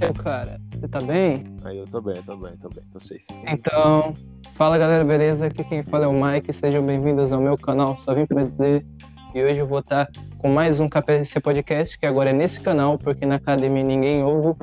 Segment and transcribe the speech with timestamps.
[0.00, 1.44] Meu cara, você tá bem?
[1.64, 3.24] Aí eu tô bem, tô bem, tô bem, tô safe.
[3.46, 4.14] Então,
[4.54, 5.46] fala galera, beleza?
[5.46, 8.86] Aqui quem fala é o Mike, sejam bem-vindos ao meu canal, só vim pra dizer.
[9.34, 10.08] E hoje eu vou estar
[10.38, 14.58] com mais um KPC Podcast, que agora é nesse canal, porque na academia ninguém ouve.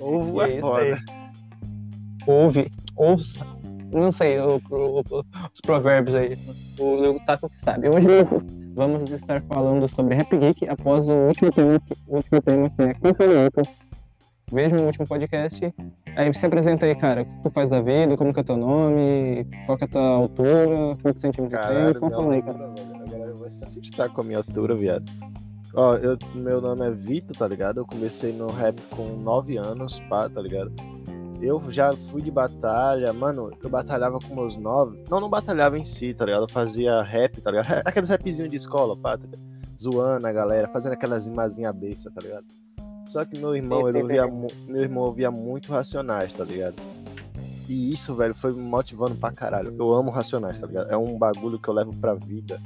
[0.00, 0.98] Ovo é foda.
[2.26, 3.53] Ouve, ouça.
[3.94, 5.02] Não sei o- o-
[5.52, 6.36] os provérbios aí.
[6.78, 7.88] O Taco que sabe.
[7.88, 8.06] Hoje
[8.74, 12.82] vamos estar falando sobre Rap Geek após o último tema, que- o último tema que
[12.82, 13.62] é cancelamento.
[14.52, 15.74] Veja o último podcast.
[16.16, 17.22] Aí se apresenta aí, cara.
[17.22, 18.16] O que tu faz da vida?
[18.16, 19.46] Como que é teu nome?
[19.66, 20.96] Qual que é a tua altura?
[21.02, 21.76] Quantos centímetros tem?
[21.76, 22.74] Minha fala aí, cara?
[23.04, 25.04] A galera vai se assustar com a minha altura, viado.
[25.74, 27.78] Ó, eu, meu nome é Vitor, tá ligado?
[27.80, 30.72] Eu comecei no rap com 9 anos, pá, tá ligado?
[31.40, 35.04] Eu já fui de batalha, mano, eu batalhava com meus 9.
[35.10, 36.44] Não, não batalhava em si, tá ligado?
[36.44, 37.66] Eu fazia rap, tá ligado?
[37.84, 39.42] Aqueles rapzinhos de escola, pá, tá ligado?
[39.80, 42.46] Zoando a galera, fazendo aquelas rimazinhas besta, tá ligado?
[43.06, 46.76] Só que meu irmão, ele ouvia, meu irmão ouvia muito Racionais, tá ligado?
[47.68, 49.74] E isso, velho, foi me motivando pra caralho.
[49.78, 50.90] Eu amo Racionais, tá ligado?
[50.90, 52.60] É um bagulho que eu levo pra vida.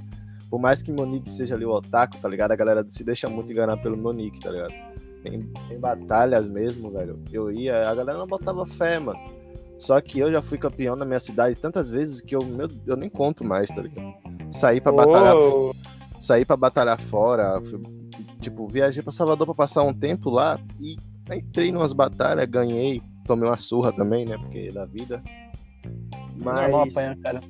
[0.50, 2.52] Por mais que meu nick seja ali o otaku, tá ligado?
[2.52, 4.72] A galera se deixa muito enganar pelo meu nick, tá ligado?
[5.24, 9.18] Em, em batalhas mesmo, velho, eu ia, a galera não botava fé, mano.
[9.78, 12.96] Só que eu já fui campeão na minha cidade tantas vezes que eu, meu, eu
[12.96, 14.12] nem conto mais, tá ligado?
[14.50, 15.74] Saí pra batalhar, Ô,
[16.20, 17.80] saí pra batalhar fora, fui-
[18.40, 20.96] tipo, viajei pra Salvador pra passar um tempo lá e
[21.32, 24.36] entrei numas batalhas, ganhei, tomei uma surra também, né?
[24.38, 25.22] Porque é da vida.
[26.36, 27.40] normal Mas, apanhar, cara.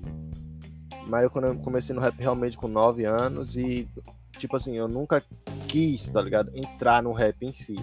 [1.07, 1.31] mas eu
[1.63, 3.89] comecei no rap realmente com 9 anos e,
[4.39, 5.23] tipo assim, eu nunca
[5.69, 6.51] quis, tá ligado?
[6.55, 7.77] Entrar no rap em si.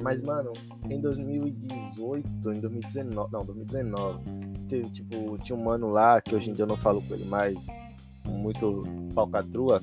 [0.00, 0.52] Mas, mano,
[0.90, 4.24] em 2018, em 2019, não, 2019,
[4.68, 7.24] teve, tipo, tinha um mano lá, que hoje em dia eu não falo com ele
[7.24, 7.66] mais,
[8.26, 8.82] muito
[9.14, 9.80] falcatrua.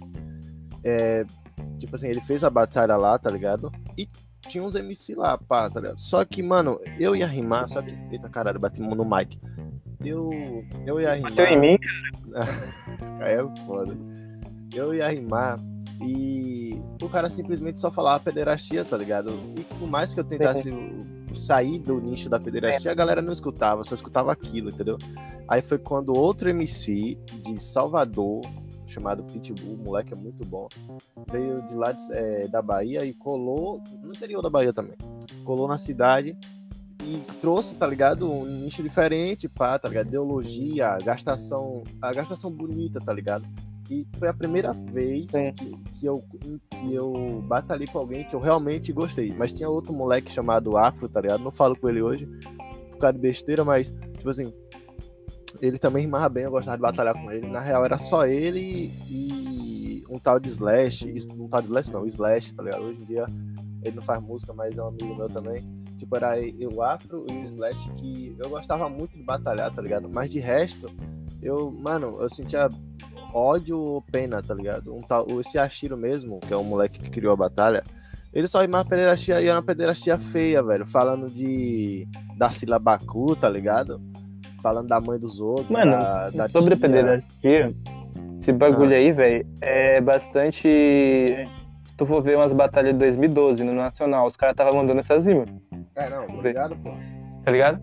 [0.83, 1.25] É,
[1.77, 3.71] tipo assim, ele fez a batalha lá, tá ligado?
[3.97, 4.07] E
[4.47, 5.99] tinha uns MC lá, pá, tá ligado?
[5.99, 7.91] Só que, mano, eu ia rimar, só que.
[8.11, 9.39] Eita caralho, bati no mic.
[10.03, 10.31] Eu,
[10.85, 11.31] eu ia rimar.
[11.31, 11.79] Bateu em mim?
[13.19, 13.97] Aí é foda.
[14.73, 15.57] Eu ia rimar
[16.01, 19.31] e o cara simplesmente só falava pederastia, tá ligado?
[19.57, 20.69] E por mais que eu tentasse
[21.35, 24.97] sair do nicho da pederastia, a galera não escutava, só escutava aquilo, entendeu?
[25.47, 28.41] Aí foi quando outro MC de Salvador,
[28.87, 30.67] chamado Pitbull, o moleque é muito bom,
[31.31, 34.95] veio de lá de- é, da Bahia e colou, no interior da Bahia também,
[35.43, 36.35] colou na cidade
[37.03, 38.29] e trouxe, tá ligado?
[38.31, 40.07] Um nicho diferente, pá, tá ligado?
[40.07, 43.45] Ideologia, gastação, a gastação bonita, tá ligado?
[43.89, 46.23] E foi a primeira vez que, que eu,
[46.69, 49.33] que eu batalhei com alguém que eu realmente gostei.
[49.33, 51.43] Mas tinha outro moleque chamado Afro, tá ligado?
[51.43, 52.27] Não falo com ele hoje
[52.91, 54.53] por causa de besteira, mas, tipo assim,
[55.61, 57.47] ele também rimava bem, eu gostava de batalhar com ele.
[57.47, 61.05] Na real, era só ele e um tal de Slash.
[61.37, 62.83] Um tal de Slash não, Slash, tá ligado?
[62.83, 63.25] Hoje em dia
[63.83, 65.63] ele não faz música, mas é um amigo meu também.
[65.97, 69.81] Tipo, era eu, o Afro e o Slash que eu gostava muito de batalhar, tá
[69.81, 70.09] ligado?
[70.09, 70.89] Mas de resto,
[71.41, 72.69] eu, mano, eu sentia
[73.33, 74.93] ódio ou pena, tá ligado?
[74.95, 77.83] Um tal, esse Ashiro mesmo, que é o moleque que criou a batalha,
[78.33, 80.85] ele só rimava pederastia e era uma pederastia feia, velho.
[80.87, 82.07] Falando de.
[82.37, 83.99] da Silabacu, tá ligado?
[84.61, 85.69] Falando da mãe dos outros.
[85.69, 86.87] Mano, da, da Sobre a tia.
[86.89, 87.75] pederastia,
[88.41, 88.97] esse bagulho Ah.
[88.97, 90.61] aí, velho, é bastante.
[91.85, 95.25] Se tu for ver umas batalhas de 2012 no Nacional, os caras estavam mandando essas
[95.25, 95.49] rimas,
[95.95, 96.91] É, não, tô ligado, pô.
[97.43, 97.81] tá ligado?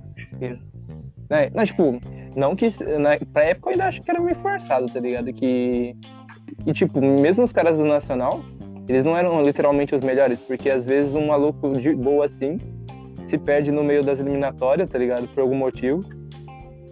[1.28, 1.50] Né?
[1.54, 1.98] Não, tipo,
[2.36, 2.68] não que.
[2.98, 5.32] Na, pra época eu ainda acho que era meio forçado, tá ligado?
[5.32, 5.96] Que.
[6.66, 8.44] E, tipo, mesmo os caras do Nacional,
[8.88, 12.58] eles não eram literalmente os melhores, porque às vezes um maluco de boa assim
[13.26, 15.26] se perde no meio das eliminatórias, tá ligado?
[15.28, 16.00] Por algum motivo.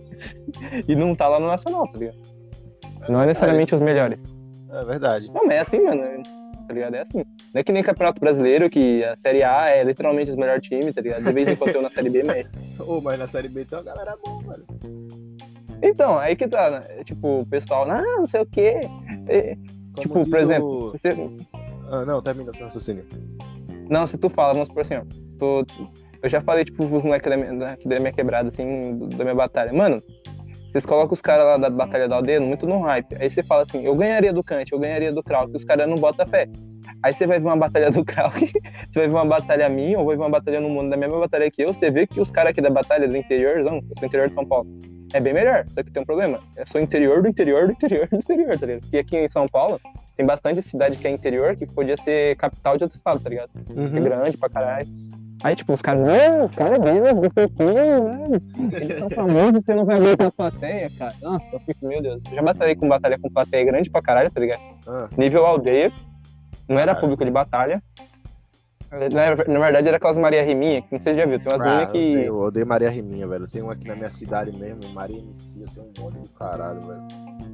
[0.88, 2.19] e não tá lá no Nacional, tá ligado?
[3.09, 4.19] Não é necessariamente os melhores.
[4.72, 5.28] É verdade.
[5.28, 6.03] Não, mas é assim, mano.
[6.66, 6.94] Tá ligado?
[6.94, 7.19] É assim.
[7.53, 10.94] Não é que nem Campeonato Brasileiro, que a Série A é literalmente os melhores times,
[10.94, 11.22] tá ligado?
[11.22, 12.47] De vez em quando eu na Série B, mas.
[12.81, 15.23] Ô, mas na série B tem uma galera boa, velho.
[15.82, 16.80] Então, aí que tá, né?
[17.04, 18.80] Tipo, o pessoal, não, não sei o quê.
[19.28, 19.56] É,
[19.98, 21.16] tipo, por exemplo, o- você-
[21.90, 23.04] Ah, não, termina seu raciocínio.
[23.90, 25.02] não, se tu fala, vamos por assim, ó.
[26.22, 29.34] eu já falei, tipo, os moleques da minha, da, minha quebrada, assim, do- da minha
[29.34, 29.72] batalha.
[29.72, 30.02] Mano,
[30.70, 33.14] vocês colocam os caras lá da Batalha da Aldeia muito no hype.
[33.20, 35.96] Aí você fala assim, eu ganharia do Kant, eu ganharia do Krauk, os caras não
[35.96, 36.49] botam fé.
[37.02, 38.40] Aí você vai ver uma batalha do Krauk,
[38.90, 41.19] você vai ver uma batalha minha, ou vai ver uma batalha no mundo da mesma
[41.19, 44.06] batalha que eu, você vê que os caras aqui da batalha do interiorzão, eu sou
[44.08, 44.66] interior de São Paulo,
[45.14, 45.64] é bem melhor.
[45.69, 46.40] Só que tem um problema.
[46.56, 48.81] Eu sou interior do interior do interior do interior, tá ligado?
[48.82, 49.81] Porque aqui em São Paulo
[50.16, 53.50] tem bastante cidade que é interior que podia ser capital de outro estado, tá ligado?
[53.96, 54.88] É grande pra caralho.
[55.43, 58.72] Aí, tipo, os caras, não, cara, Deus, não sei o quê, mano.
[58.72, 61.14] Eles são famosos, você não vai ver com a plateia, cara.
[61.20, 62.22] Nossa, eu fico, meu Deus.
[62.31, 64.61] Eu já batalhei com batalha com plateia grande pra caralho, tá ligado?
[64.87, 65.93] Ah, Nível aldeia.
[66.69, 66.94] Não era Ah.
[66.94, 67.82] público de batalha.
[69.49, 71.38] Na, verdade era aquelas Maria Riminha, que não sei se já viu.
[71.38, 72.12] Tem umas Ah, meninas que.
[72.26, 73.49] Eu odeio Maria Riminha, velho.
[73.49, 76.81] Tem um aqui na minha cidade mesmo, Maria MC, eu tenho um ódio do caralho,
[76.81, 77.02] velho.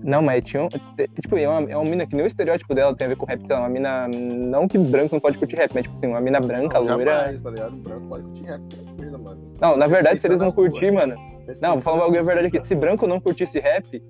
[0.03, 0.69] Não, mas tinha um.
[0.69, 3.27] Tipo, é uma, é uma mina que nem o estereótipo dela tem a ver com
[3.27, 4.09] rap, sei lá, uma mina.
[4.09, 7.11] Não que branco não pode curtir rap, mas tipo assim, uma mina branca, Não, loira.
[7.13, 7.77] jamais, tá ligado?
[7.77, 9.41] Branco pode curtir rap tranquilo, mano.
[9.61, 11.15] Não, na verdade, se eles não curtir, mano.
[11.61, 12.67] Não, vou falar um bagulho verdade aqui.
[12.67, 14.03] Se branco não curtisse rap,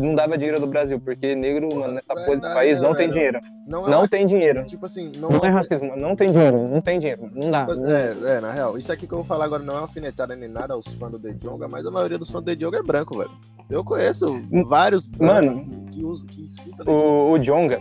[0.00, 3.08] não dava dinheiro do Brasil, porque negro, mano, nessa porra desse país não né, tem
[3.08, 3.12] velho?
[3.18, 3.40] dinheiro.
[3.66, 4.64] Não é Não tem dinheiro.
[4.64, 7.30] Tipo assim, não, Não é racismo, não tem dinheiro, não tem dinheiro.
[7.34, 7.66] Não dá.
[7.66, 8.76] não- É, é, na real.
[8.78, 11.18] Isso aqui que eu vou falar agora não é alfinetada nem nada aos fãs do
[11.18, 13.30] The Jonga, mas a maioria dos fãs do The Jonga é branco, velho.
[13.68, 15.86] Eu conheço vários brancos Mano.
[15.92, 16.92] que, usam, que escutam.
[16.92, 17.80] O, o Jonga.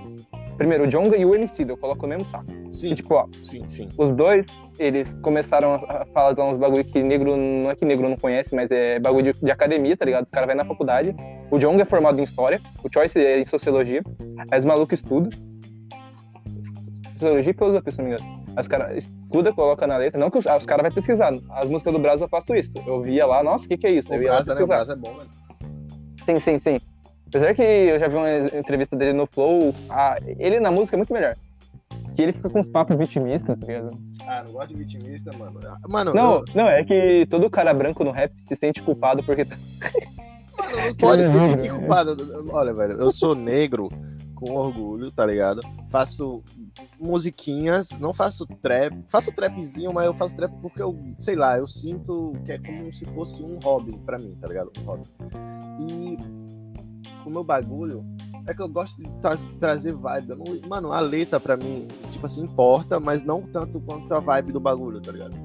[0.60, 2.46] Primeiro, o Jonga e o MC, eu coloco no mesmo saco.
[2.70, 3.88] Sim, E, tipo, ó, sim, sim.
[3.98, 4.46] os dois,
[4.78, 8.70] eles começaram a falar uns bagulho que negro, não é que negro não conhece, mas
[8.70, 10.26] é bagulho de, de academia, tá ligado?
[10.26, 11.16] Os caras vão na faculdade.
[11.50, 14.04] O Jonga é formado em História, o Choice é em Sociologia,
[14.52, 15.30] aí os malucos estudam.
[17.14, 18.44] Sociologia e Filosofia, se não me engano.
[18.60, 20.20] Os caras estudam, colocam na letra.
[20.20, 21.32] Não que os, ah, os caras vão pesquisar.
[21.52, 22.74] As músicas do Brasil eu faço isso.
[22.86, 24.12] Eu via lá, nossa, o que que é isso?
[24.12, 24.62] O Eu ia lá Brasa, né?
[24.62, 24.76] O pesquisar.
[24.76, 25.30] Brasa é bom, velho.
[26.26, 26.89] Sim, sim, sim.
[27.30, 30.98] Apesar que eu já vi uma entrevista dele no Flow, a- ele na música é
[30.98, 31.36] muito melhor.
[32.16, 33.98] Que ele fica com uns papos vitimistas, tá ligado?
[34.28, 35.60] Ah, não gosto de vitimista, mano.
[35.88, 39.46] Mano, Não, eu- não, é que todo cara branco no rap se sente culpado porque.
[39.46, 39.56] tá-
[40.58, 41.58] Mano, não pode se Caramba.
[41.58, 42.44] sentir culpado.
[42.52, 43.88] Olha, velho, eu sou negro
[44.36, 45.62] com orgulho, tá ligado?
[45.90, 46.44] Faço
[47.00, 48.94] musiquinhas, não faço trap.
[49.08, 52.92] Faço trapzinho, mas eu faço trap porque eu, sei lá, eu sinto que é como
[52.92, 54.72] se fosse um hobby pra mim, tá ligado?
[54.80, 55.04] Um hobby.
[55.80, 56.18] E
[57.30, 58.04] o meu bagulho
[58.48, 60.30] é que eu gosto de tra- trazer vibe.
[60.30, 64.52] Não- mano, a letra pra mim, tipo assim, importa, mas não tanto quanto a vibe
[64.52, 65.36] do bagulho, tá ligado?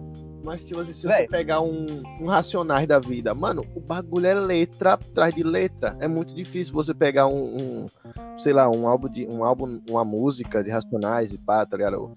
[0.45, 4.35] Mas, tipo assim, se você pegar um, um Racionais da vida, mano, o bagulho é
[4.35, 5.97] letra atrás de letra.
[6.01, 7.87] É muito difícil você pegar um, um,
[8.37, 12.13] sei lá, um álbum, de, um álbum, uma música de Racionais e pá, tá ligado?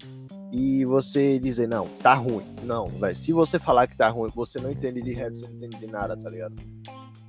[0.52, 2.44] E você dizer, não, tá ruim.
[2.64, 3.16] Não, velho.
[3.16, 5.86] Se você falar que tá ruim, você não entende de rap, você não entende de
[5.86, 6.54] nada, tá ligado?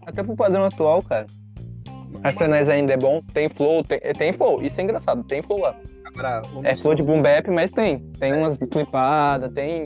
[0.06, 1.28] Até pro padrão atual, cara.
[2.24, 5.76] Racionais ainda é bom, tem flow, tem, tem flow, isso é engraçado, tem flow lá.
[6.06, 8.00] Agora, um É flow de boom bap, mas tem.
[8.20, 9.84] Tem umas flipadas, tem,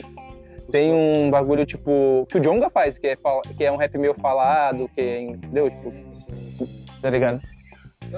[0.72, 2.26] tem um bagulho tipo.
[2.30, 5.20] que o Jonga faz, que é, fala- que é um rap meio falado, que é.
[5.22, 5.70] Entendeu?
[5.70, 5.92] Tipo,
[7.02, 7.40] tá ligado?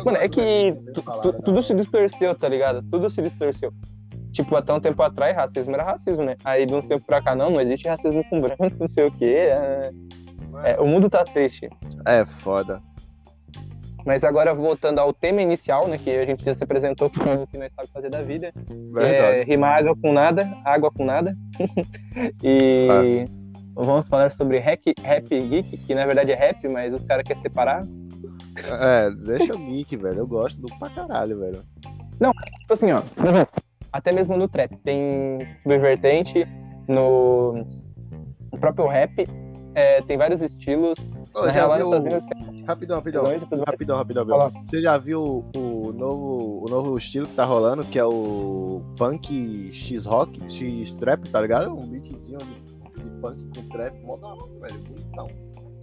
[0.05, 1.39] Mano, é que de tu- falar, tu- né?
[1.45, 2.83] tudo se distorceu, tá ligado?
[2.91, 3.73] Tudo se distorceu.
[4.33, 6.37] Tipo, até um tempo atrás, racismo era racismo, né?
[6.45, 9.11] Aí de uns tempos pra cá, não, não existe racismo com branco, não sei o
[9.11, 9.49] quê.
[9.51, 9.91] é-
[10.65, 11.69] é, o mundo tá triste.
[12.07, 12.81] É foda.
[14.07, 15.99] Mas agora, voltando ao tema inicial, né?
[15.99, 18.53] Que a gente já se apresentou com o que nós sabemos fazer da vida.
[18.99, 21.37] É, rimar água com nada, água com nada.
[22.41, 23.27] e
[23.75, 27.43] vamos falar sobre rap, rap geek, que na verdade é rap, mas os caras querem
[27.43, 27.83] separar.
[28.81, 30.21] É, deixa o geek, velho.
[30.21, 31.63] Eu gosto do pra caralho, velho.
[32.61, 33.03] Tipo assim, ó.
[33.93, 34.77] Até mesmo no trap.
[34.85, 36.47] Tem subvertente,
[36.87, 37.55] no,
[38.53, 39.27] no próprio rap.
[39.75, 40.97] é, tem vários estilos.
[41.35, 42.11] Na já real, viu...
[42.67, 43.25] Rapidão, rapidão.
[43.25, 44.53] Rapidão, rapidão, rapidão.
[44.65, 49.71] Você já viu o novo, o novo estilo que tá rolando, que é o punk
[49.73, 51.73] X-Rock, X-Trap, tá ligado?
[51.73, 54.79] Um beatzinho de, de punk com trap, mó da hora, velho.
[54.81, 55.29] Bonitão.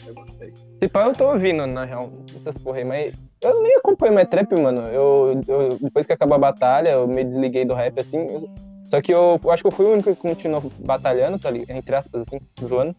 [0.05, 0.53] Eu gostei.
[0.83, 4.27] Se pá, eu tô ouvindo, na real, essas porra aí, mas eu nem acompanho mais
[4.27, 4.81] trap, mano.
[4.89, 8.17] Eu, eu- depois que acabou a batalha, eu me desliguei do rap, assim.
[8.17, 8.49] eu-
[8.89, 11.75] só que eu, eu acho que eu fui o único que continuou batalhando, tá ligado?
[11.77, 12.93] Entre aspas, assim, zoando.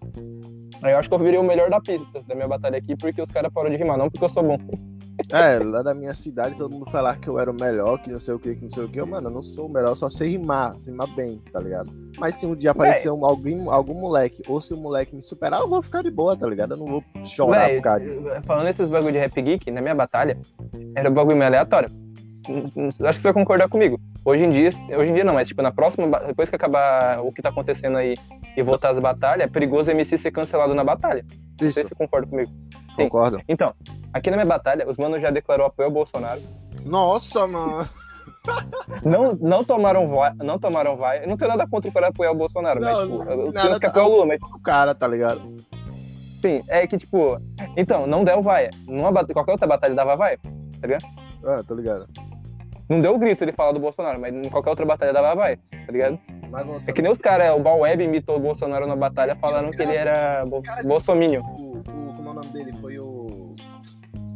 [0.82, 3.20] Aí eu acho que eu virei o melhor da pista, da minha batalha aqui, porque
[3.20, 4.58] os caras pararam de rimar, não porque eu sou bom.
[5.32, 8.18] É, lá da minha cidade todo mundo falar que eu era o melhor, que não
[8.18, 9.00] sei o que, que não sei o que.
[9.00, 11.90] Eu, mano, eu não sou o melhor, eu só sei rimar, rimar bem, tá ligado?
[12.18, 15.60] Mas se um dia aparecer um, alguém, algum moleque, ou se o moleque me superar,
[15.60, 16.72] eu vou ficar de boa, tá ligado?
[16.72, 18.22] Eu não vou chorar Véi, por causa disso.
[18.44, 20.36] falando esses bagulho de rap geek, na minha batalha,
[20.96, 21.88] era um bagulho meio aleatório.
[22.48, 23.98] Acho que você vai concordar comigo.
[24.24, 27.32] Hoje em dia, hoje em dia não, mas tipo, na próxima, depois que acabar o
[27.32, 28.14] que tá acontecendo aí
[28.56, 31.24] e voltar às batalhas, é perigoso o MC ser cancelado na batalha.
[31.30, 32.50] Não sei Isso, se você concorda comigo.
[32.96, 33.04] sim.
[33.04, 33.40] concordo.
[33.48, 33.74] Então,
[34.12, 36.40] aqui na minha batalha, os manos já declarou apoio ao Bolsonaro.
[36.84, 37.88] Nossa, mano.
[39.02, 41.26] Não, não tomaram vai, não tomaram vai.
[41.26, 43.80] Não tenho nada contra o cara apoiar o Bolsonaro, mas Não, tipo, nada eu tenho
[43.80, 45.40] que tá- o Lula, mas O cara, tá ligado?
[46.40, 47.38] sim, é que tipo,
[47.74, 48.68] então, não deu vai.
[48.86, 50.36] Numa qualquer outra batalha dava vai.
[51.46, 52.06] Ah, tô ligado.
[52.88, 55.56] Não deu o grito ele falar do Bolsonaro, mas em qualquer outra batalha dava vai,
[55.56, 56.18] tá ligado?
[56.86, 59.96] É que nem os caras, o Balweb imitou o Bolsonaro na batalha falando que ele
[59.96, 61.42] era bo bolsominion.
[61.42, 61.82] o, o,
[62.14, 62.72] como é o nome dele?
[62.80, 63.54] Foi o.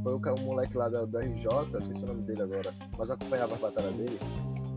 [0.02, 1.46] Foi o, o moleque lá da, da RJ,
[1.78, 4.18] esqueci o nome dele agora, mas acompanhava a batalha dele.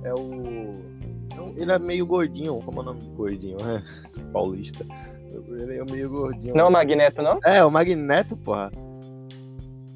[0.04, 1.56] É o.
[1.58, 3.58] é Ele é meio gordinho, como é o nome do gordinho?
[3.58, 3.82] É,
[4.32, 4.86] paulista.
[5.32, 6.54] Ele é meio gordinho.
[6.54, 7.40] Não é o Magneto, não?
[7.44, 8.70] É, o Magneto, porra.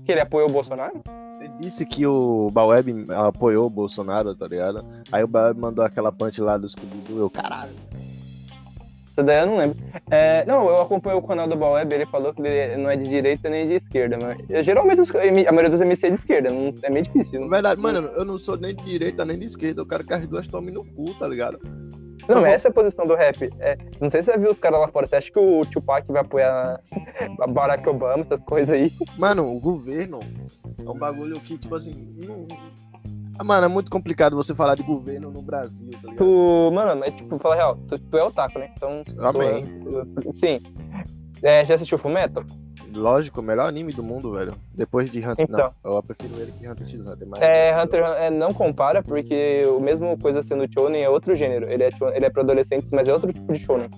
[0.05, 1.03] Que ele apoiou o Bolsonaro?
[1.60, 4.86] Disse que o Baweb apoiou o Bolsonaro, tá ligado?
[5.12, 7.72] Aí o Baweb mandou aquela punch lá do Scooby-Doo, eu, caralho.
[9.08, 9.78] Essa daí eu não lembro.
[10.12, 13.08] É, não, eu acompanho o canal do Baweb, ele falou que ele não é de
[13.08, 16.50] direita nem de esquerda, mas eu, geralmente os- a maioria dos MC é de esquerda,
[16.50, 17.36] não, é meio difícil.
[17.40, 20.04] Na Não, verdade, mano, eu não sou nem de direita nem de esquerda, eu quero
[20.04, 21.58] que as duas tomem no cu, tá ligado?
[22.27, 23.50] Não vou- essa é a posição do rap.
[23.60, 26.05] É, não sei se você viu os caras lá fora, você acha que o Tupac
[26.12, 26.79] vai apoiar
[27.41, 28.91] a Barack Obama, essas coisas aí?
[29.17, 30.20] Mano, o governo
[30.84, 32.48] é um bagulho que, tipo assim, não...
[33.38, 36.17] Ah, Mano, é muito complicado você falar de governo no Brasil, tá ligado?
[36.17, 38.70] Tu, mano, mas tipo, fala real, tu, tu é otaku, né?
[38.77, 39.01] Então.
[39.03, 39.65] tu- Amém.
[39.84, 40.62] tu- sim.
[41.44, 42.46] É, já assistiu Fullmetal?
[42.96, 44.54] Lógico, o melhor anime do mundo, velho.
[44.74, 45.46] Depois de Hunter.
[45.48, 45.72] Então.
[45.84, 47.28] Não, eu prefiro ele que Hunter x Hunter.
[47.28, 47.42] Mas...
[47.42, 51.70] É, Hunter é, não compara, porque o mesmo coisa sendo shonen é outro gênero.
[51.70, 53.90] Ele é, ele é pra adolescentes, mas é outro tipo de shonen.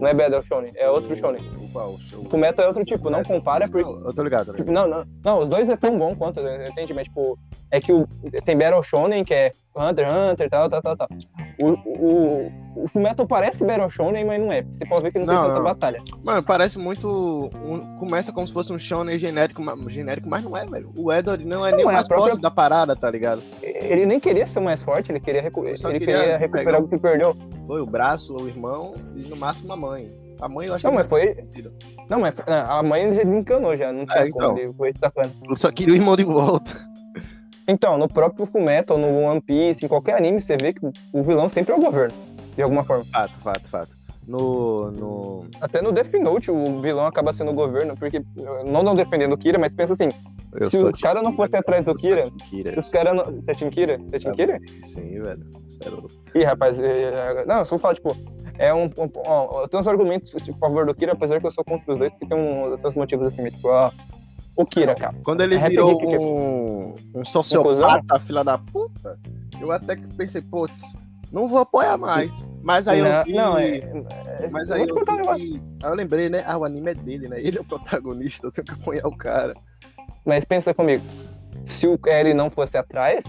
[0.00, 1.42] Não é Battle Shonen, é outro shonen.
[1.58, 1.94] O qual?
[1.94, 2.20] O show?
[2.20, 3.88] O Fullmetal é outro tipo, não compara, porque...
[3.88, 4.58] Não, eu tô ligado, né?
[4.58, 6.92] Tipo, não, não, não, os dois é tão bom quanto, entende?
[6.92, 7.38] Mas, tipo,
[7.70, 8.06] é que o,
[8.44, 11.08] tem Battle Shonen, que é Hunter, x Hunter, tal, tal, tal, tal.
[11.58, 12.52] O, o,
[12.84, 14.62] o Fullmetal parece Battle Shonen, mas não é.
[14.62, 15.64] Você pode ver que não, Não, tem tanta não.
[15.64, 16.02] batalha.
[16.22, 17.08] Mano, parece muito.
[17.64, 20.90] um- começa como se fosse um shonen genérico, genérico, mas não é, velho.
[20.98, 23.42] O Edward não é Não, nem o é mais própria- forte da parada, tá ligado?
[23.62, 26.88] Ele nem queria ser o mais forte, ele queria, recu ele queria queria recuperar o
[26.88, 27.34] que perdeu.
[27.66, 30.08] Foi o braço, o irmão e no máximo a mãe.
[30.38, 31.34] A mãe eu acho Não, que mas foi.
[31.34, 31.72] mentira.
[32.10, 34.58] Não, mas a mãe já encanou já, não tinha É, como então.
[34.58, 35.32] ele foi sacando.
[35.48, 36.72] Eu só queria o irmão de volta.
[37.68, 40.80] Então, no próprio Fullmetal, no One Piece, em qualquer anime, você vê que
[41.12, 42.14] o vilão sempre é o governo,
[42.54, 43.04] de alguma forma.
[43.12, 43.96] Fato, fato, fato.
[44.26, 44.90] No.
[44.90, 45.44] no...
[45.60, 48.20] Até no Death Note, o vilão acaba sendo o governo, porque,
[48.66, 50.08] não não defendendo o Kira, mas pensa assim,
[50.52, 52.78] Eu se os caras não fossem atrás do Kira, Kira.
[52.78, 53.24] os caras não...
[53.24, 53.98] Você é Team Kira?
[53.98, 54.58] Você é Team Kira?
[54.82, 55.46] Sim, velho.
[55.70, 56.06] Sério.
[56.34, 57.02] Ih, rapaz, é-
[57.42, 58.16] é- não, eu só falar, tipo,
[58.58, 61.46] é um, um- ó, eu tenho uns argumentos tipo, a favor do Kira, apesar que
[61.46, 63.90] eu sou contra os dois, porque tem um, tem uns motivos assim, tipo, ó,
[64.56, 65.14] o Kira, cara.
[65.22, 69.18] Quando ele É virou um, um sociopata, filha da puta,
[69.60, 70.94] eu até que pensei, putz,
[71.32, 72.32] não vou apoiar mais.
[72.62, 73.32] Mas aí não, eu vi.
[73.32, 76.42] não, é, é- Mas aí eu, um vi, aí eu lembrei, né?
[76.46, 77.40] Ah, o anime é dele, né?
[77.40, 79.52] Ele é o protagonista, eu tenho que apoiar o cara.
[80.24, 81.04] Mas pensa comigo,
[81.66, 83.22] se o L não fosse atrás,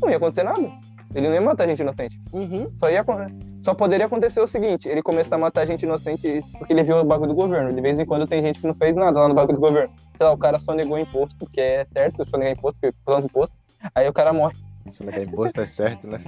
[0.00, 0.70] não ia acontecer nada.
[1.14, 2.20] Ele não ia matar gente inocente.
[2.32, 2.70] Uhum.
[2.78, 3.28] Só, ia, acon-
[3.68, 7.04] só poderia acontecer o seguinte, ele começar a matar gente inocente porque ele viu o
[7.04, 7.70] bagulho do governo.
[7.70, 9.92] De vez em quando tem gente que não fez nada lá no bagulho do governo.
[10.16, 13.54] Sei lá, o cara só negou imposto, que é certo, só negar imposto, porque imposto,
[13.94, 14.54] aí o cara morre.
[14.88, 16.18] Se quer imposto, é certo, né?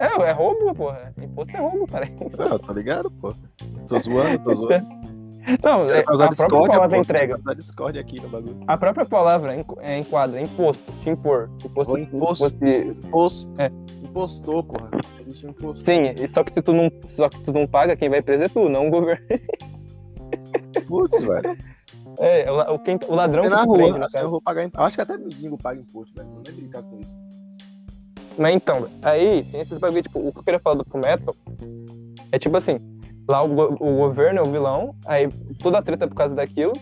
[0.00, 1.12] É, é roubo, porra.
[1.20, 2.08] Imposto é roubo, cara.
[2.38, 3.34] Não, tô ligado, pô.
[3.86, 4.86] Tô zoando, tô zoando.
[5.62, 7.38] Não, é, a própria palavra entrega.
[7.54, 8.58] Discórdia aqui no bagulho.
[8.66, 11.48] A própria palavra é, enquadra, imposto, te impor.
[11.64, 12.44] Imposto, imposto.
[12.56, 13.52] imposto- Imposto.
[13.62, 13.70] É.
[14.02, 14.90] Impostor, porra.
[15.20, 15.84] Existe um impostor.
[15.86, 18.48] Sim, só que se tu não, só que tu não paga, quem vai preso é
[18.48, 19.24] tu, não o governo.
[20.86, 21.56] Putz, velho.
[22.18, 24.64] É, o, quem, o ladrão É que na prende, rua, no assim, eu vou pagar
[24.64, 24.86] imposto.
[24.86, 26.28] Acho que até mendigo paga imposto, velho.
[26.30, 27.14] Não nem brincar com isso.
[28.38, 31.34] Mas então, aí tem esses bagulho, tipo, o que eu queria falar do Fullmetal
[32.32, 32.78] é tipo assim,
[33.28, 35.28] lá o, o governo é o vilão, aí
[35.62, 36.72] toda a treta é por causa daquilo,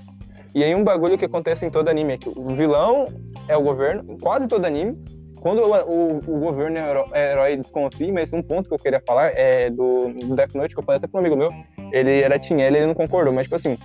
[0.55, 3.07] e aí um bagulho que acontece em todo anime é que o vilão
[3.49, 4.97] é o governo, quase todo anime,
[5.41, 8.79] quando o, o, o governo é herói, é herói desconfia, mas um ponto que eu
[8.79, 11.51] queria falar é do, do Death Note, que eu falei até com um amigo meu,
[11.93, 13.77] ele era Team L, ele não concordou, mas tipo assim,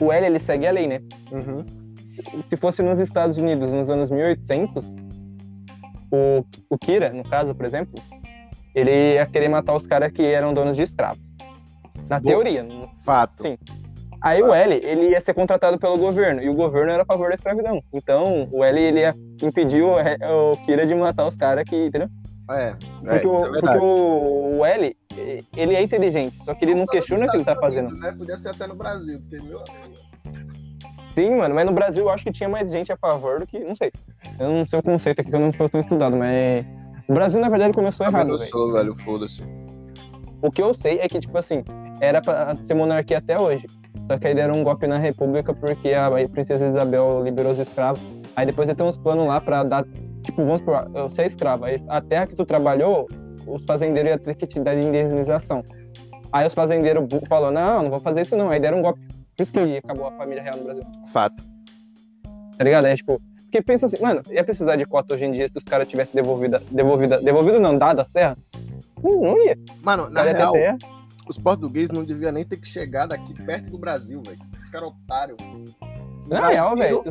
[0.00, 1.00] o L ele segue a lei, né?
[1.32, 1.64] Uhum.
[2.48, 4.84] se fosse nos Estados Unidos nos anos 1800,
[6.12, 7.94] o, o Kira, no caso, por exemplo,
[8.74, 11.31] ele ia querer matar os caras que eram donos de escravos.
[12.12, 12.34] Na Boa.
[12.34, 12.62] teoria.
[12.62, 13.42] não- Fato.
[13.42, 13.56] Sim.
[14.20, 17.30] Aí o L, ele ia ser contratado pelo governo, e o governo era a favor
[17.30, 17.82] da escravidão.
[17.92, 22.08] Então, o L, ele ia impedir o, o Kira de matar os caras que, entendeu?
[22.50, 24.96] É, é, Porque, isso o, é porque o, o L,
[25.56, 27.96] ele é inteligente, só que ele não questiona o que ele tá fazendo.
[27.96, 28.14] Né?
[28.16, 29.62] Podia ser até no Brasil, porque, meu
[31.14, 33.58] Sim, mano, mas no Brasil eu acho que tinha mais gente a favor do que.
[33.58, 33.90] Não sei.
[34.38, 36.64] Eu não sei o conceito aqui que eu não sou estudado, mas.
[37.08, 39.42] O Brasil, na verdade, começou errado, eu sou, velho, foda-se.
[40.40, 41.62] O que eu sei é que, tipo assim,
[42.00, 43.66] era pra ser monarquia até hoje.
[44.10, 48.00] Só que aí deram um golpe na República porque a princesa Isabel liberou os escravos.
[48.34, 49.84] Aí depois tem uns planos lá pra dar.
[50.22, 51.64] Tipo, vamos supor, você é escravo.
[51.64, 53.08] Aí a terra que tu trabalhou,
[53.46, 55.62] os fazendeiros iam ter que te dar de indenização.
[56.32, 58.50] Aí os fazendeiros falaram: não, não vou fazer isso não.
[58.50, 59.00] Aí deram um golpe.
[59.36, 60.84] Por isso que acabou a família real no Brasil.
[61.12, 61.42] Fato.
[62.56, 62.86] Tá ligado?
[62.86, 63.20] É tipo.
[63.44, 66.14] Porque pensa assim, mano, ia precisar de cota hoje em dia se os caras tivessem
[66.14, 68.38] devolvido, devolvida, devolvido não, dado as terras?
[69.02, 69.58] Não, não ia.
[69.82, 70.78] Mano, na Cara, real, terra.
[71.28, 74.38] Os portugueses não deviam nem ter que chegar daqui perto do Brasil, velho.
[74.58, 75.36] Os caras otários.
[76.28, 77.02] Na real, velho.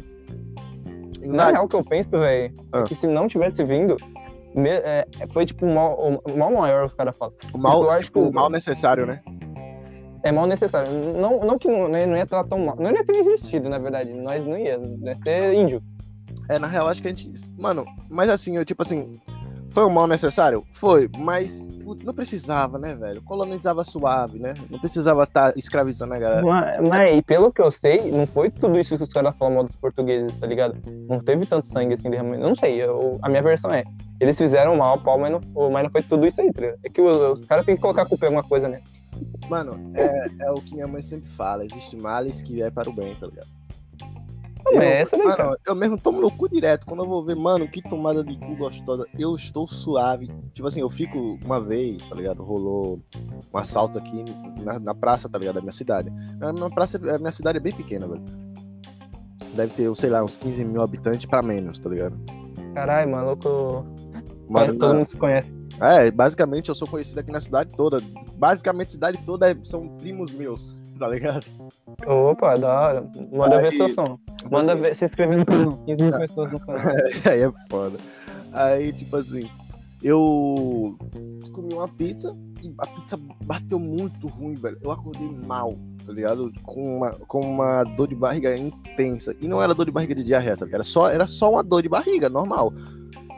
[1.25, 2.79] Na Na real, que eu penso, velho, Ah.
[2.79, 3.95] é que se não tivesse vindo,
[4.55, 5.97] me- é, foi tipo o mal,
[6.35, 7.33] mal maior, os caras falam.
[7.53, 9.21] o mal, eu acho tipo, o mal necessário, né?
[10.23, 10.91] É mal necessário.
[11.19, 12.75] Não, não que não, não ia estar tão mal.
[12.75, 14.13] Não ia ter existido, na verdade.
[14.13, 14.79] Nós não ia.
[15.03, 15.81] Ia ser índio.
[16.49, 17.31] É, na real, acho que a gente.
[17.57, 19.19] Mano, mas assim, eu, tipo assim.
[19.71, 20.65] Foi um mal necessário?
[20.73, 21.65] Foi, mas
[22.03, 23.21] não precisava, né, velho?
[23.21, 24.53] Colonizava suave, né?
[24.69, 26.45] Não precisava estar tá escravizando a galera.
[26.45, 29.63] Mas, mas, pelo que eu sei, não foi tudo isso que os caras falam mal
[29.63, 30.75] dos portugueses, tá ligado?
[31.09, 32.43] Não teve tanto sangue assim, derramamento.
[32.43, 33.83] Não sei, eu, a minha versão é.
[34.19, 36.79] Eles fizeram mal, pau, mas não, mas não foi tudo isso aí, tá ligado?
[36.83, 38.81] É que os, os caras têm que colocar a culpa em alguma coisa, né?
[39.49, 42.93] Mano, é, é o que minha mãe sempre fala: existe males que é para o
[42.93, 43.47] bem, tá ligado?
[44.65, 46.85] Não, eu, é essa daí, mano, eu mesmo tomo no cu direto.
[46.85, 49.05] Quando eu vou ver, mano, que tomada de cu gostosa.
[49.17, 50.29] Eu estou suave.
[50.53, 52.43] Tipo assim, eu fico uma vez, tá ligado?
[52.43, 52.99] Rolou
[53.53, 54.23] um assalto aqui
[54.63, 55.55] na, na praça, tá ligado?
[55.55, 56.11] Da minha cidade.
[56.39, 58.23] Na praça, a minha cidade é bem pequena, velho.
[59.53, 62.17] Deve ter, sei lá, uns 15 mil habitantes pra menos, tá ligado?
[62.73, 63.85] Caralho, maluco.
[64.47, 65.61] Mano, todo mundo se conhece.
[65.79, 67.97] É, basicamente eu sou conhecido aqui na cidade toda.
[68.37, 71.43] Basicamente a cidade toda é, são primos meus, tá ligado?
[72.05, 73.11] Opa, da hora.
[73.31, 74.19] Manda Aí, ver seu som.
[74.51, 75.77] Manda ver, se inscrever no canal.
[75.87, 76.81] 15 mil pessoas no canal.
[77.25, 77.97] Aí é foda.
[78.53, 79.49] Aí, tipo assim,
[80.03, 80.95] eu
[81.51, 84.77] comi uma pizza e a pizza bateu muito ruim, velho.
[84.79, 85.73] Eu acordei mal,
[86.05, 86.53] tá ligado?
[86.61, 89.35] Com uma, com uma dor de barriga intensa.
[89.41, 90.81] E não era dor de barriga de diarreia, tá ligado?
[90.81, 92.71] Era só, era só uma dor de barriga, normal.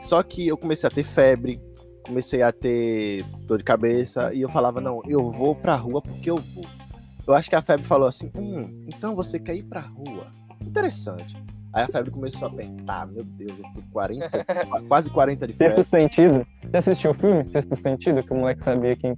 [0.02, 1.58] Só que eu comecei a ter febre,
[2.04, 6.28] comecei a ter dor de cabeça e eu falava, não, eu vou pra rua porque
[6.28, 6.66] eu vou.
[7.26, 10.28] Eu acho que a febre falou assim, hum, então você quer ir pra rua?
[10.60, 11.36] Interessante.
[11.72, 14.30] Aí a febre começou a apertar, meu Deus, eu fui 40,
[14.86, 15.76] quase 40 de febre.
[15.76, 16.46] Sexto sentido.
[16.62, 18.22] Você assistiu o filme Sexto Sentido?
[18.22, 19.16] Que o moleque sabia quem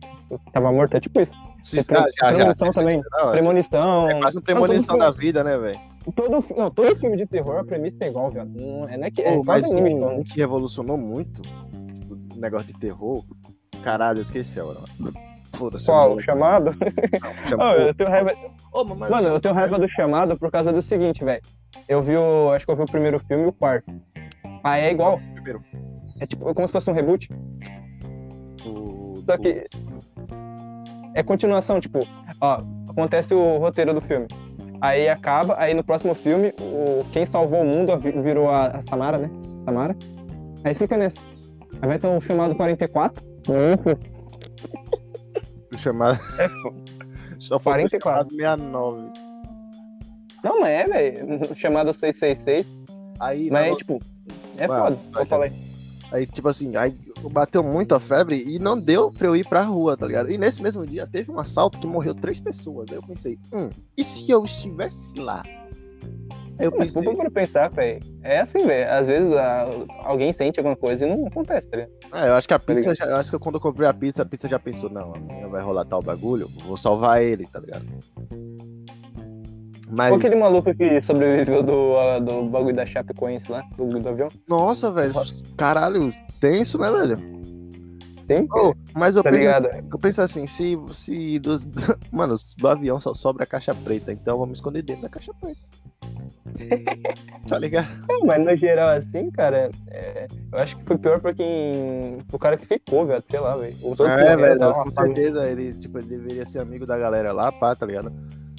[0.53, 0.97] tava morto?
[0.97, 1.33] É tipo isso.
[1.63, 3.03] Se, ah, já, premonição já, também.
[3.13, 4.11] Não, premonição.
[4.11, 5.81] É quase uma premonição da vida, né, velho?
[6.15, 8.49] Todo, não, todo filme de terror, a premissa é igual, velho.
[8.49, 11.43] Não é, não é que, é mas um, um que revolucionou muito
[12.35, 13.23] o negócio de terror.
[13.83, 14.79] Caralho, eu esqueci agora.
[15.57, 15.87] Foda-se.
[15.87, 16.15] Qual?
[16.15, 16.71] O chamado?
[17.51, 18.35] Não, oh, eu tenho raiva.
[18.73, 21.43] Oh, Mano, eu tenho raiva do chamado por causa do seguinte, velho.
[21.89, 22.53] Eu vi o.
[22.53, 23.91] Acho que eu vi o primeiro filme e o quarto.
[24.63, 25.21] Aí é igual.
[25.35, 25.63] Primeiro.
[26.21, 27.29] É tipo como se fosse um reboot.
[28.65, 29.15] O...
[29.25, 29.65] Só que.
[31.15, 32.01] É continuação, tipo,
[32.43, 32.59] ó,
[32.91, 34.27] acontece o roteiro do filme.
[34.83, 39.17] Aí acaba, aí no próximo filme, o, quem salvou o mundo virou a, a Samara,
[39.17, 39.31] né?
[39.65, 39.97] Samara.
[40.63, 41.19] Aí fica nesse.
[41.81, 43.25] Aí vai ter um chamado 44.
[43.25, 44.17] O
[45.87, 46.19] chamado.
[46.39, 46.49] É,
[47.39, 48.01] Só foi 44.
[48.01, 49.27] chamado 69.
[50.43, 51.55] Não, mas é, velho.
[51.57, 52.67] Chamado 666.
[53.19, 53.99] Aí, mas, é, tipo,
[54.57, 54.99] é Ué, foda.
[55.13, 55.53] Vou falar aí.
[56.13, 56.97] Aí, tipo assim, aí
[57.33, 60.31] bateu muito a febre e não deu pra eu ir pra rua, tá ligado?
[60.31, 62.87] E nesse mesmo dia teve um assalto que morreu três pessoas.
[62.91, 65.43] Aí eu pensei, hum, e se eu estivesse lá?
[66.59, 67.03] Eu pensei...
[67.03, 68.01] Mas pra pensar, velho.
[68.23, 68.91] É assim, velho.
[68.91, 69.69] Às vezes a,
[70.05, 71.93] alguém sente alguma coisa e não acontece, tá ligado?
[72.11, 73.95] Ah, eu acho que a tá pizza, já, eu acho que quando eu comprei a
[73.95, 77.61] pizza, a pizza já pensou, não, amanhã vai rolar tal bagulho, vou salvar ele, tá
[77.61, 77.85] ligado?
[79.89, 80.11] Mas...
[80.11, 84.29] Qual aquele maluco que sobreviveu do, do bagulho da Chapecoense lá, do, do avião?
[84.49, 85.15] Nossa, velho.
[85.57, 87.37] Caralho, tenso, né, velho?
[88.27, 89.47] Sim, oh, mas eu, tá penso,
[89.93, 91.57] eu penso assim, se, se do,
[92.11, 95.61] mano, do avião só sobra a caixa preta, então vamos esconder dentro da caixa preta.
[97.49, 97.89] Tá ligado?
[98.09, 102.19] Não, mas no geral, assim, cara, é, eu acho que foi pior pra quem.
[102.33, 103.77] o cara que ficou, velho, sei lá, velho.
[104.09, 107.87] É, velho, com certeza ele, tipo, ele deveria ser amigo da galera lá, pá, tá
[107.87, 108.13] ligado?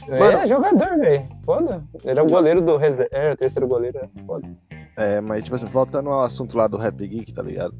[0.07, 1.27] É, Mano, é jogador, velho.
[1.43, 1.83] Foda.
[2.05, 3.09] Ele é o goleiro do reserva.
[3.11, 4.47] É, o terceiro goleiro, é foda.
[4.95, 7.75] É, mas, tipo assim, voltando ao assunto lá do Rap Geek, tá ligado?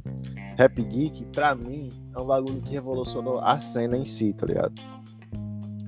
[0.58, 4.74] Rap Geek, pra mim, é um bagulho que revolucionou a cena em si, tá ligado?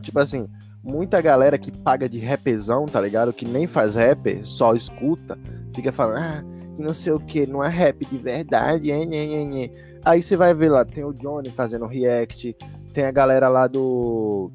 [0.01, 0.47] Tipo assim,
[0.83, 3.33] muita galera que paga de rapzão, tá ligado?
[3.33, 5.37] Que nem faz rap, só escuta,
[5.73, 6.43] fica falando, ah,
[6.77, 9.71] não sei o que, não é rap de verdade, hein, hein, hein, hein.
[10.05, 12.55] Aí você vai ver lá, tem o Johnny fazendo react,
[12.93, 14.51] tem a galera lá do.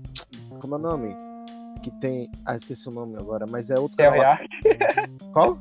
[0.61, 1.25] Como é o nome?
[1.85, 2.31] que tem.
[2.47, 3.97] Ah, esqueci o nome agora, mas é outro.
[3.99, 4.39] Canal.
[5.33, 5.59] Qual?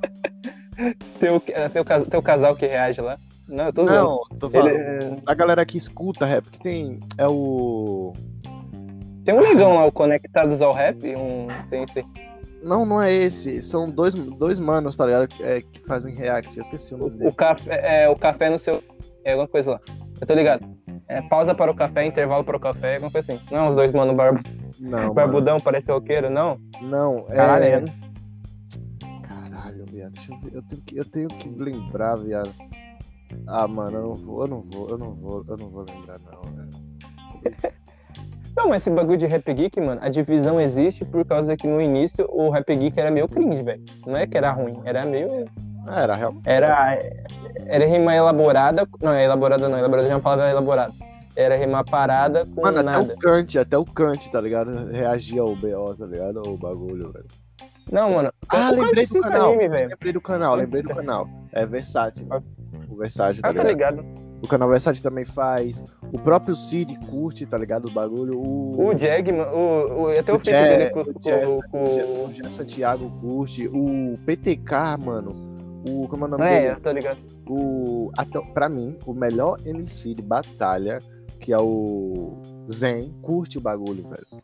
[1.19, 3.17] tem, o, tem, o, tem o casal que reage lá.
[3.47, 4.69] Não, eu tô Não, tô falando.
[4.69, 4.77] Ele...
[4.77, 6.99] É- a galera que escuta rap, que tem.
[7.17, 8.13] É o.
[9.23, 11.47] Tem um negão lá, o Conectados ao Rap, um.
[11.69, 12.05] Tem esse.
[12.61, 13.61] Não, não é esse.
[13.61, 15.27] São dois, dois manos, tá ligado?
[15.39, 16.57] É, que fazem react.
[16.57, 17.29] Eu esqueci o nome o, dele.
[17.29, 18.83] O café, é, o café no seu.
[19.23, 19.81] É alguma coisa lá.
[20.19, 20.65] Eu tô ligado.
[21.07, 23.41] É, pausa para o café, intervalo para o café, alguma coisa assim.
[23.51, 24.41] Não, os dois mano barba.
[24.79, 25.13] Não.
[25.13, 25.63] Barbudão, mano.
[25.63, 26.59] parece roqueiro, não?
[26.81, 27.35] Não, é.
[27.35, 27.85] Caralho,
[29.21, 30.13] Caralho, viado.
[30.13, 30.55] Deixa eu ver.
[30.55, 32.53] Eu tenho que, eu tenho que lembrar, viado.
[33.47, 36.19] Ah, mano, eu não vou, eu não vou, eu não vou, eu não vou lembrar,
[36.19, 37.73] não, velho.
[38.55, 41.81] Não, mas esse bagulho de Rap Geek, mano, a divisão existe por causa que no
[41.81, 43.83] início o Rap Geek era meio cringe, velho.
[44.05, 45.45] Não é que era ruim, era meio.
[45.87, 46.47] Ah, era realmente.
[46.47, 46.99] Era,
[47.65, 48.87] era rima elaborada.
[49.01, 50.93] Não, é elaborada não, elaborada já é uma palavra elaborada.
[51.35, 53.13] era rimar parada com Mano, até nada.
[53.13, 54.87] o Kant, até o Kant, tá ligado?
[54.91, 56.41] Reagia ao BO, tá ligado?
[56.47, 57.25] O bagulho, velho.
[57.91, 58.31] Não, mano.
[58.47, 59.49] Ah, lembrei do cita canal.
[59.49, 59.89] anime, velho.
[59.89, 61.27] Lembrei do canal, lembrei do canal.
[61.51, 62.27] É Versátil.
[62.89, 64.05] O Versátil, tá Ah, tá ligado?
[64.43, 65.81] O canal Versátil também faz.
[66.11, 67.85] O próprio Cid curte, tá ligado?
[67.87, 68.37] O bagulho.
[68.39, 72.49] O, O Jagman, o, o, até o, O feat dele com, o Jé- o Jé
[72.49, 73.67] Santiago curte.
[73.69, 75.33] O PTK, mano.
[75.87, 76.07] O.
[76.09, 76.75] Como é o nome É, dele?
[76.81, 77.17] tá ligado.
[77.47, 78.11] O.
[78.17, 80.99] Até, pra mim, o melhor MC de batalha,
[81.39, 82.33] que é o
[82.69, 84.43] Zen, curte o bagulho, velho.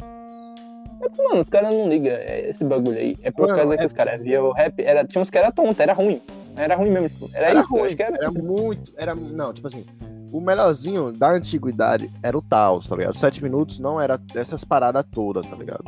[1.18, 3.16] Mano, os caras não ligam é, esse bagulho aí.
[3.24, 4.82] É por Mano, causa é- que os caras viam o rap.
[4.84, 6.22] Era, tinha uns que era tonto, era ruim.
[6.60, 7.10] Era ruim mesmo.
[7.10, 7.70] Tipo, era, Era isso.
[7.74, 8.92] ruim, era, era muito.
[8.98, 9.86] Era, não, tipo assim.
[10.32, 13.16] O melhorzinho da antiguidade era o Taos, tá ligado?
[13.16, 15.84] Sete minutos não era essas paradas todas, tá ligado?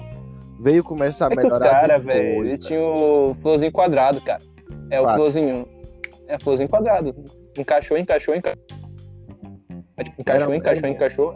[0.59, 1.81] Veio começar a É que os melhorar.
[1.87, 4.41] depois, velho, ele tinha o flowzinho quadrado, cara.
[4.89, 5.15] É o Fato.
[5.17, 5.67] flowzinho.
[6.27, 7.13] É o flowzinho quadrado.
[7.57, 8.63] Encaixou, encaixou, encaixou.
[9.97, 11.33] É, tipo, encaixou, encaixou, era- encaixou.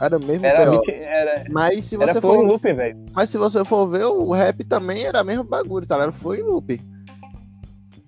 [0.00, 2.40] Era mesmo Era, beat, era, Mas se você for.
[2.44, 2.98] loop, velho.
[3.12, 6.12] Mas se você for ver, o rap também era mesmo bagulho, tá ligado?
[6.12, 6.80] Foi em loop.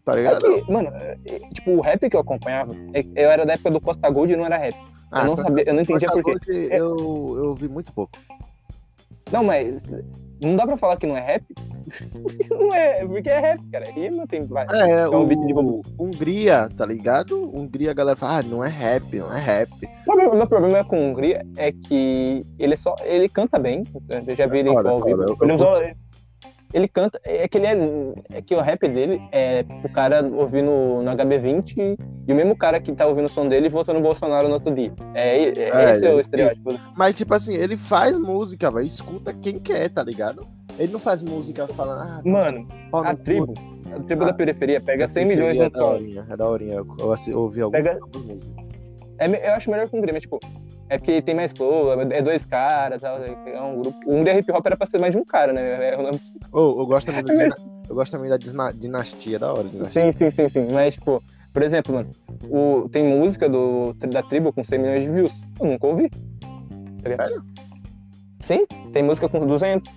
[0.04, 0.40] Tá É ligado?
[0.64, 3.70] que, mano, é, é, tipo, o rap que eu acompanhava, é- eu era da época
[3.70, 4.74] do Costa Gold e não era rap.
[4.74, 6.68] eu não Costa- sabia, eu não entendia Costa por quê.
[6.72, 6.96] Eu,
[7.36, 8.12] eu vi muito pouco.
[9.30, 9.80] Não, mas
[10.42, 11.44] não dá pra falar que não é rap?
[12.50, 13.90] não é, porque é rap, cara.
[13.92, 14.72] Rima tem vários.
[14.78, 15.82] É, um o beat de bambu.
[15.98, 17.50] Hungria, tá ligado?
[17.56, 19.70] Hungria, a galera fala, ah, não é rap, não é rap.
[20.08, 23.84] O meu problema com Hungria é que ele só ele canta bem.
[24.26, 24.82] Eu já vi ele vivo.
[24.82, 25.80] foda, eu- Ele, eu usou-
[26.72, 27.20] ele canta.
[27.24, 27.76] É que ele é.
[28.38, 32.56] É que o rap dele é o cara ouvir no, no HB20 e o mesmo
[32.56, 34.92] cara que tá ouvindo o som dele vota no Bolsonaro no outro dia.
[35.14, 36.78] É, é, É, esse é o estereótipo.
[36.96, 38.86] Mas, tipo assim, ele faz música, velho.
[38.86, 40.46] Escuta quem quer, tá ligado?
[40.78, 43.52] Ele não faz música falando, ah, Mano, a tribo.
[43.94, 46.74] A tribo Ah, da periferia pega 100 milhões é no da horinha, é da horinha.
[46.76, 48.52] Eu, ouvi algumas Pega- músicas.
[49.18, 50.40] É, eu acho melhor que o Hungria, mas, tipo,
[50.92, 53.98] é porque tem mais flow, é dois caras, tal, é um grupo.
[54.06, 55.62] O Hungria Hip Hop era pra ser mais de um cara, né?
[55.62, 56.20] É, eu-
[56.52, 57.48] Ô, eu gosto também,
[57.88, 58.36] eu gosto também da
[58.74, 59.64] dinastia, da hora.
[59.64, 60.02] Dinastia.
[60.02, 60.68] Sim, sim, sim, sim.
[60.70, 62.10] Mas, tipo, por exemplo, mano,
[62.50, 65.32] o, tem música do, da tribo com 100 milhões de views.
[65.58, 66.10] Eu nunca ouvi.
[67.16, 67.26] Tá?
[68.40, 69.90] Sim, tem música com 200.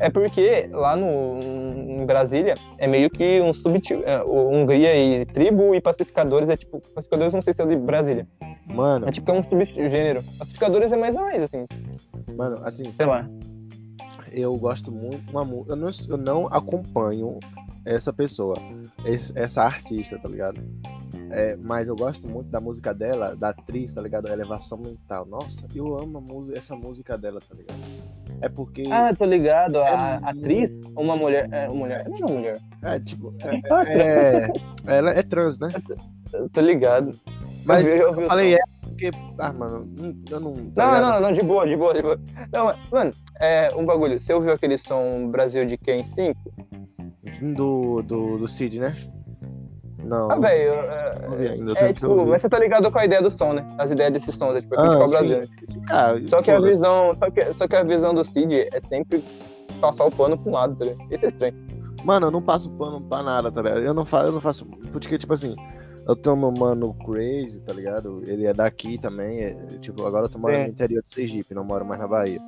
[0.00, 5.74] É porque lá no, em Brasília é meio que um sub é, Hungria e tribo
[5.74, 6.80] e pacificadores é tipo.
[6.94, 8.26] Pacificadores não sei se é de Brasília.
[8.74, 10.22] Mano, É tipo é um subgênero.
[10.38, 11.66] Pacificadores é mais a mais, assim,
[12.36, 13.28] mano, assim, sei lá.
[14.32, 15.18] eu gosto muito.
[15.30, 17.38] Uma, eu, não, eu não acompanho
[17.84, 18.54] essa pessoa,
[19.04, 20.60] esse- essa artista, tá ligado?
[21.32, 24.28] É, mas eu gosto muito da música dela, da atriz, tá ligado?
[24.28, 25.24] A elevação mental.
[25.26, 27.78] Nossa, eu amo a música, essa música dela, tá ligado?
[28.40, 28.84] É porque.
[28.90, 29.76] Ah, tô ligado.
[29.78, 31.48] A É atriz, uma mulher.
[31.52, 32.08] É, uma mulher.
[32.08, 32.58] Não é uma mulher.
[32.82, 33.32] É, tipo.
[33.86, 34.48] É,
[34.88, 35.68] é- ela é trans, né?
[36.52, 37.10] Tô ligado.
[37.64, 39.10] Mas eu, vi- eu vi eu falei é porque.
[39.38, 40.52] Ah, mano, hum, eu não.
[40.74, 42.18] tá Não, não, não, de boa, de boa, de boa.
[42.52, 44.20] Não, mano, é um bagulho.
[44.20, 46.34] Você ouviu aquele som Brasil de quem 5?
[47.56, 48.94] Do, do, do Cid, né?
[50.02, 50.30] Não.
[50.30, 50.72] Ah, velho.
[51.78, 53.66] É, é, tipo, mas você tá ligado com a ideia do som, né?
[53.78, 55.14] As ideias desses sons, é tipo, é Ah, o sim.
[55.16, 55.38] Brasil.
[55.40, 55.46] né?
[55.90, 57.14] Ah, Só que a visão.
[57.18, 59.22] Só que, só que a visão do Cid é sempre
[59.80, 61.12] passar o pano pra um lado, tá ligado?
[61.12, 61.54] Isso é estranho.
[62.04, 63.80] Mano, eu não passo pano pra nada, tá ligado?
[63.82, 64.66] Eu não faço, eu não faço.
[64.90, 65.54] Porque, tipo assim,
[66.06, 68.22] eu tenho meu mano Crazy, tá ligado?
[68.26, 69.40] Ele é daqui também.
[69.40, 70.64] é- tipo, agora eu tô morando Sim.
[70.66, 72.40] no interior de Sergipe, não moro mais na Bahia.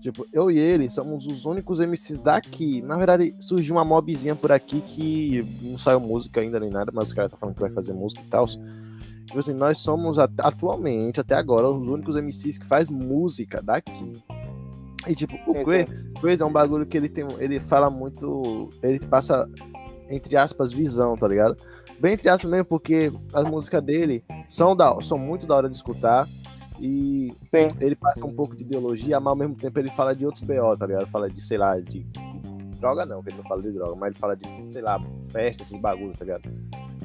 [0.00, 2.82] Tipo, eu e ele somos os únicos MCs daqui.
[2.82, 7.08] Na verdade, surgiu uma mobzinha por aqui que não saiu música ainda nem nada, mas
[7.08, 8.44] os caras tá falando que vai fazer música e tal.
[8.46, 14.12] Tipo assim, nós somos at- atualmente, até agora, os únicos MCs que faz música daqui.
[15.08, 15.54] E tipo, o
[16.20, 17.26] Crazy é um bagulho que ele tem.
[17.38, 18.68] Ele fala muito.
[18.82, 19.48] Ele passa,
[20.08, 21.56] entre aspas, visão, tá ligado?
[21.98, 25.76] Bem entre aspas mesmo, porque as músicas dele são, da, são muito da hora de
[25.76, 26.28] escutar.
[26.80, 27.68] E Sim.
[27.80, 30.76] ele passa um pouco de ideologia, mas ao mesmo tempo ele fala de outros BO,
[30.76, 31.06] tá ligado?
[31.06, 34.10] Fala de, sei lá, de, de droga não, que ele não fala de droga, mas
[34.10, 36.50] ele fala de, sei lá, festa, esses bagulhos, tá ligado?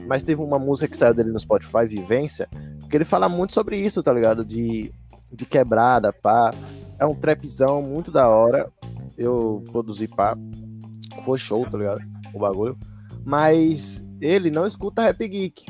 [0.07, 2.49] Mas teve uma música que saiu dele no Spotify, Vivência,
[2.89, 4.43] que ele fala muito sobre isso, tá ligado?
[4.43, 4.91] De,
[5.31, 6.51] de quebrada, pá.
[6.97, 8.69] É um trapzão muito da hora.
[9.15, 10.35] Eu produzi, pá.
[11.23, 12.01] Foi show, tá ligado?
[12.33, 12.77] O bagulho.
[13.25, 15.65] Mas ele não escuta Rap Geek.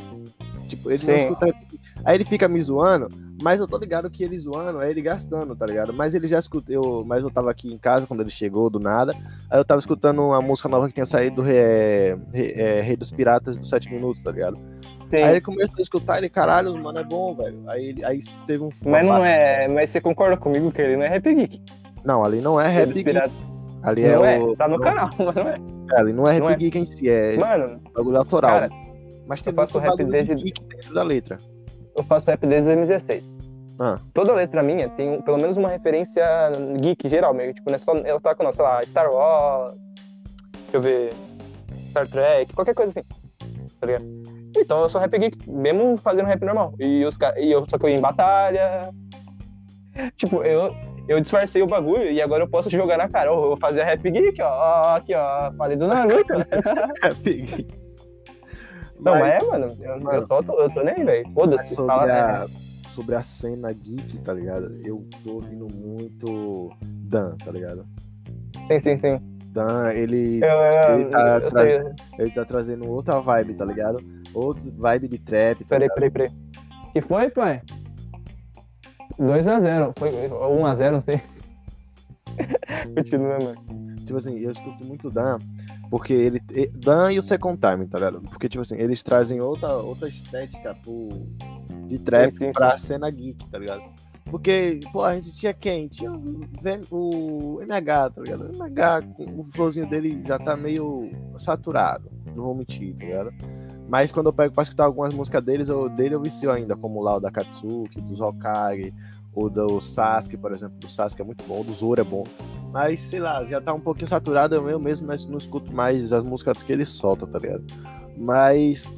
[0.68, 1.26] Tipo, ele não Sim.
[1.26, 1.80] escuta Rap Geek.
[2.04, 3.08] Aí ele fica me zoando,
[3.42, 5.94] mas eu tô ligado que ele zoando é ele gastando, tá ligado?
[5.94, 8.80] Mas ele já escutou, eu, mas eu tava aqui em casa quando ele chegou, do
[8.80, 9.14] nada.
[9.50, 13.12] Aí eu tava escutando uma música nova que tinha saído do é, é, Rei dos
[13.12, 14.58] Piratas dos 7 Minutos, tá ligado?
[15.10, 15.16] Sim.
[15.16, 17.64] Aí ele começou a escutar, ele, caralho, mano, é bom, velho.
[17.68, 18.70] Aí, aí teve um.
[18.86, 19.68] Mas não é.
[19.68, 21.62] Mas você concorda comigo que ele não é rap geek?
[22.04, 23.12] Não, ali não é rap geek.
[23.84, 24.54] Ali é não é, o.
[24.56, 25.58] tá no canal, mas não é.
[25.94, 26.56] é, ali não é rap não é.
[26.56, 28.52] geek em si, é Mano, bagulho autoral.
[28.54, 28.70] cara,
[29.28, 31.38] mas tem eu faço rap desde- de geek dentro da letra.
[31.98, 33.24] eu faço rap desde 2016.
[33.82, 33.98] Ah.
[34.14, 36.26] Toda letra minha tem pelo menos uma referência
[36.82, 37.54] geek geral, meio.
[37.54, 39.74] Tipo, não é só ela tá com, não, sei lá, Star Wars,
[40.64, 41.14] deixa eu ver,
[41.90, 43.08] Star Trek, qualquer coisa assim.
[43.80, 44.04] Tá ligado?
[44.58, 46.74] Então eu sou rap geek, mesmo fazendo rap normal.
[46.80, 48.90] E, os, e eu só que eu ia em batalha.
[50.18, 50.74] Tipo, eu,
[51.10, 53.30] eu disfarcei o bagulho e agora eu posso jogar na cara.
[53.32, 54.96] Eu vou fazer rap geek, ó.
[54.96, 55.52] Aqui, ó.
[55.54, 56.34] Falei do Naruto.
[57.24, 57.68] Peguei.
[59.00, 59.68] Não, Mas- é, mano.
[59.82, 61.30] Eu, eu só tô, eu tô nem velho.
[61.34, 61.74] Foda-se.
[61.76, 64.76] sobre, Fala, a, sobre a cena geek, tá ligado?
[64.86, 67.86] Eu tô ouvindo muito Dan, tá ligado?
[68.68, 69.20] Sim, sim, sim.
[69.52, 71.82] Dan, ele, Eu, eu, Ele tá sei-
[72.20, 74.00] ele tá trazendo outra vibe, tá ligado?
[74.34, 76.30] Outra vibe de trap, tá Peraí, peraí, peraí.
[76.94, 77.62] Que foi, pai?
[79.20, 79.94] 2x0.
[79.98, 81.22] Foi 1x0, não sei.
[82.96, 83.96] Continua, mano.
[84.06, 85.38] Tipo assim, eu escuto muito Dan,
[85.90, 86.42] porque ele.
[86.74, 88.22] Dan e o Second Time, tá ligado?
[88.22, 91.10] Porque, tipo assim, eles trazem outra, outra estética pro,
[91.86, 93.84] de trap Sim, sim, pra cena geek, tá ligado?
[94.26, 95.88] Porque, pô, a gente tinha quem?
[95.88, 98.46] Tinha o MH, tá ligado?
[98.46, 99.02] O MH,
[99.38, 103.34] o flowzinho dele já tá meio saturado, não vou mentir, tá ligado?
[103.90, 107.02] Mas quando eu pego pra escutar algumas músicas deles, eu, dele eu vicio ainda, como
[107.02, 108.94] lá o da Katsuki, dos Hokage,
[109.34, 112.24] ou do Sasuke, por exemplo, do Sasuke é muito bom, o do Zoro é bom.
[112.72, 116.24] Mas, sei lá, já tá um pouquinho saturado, eu mesmo mas não escuto mais as
[116.24, 117.66] músicas que ele solta, tá ligado?
[118.16, 118.92] Mas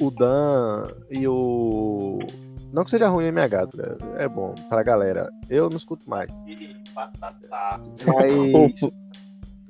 [0.00, 2.18] o Dan e o.
[2.72, 4.16] Não que seja ruim o MH, tá ligado?
[4.16, 5.28] É bom pra galera.
[5.50, 6.32] Eu não escuto mais.
[8.06, 8.92] Mas.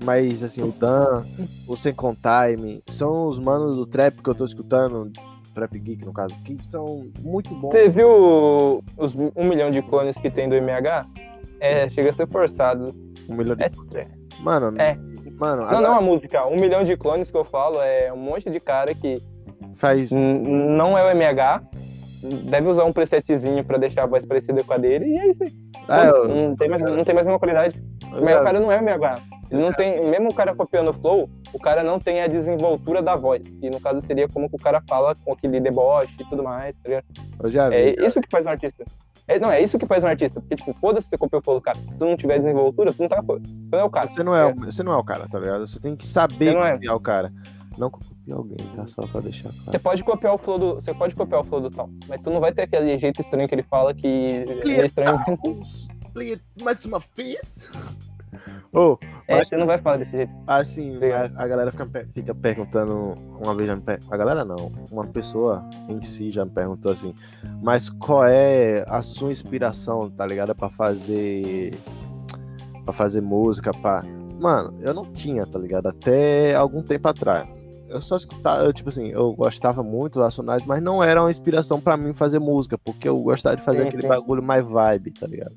[0.05, 1.25] Mas, assim, o Dan,
[1.69, 5.11] o Second Time, são os manos do trap que eu tô escutando,
[5.55, 7.73] Trap Geek no caso, que são muito bons.
[7.73, 11.07] Você viu os um milhão de clones que tem do MH?
[11.61, 12.93] É, chega a ser forçado.
[13.29, 13.63] Um milhão de...
[13.65, 14.09] É estranho.
[14.41, 14.95] Mano, É.
[15.39, 16.47] mano, Não, agora não a música.
[16.49, 19.17] Um milhão de clones que eu falo é um monte de cara que
[19.77, 20.11] faz.
[20.11, 21.63] não é o MH.
[22.49, 25.05] Deve usar um presetzinho pra deixar a voz parecida com a dele.
[25.07, 25.53] E é isso aí.
[25.89, 27.83] Ah, eu- não, tem mais, não tem mais a mesma qualidade.
[28.21, 29.15] Mas o cara não é o MH.
[29.51, 33.03] Ele não tem, mesmo o cara copiando o flow, o cara não tem a desenvoltura
[33.03, 33.43] da voz.
[33.63, 36.75] E no caso seria como que o cara fala com aquele deboche e tudo mais,
[36.77, 37.05] tá ligado?
[37.43, 37.77] eu já vi.
[37.77, 38.85] É isso que faz um artista.
[39.29, 40.41] É, não, é isso que faz um artista.
[40.41, 41.79] Porque, tipo, foda-se você copiou o flow do cara.
[41.79, 43.23] Se tu não tiver desenvoltura, tu não tá.
[43.23, 44.09] Tu não é o cara.
[44.09, 45.67] Você não é, o- você não é o cara, tá ligado?
[45.67, 46.73] Você tem que saber Você é.
[46.73, 47.33] copiar o cara.
[47.79, 48.87] Não copiar alguém, tá?
[48.87, 49.81] Só pra deixar Você claro.
[49.81, 50.75] pode copiar o flow do.
[50.77, 53.49] Você pode copiar o flow do tal, mas tu não vai ter aquele jeito estranho
[53.49, 55.19] que ele fala que é estranho.
[56.63, 57.69] Mais uma vez?
[58.73, 58.99] Ô,
[59.29, 60.33] É, Mas- você não vai falar desse jeito.
[60.47, 63.15] assim, a, a galera fica, fica perguntando.
[63.43, 64.01] Uma vez já me per...
[64.11, 64.73] A galera não.
[64.91, 67.15] Uma pessoa em si já me perguntou assim.
[67.63, 70.55] Mas qual é a sua inspiração, tá ligado?
[70.55, 71.75] Pra fazer.
[72.85, 74.03] Pra fazer música, pá.
[74.41, 75.87] Mano, eu não tinha, tá ligado?
[75.89, 77.47] Até algum tempo atrás.
[77.89, 81.31] Eu só escutava, eu, tipo assim, eu gostava muito dos Racionais, mas não era uma
[81.31, 84.09] inspiração pra mim fazer música, porque eu gostava de fazer Sim, aquele sim.
[84.09, 85.55] bagulho mais vibe, tá ligado?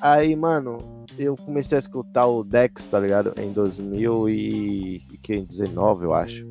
[0.00, 0.78] Aí, mano,
[1.18, 3.32] eu comecei a escutar o Dex, tá ligado?
[3.38, 6.46] Em 2019, eu acho.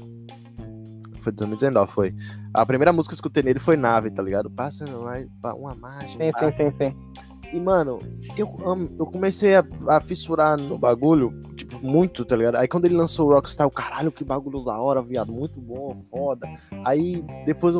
[1.21, 2.15] Foi 2019, foi.
[2.53, 4.49] A primeira música que eu escutei nele foi Nave, tá ligado?
[4.49, 6.17] Passando mais uma margem.
[6.17, 6.93] Sim, sim, sim, sim.
[7.53, 7.99] E, mano,
[8.38, 8.49] eu,
[8.97, 12.55] eu comecei a, a fissurar no bagulho, tipo, muito, tá ligado?
[12.55, 16.03] Aí quando ele lançou o Rockstar, eu, caralho, que bagulho da hora, viado, muito bom,
[16.10, 16.47] foda.
[16.84, 17.75] Aí depois,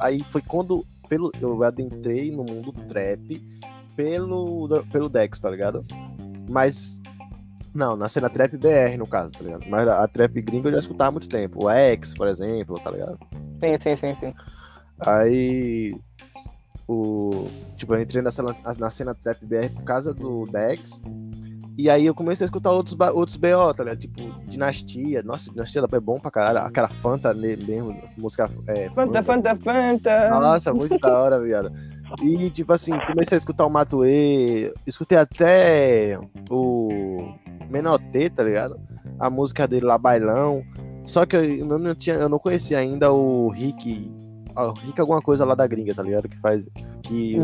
[0.00, 3.42] aí foi quando pelo, eu adentrei no mundo trap
[3.96, 5.84] pelo, pelo Dex, tá ligado?
[6.48, 7.00] Mas,
[7.74, 9.64] não, na cena trap BR, no caso, tá ligado?
[9.68, 11.64] Mas a, trap gringa eu já escutava há muito tempo.
[11.64, 13.18] O X, por exemplo, tá ligado?
[13.60, 14.34] Sim, sim, sim, sim.
[15.00, 15.98] Aí
[16.88, 18.42] o tipo, eu entrei nessa,
[18.78, 21.02] na cena trap BR por causa do Dex.
[21.78, 23.98] E aí eu comecei a escutar outros, outros BO, tá ligado?
[23.98, 25.22] Tipo, Dinastia.
[25.22, 26.60] Nossa, Dinastia é bom pra caralho.
[26.60, 28.48] Aquela Fanta mesmo, música.
[28.66, 30.30] É, Fanta, Fanta, Fanta.
[30.30, 31.70] Nossa, muito da hora, viado.
[32.22, 37.32] E, tipo assim, comecei a escutar o Matuê, escutei até o
[37.68, 38.78] Menotê, tá ligado?
[39.18, 40.62] A música dele lá, Bailão.
[41.04, 44.10] Só que eu não, tinha, eu não conhecia ainda o Rick.
[44.54, 46.28] ó, O Rick alguma coisa lá da gringa, tá ligado?
[46.28, 46.68] Que faz.
[47.02, 47.36] Que,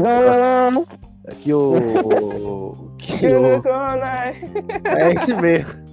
[1.41, 2.93] que o.
[2.99, 3.73] Que o.
[3.73, 4.53] alright.
[4.85, 5.92] É esse mesmo.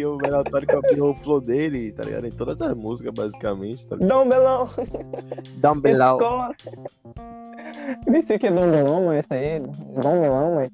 [0.00, 2.26] Que o Menotório copiou o flow dele, tá ligado?
[2.26, 3.96] Em todas as músicas, basicamente, tá?
[3.96, 4.70] Dom Belão.
[5.58, 6.16] Dá um belau.
[6.16, 6.54] Escola.
[8.06, 9.60] Nem sei o que é Dom Belão, mas isso aí.
[9.60, 10.70] Dom Belão, mas.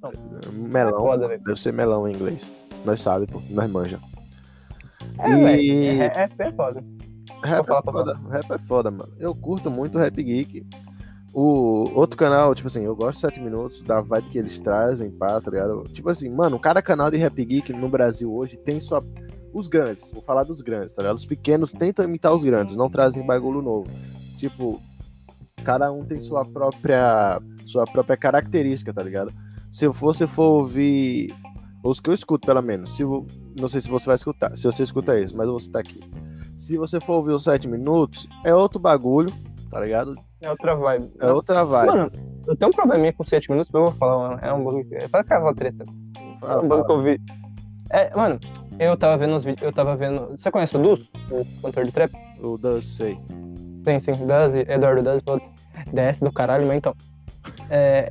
[0.52, 1.02] Melão.
[1.02, 1.42] Foda, velho.
[1.42, 2.52] Deve ser melão em inglês.
[2.84, 3.42] Nós sabe, pô.
[3.50, 3.98] Nós manja.
[5.18, 5.98] É, E-.
[6.02, 6.84] É, é, é foda.
[7.42, 8.20] Rap é pode foda.
[8.30, 9.12] Rap é foda, mano.
[9.18, 10.64] Eu curto muito Rap Geek.
[11.38, 15.11] O outro canal, tipo assim, eu gosto de 7 minutos, da vibe que eles trazem,
[15.11, 15.85] pá, tá ligado?
[15.92, 19.05] Tipo assim, mano, cada canal de Rap Geek no Brasil hoje tem sua.
[19.53, 21.18] Os grandes, vou falar dos grandes, tá ligado?
[21.18, 23.87] Os pequenos tentam imitar os grandes, não trazem bagulho novo.
[24.38, 24.81] Tipo,
[25.62, 29.31] cada um tem sua própria sua própria característica, tá ligado?
[29.70, 31.35] Se você for ouvir
[31.85, 34.83] os que eu escuto, pelo menos, se não sei se você vai escutar, se você
[34.83, 36.01] escuta isso, mas eu vou citar aqui.
[36.57, 39.31] Se você for ouvir os 7 minutos, é outro bagulho,
[39.76, 40.14] tá ligado?
[40.40, 41.12] É outra vibe.
[41.20, 41.86] É outra vibe.
[41.86, 42.08] Mano,
[42.46, 44.40] eu tenho um probleminha com 7 minutos, mas eu vou falar, mano.
[44.42, 44.80] É um.
[44.92, 45.84] É pra aquela treta.
[46.42, 47.20] É um bagulho que eu vi.
[47.90, 48.40] É, mano,
[48.78, 49.62] eu tava vendo os vídeos.
[49.62, 50.34] Eu tava vendo.
[50.38, 51.10] Você conhece o Dus?
[51.30, 52.10] O cantor de trap?
[52.42, 53.20] O Dan sei.
[53.84, 54.12] Sim, sim.
[54.12, 55.22] Duz, Eduardo Duz,
[55.92, 56.94] DS do caralho, mas então.
[57.68, 58.10] É.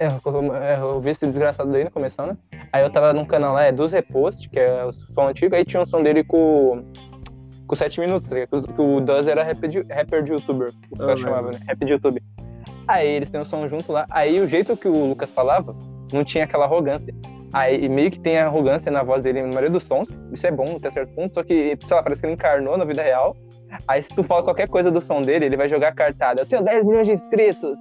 [0.00, 2.36] é eu, é, eu vi esse desgraçado daí no começo, né?
[2.72, 5.64] Aí eu tava num canal lá, é dos Repost, que é o som antigo, aí
[5.64, 6.84] tinha um som dele com.
[7.66, 8.36] Com 7 minutos, tá?
[8.46, 11.60] Que o Duz era rapper de, rapper de youtuber, o que eu chamava, né?
[11.66, 12.22] Rap de YouTube.
[12.86, 14.06] Aí eles têm o som junto lá.
[14.10, 15.74] Aí o jeito que o Lucas falava,
[16.12, 17.14] não tinha aquela arrogância.
[17.52, 20.08] Aí meio que tem arrogância na voz dele no maioria dos sons.
[20.32, 22.84] Isso é bom até certo ponto, só que, sei lá, parece que ele encarnou na
[22.84, 23.36] vida real.
[23.88, 26.42] Aí se tu fala qualquer coisa do som dele, ele vai jogar cartada.
[26.42, 27.78] Eu tenho 10 milhões de inscritos.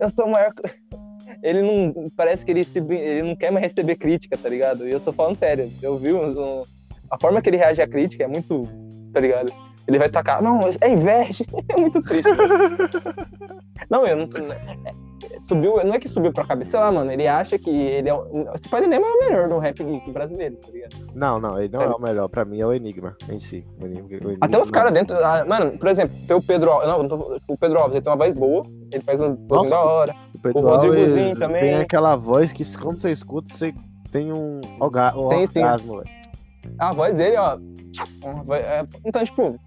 [0.00, 0.52] Eu sou o maior.
[1.42, 2.08] Ele não.
[2.16, 4.86] Parece que ele, se, ele não quer mais receber crítica, tá ligado?
[4.86, 5.70] E eu tô falando sério.
[5.80, 6.62] Eu vi um,
[7.10, 8.68] a forma que ele reage à crítica é muito.
[9.12, 9.52] Tá ligado?
[9.86, 10.42] Ele vai tacar.
[10.42, 11.44] Não, é inveja.
[11.68, 12.28] É muito triste.
[13.90, 14.28] não, eu não.
[15.48, 17.10] Subiu, não é que subiu pra cabeça, sei lá, mano.
[17.10, 18.14] Ele acha que ele é.
[18.54, 20.96] Esse pai nem é o melhor do rap brasileiro, tá ligado?
[21.14, 22.28] Não, não, ele não é, é o melhor.
[22.28, 23.64] Pra mim é o Enigma em si.
[23.80, 25.16] O Enigma, o Enigma Até os caras dentro.
[25.16, 26.88] Ah, mano, por exemplo, tem o Pedro Alves.
[26.88, 29.80] Não, tô, o Pedro Alves, ele tem uma voz boa, ele faz um pouquinho da
[29.80, 30.16] hora.
[30.34, 31.60] O Pedro o Alves também.
[31.60, 33.74] Tem aquela voz que quando você escuta, você
[34.10, 34.88] tem um, um
[35.28, 36.21] tem, orgasmo, velho.
[36.78, 37.58] A voz dele, ó.
[39.04, 39.58] Então, tipo,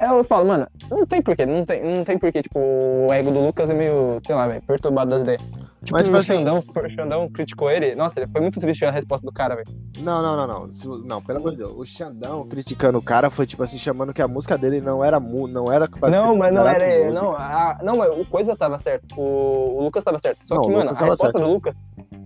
[0.00, 3.40] eu falo, mano, não tem porquê, não tem, não tem porquê, tipo, o ego do
[3.40, 5.42] Lucas é meio, sei lá, velho, perturbado das ideias.
[5.84, 8.90] Tipo, Mas, o assim, Xandão, o Xandão criticou ele, nossa, ele foi muito triste a
[8.90, 9.68] resposta do cara, velho.
[9.98, 13.46] Não, não, não, não, não, pelo amor de Deus, o Xandão criticando o cara foi,
[13.46, 16.66] tipo assim, chamando que a música dele não era, mu não era Não, mas não
[16.66, 20.54] era, não, a, não, mas o coisa tava certo, o, o Lucas tava certo, só
[20.54, 21.38] não, que, mano, a resposta certo.
[21.38, 21.74] do Lucas,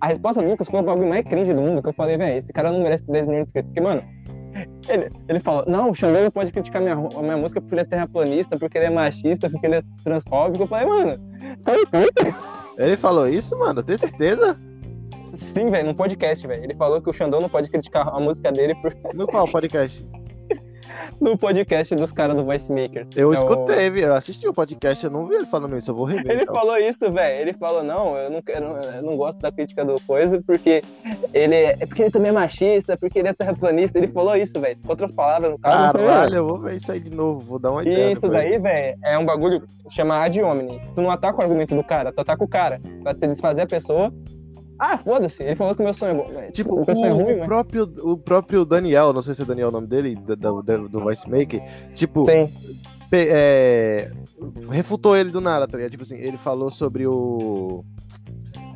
[0.01, 2.39] a resposta do Lucas foi o bagulho mais cringe do mundo, que eu falei, velho,
[2.39, 4.03] esse cara não merece 10 milhões de inscritos, porque, mano,
[4.89, 7.85] ele, ele fala, não, o Xandão pode criticar minha, a minha música porque ele é
[7.85, 10.65] terraplanista, porque ele é machista, porque ele é transfóbico.
[10.65, 11.13] Eu falei, mano,
[11.65, 12.68] tá puta.
[12.79, 13.83] Ele falou isso, mano?
[13.83, 14.57] Tem certeza?
[15.37, 16.63] Sim, velho, num podcast, velho.
[16.63, 18.97] Ele falou que o Xandão não pode criticar a música dele por...
[19.15, 20.09] No qual podcast?
[21.21, 23.07] No podcast dos caras do Voice Maker.
[23.15, 23.99] Eu é escutei, o...
[23.99, 26.31] eu assisti o podcast, eu não vi ele falando isso, eu vou rever.
[26.31, 26.55] Ele então.
[26.55, 27.43] falou isso, velho.
[27.43, 30.83] Ele falou, não, eu não, quero, eu não gosto da crítica do coisa, porque
[31.33, 31.77] ele é.
[31.87, 33.99] Porque ele também é machista, porque ele é terraplanista.
[33.99, 34.77] Ele falou isso, velho.
[34.83, 35.93] Com outras palavras, no caso.
[35.93, 38.13] Caralho, eu vou ver isso aí de novo, vou dar uma ideia.
[38.13, 40.81] Isso daí, velho, é um bagulho chama ad hominem.
[40.95, 42.81] Tu não ataca o argumento do cara, tu ataca o cara.
[43.03, 44.13] Pra se desfazer a pessoa
[44.79, 46.51] ah, foda-se, ele falou que meu sonho é bom.
[46.53, 49.69] Tipo, o, o, é ruim, o próprio, o próprio Daniel, não sei se é Daniel
[49.69, 51.63] o nome dele, do, do, do Voice Maker,
[51.95, 52.49] tipo, Sim.
[53.11, 54.11] É,
[54.71, 55.91] refutou ele do nada, tá ligado?
[55.91, 57.83] Tipo assim, ele falou sobre o.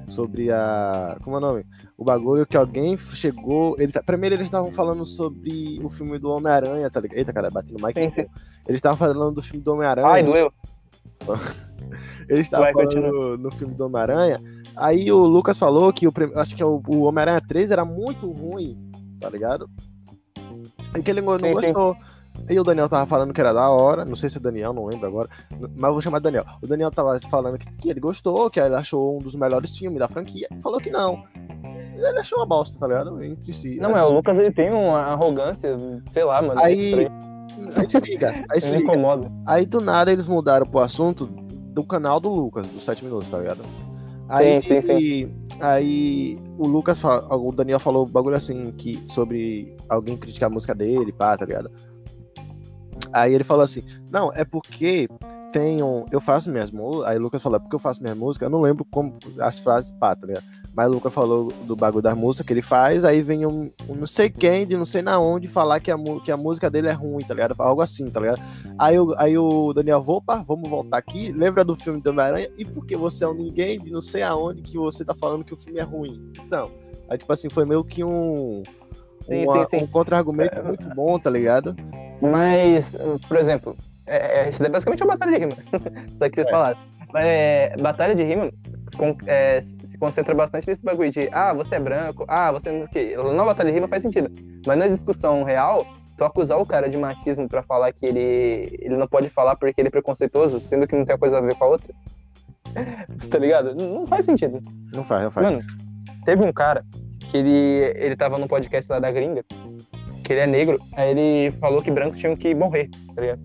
[0.09, 1.19] Sobre a.
[1.23, 1.67] Como é o nome?
[1.97, 3.77] O bagulho que alguém chegou.
[3.79, 7.19] Ele, tá, primeiro eles estavam falando sobre o filme do Homem-Aranha, tá ligado?
[7.19, 7.99] Eita, cara, bati no mic.
[7.99, 10.09] Eles estavam falando do filme do Homem-Aranha.
[10.09, 10.53] Ai, doeu.
[12.29, 14.41] eles estavam falando no, no filme do Homem-Aranha.
[14.77, 18.31] Aí o Lucas falou que o acho que é o, o Homem-Aranha 3 era muito
[18.31, 18.79] ruim,
[19.21, 19.69] tá ligado?
[20.97, 21.95] E que ele não sim, gostou.
[21.95, 22.23] Sim.
[22.49, 24.87] E o Daniel tava falando que era da hora, não sei se é Daniel, não
[24.87, 26.45] lembro agora, mas eu vou chamar Daniel.
[26.63, 29.99] O Daniel tava falando que, que ele gostou, que ele achou um dos melhores filmes
[29.99, 30.49] da franquia.
[30.63, 31.23] Falou que não.
[31.95, 33.23] Ele achou uma bosta, tá ligado?
[33.23, 33.79] Entre si.
[33.79, 35.77] Não, mas o Lucas ele tem uma arrogância,
[36.13, 36.61] sei lá, mano.
[36.61, 37.09] Aí.
[37.75, 38.45] Aí se liga.
[38.51, 38.93] Aí se liga.
[39.47, 43.39] Aí do nada eles mudaram pro assunto do canal do Lucas, dos 7 minutos, tá
[43.39, 43.63] ligado?
[44.29, 45.35] Aí, sim, sim, sim.
[45.61, 50.75] aí o Lucas, o Daniel falou um bagulho assim que, sobre alguém criticar a música
[50.75, 51.71] dele, pá, tá ligado?
[53.13, 55.09] Aí ele falou assim: Não, é porque
[55.53, 56.07] tenho.
[56.11, 57.09] Eu faço minhas músicas.
[57.09, 59.59] Aí o Lucas falou: é porque eu faço minhas músicas, eu não lembro como as
[59.59, 60.45] frases, pá, tá ligado?
[60.75, 63.95] Mas o Lucas falou do bagulho das músicas que ele faz, aí vem um, um,
[63.95, 66.89] não sei quem, de não sei na onde, falar que a, que a música dele
[66.89, 67.55] é ruim, tá ligado?
[67.59, 68.41] Algo assim, tá ligado?
[68.79, 71.31] Aí, o, aí o Daniel, opa, vamos voltar aqui.
[71.31, 72.49] Lembra do filme do Homem-Aranha?
[72.57, 75.53] E porque você é um ninguém de não sei aonde que você tá falando que
[75.53, 76.33] o filme é ruim?
[76.43, 76.71] Então,
[77.09, 78.63] aí tipo assim, foi meio que um.
[79.23, 79.85] Sim, uma, sim, sim.
[79.85, 80.63] um contra-argumento é...
[80.63, 81.77] muito bom, tá ligado?
[82.21, 82.93] Mas,
[83.29, 85.57] por exemplo, é, é isso é basicamente uma batalha de rima.
[86.19, 86.51] Só que vocês é.
[86.51, 86.79] falaram.
[87.15, 88.51] É, batalha de rima
[88.97, 89.63] com, é,
[90.03, 93.45] concentra bastante nesse bagulho de ah, você é branco, ah, você não sei o Na
[93.45, 94.33] batalha de rima faz sentido.
[94.67, 95.87] Mas na discussão real,
[96.19, 99.81] tu acusar o cara de machismo pra falar que ele, ele não pode falar porque
[99.81, 101.95] ele é preconceituoso, sendo que não tem coisa a ver com a outra.
[103.31, 103.77] tá ligado?
[103.77, 104.59] Não faz sentido.
[104.93, 105.47] Não faz, não faz.
[105.47, 105.63] Mano,
[106.25, 106.85] teve um cara
[107.31, 109.45] que ele, ele tava no podcast lá da gringa
[110.25, 113.41] que ele é negro, aí ele falou que brancos tinham que morrer, tá ligado?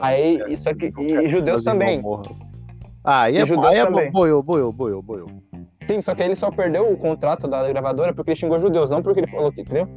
[0.00, 2.00] Aí, é, isso aqui, e judeus também.
[3.04, 5.39] Ah, aí é, E judeu aí é boiou, boiou, boiou, boiou.
[5.90, 9.02] Sim, só que ele só perdeu o contrato da gravadora porque ele xingou judeus, não
[9.02, 9.88] porque ele falou que, entendeu?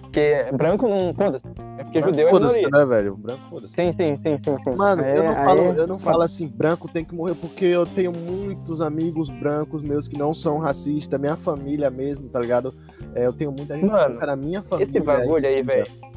[0.00, 1.12] Porque branco não.
[1.14, 1.44] Foda-se.
[1.78, 2.78] É porque judeu é Foda-se, minoria.
[2.78, 3.16] né, velho?
[3.16, 3.74] Branco, foda-se.
[3.74, 4.76] Sim, sim, sim, sim, sim.
[4.76, 7.64] Mano, Aí- eu não aí- falo, eu não falo assim, branco tem que morrer, porque
[7.66, 12.72] eu tenho muitos amigos brancos meus que não são racistas, minha família mesmo, tá ligado?
[13.14, 14.90] É, eu tenho muita gente Mano, cara, minha família.
[14.90, 15.72] Esse bagulho é aí, esquerda.
[15.84, 16.12] velho.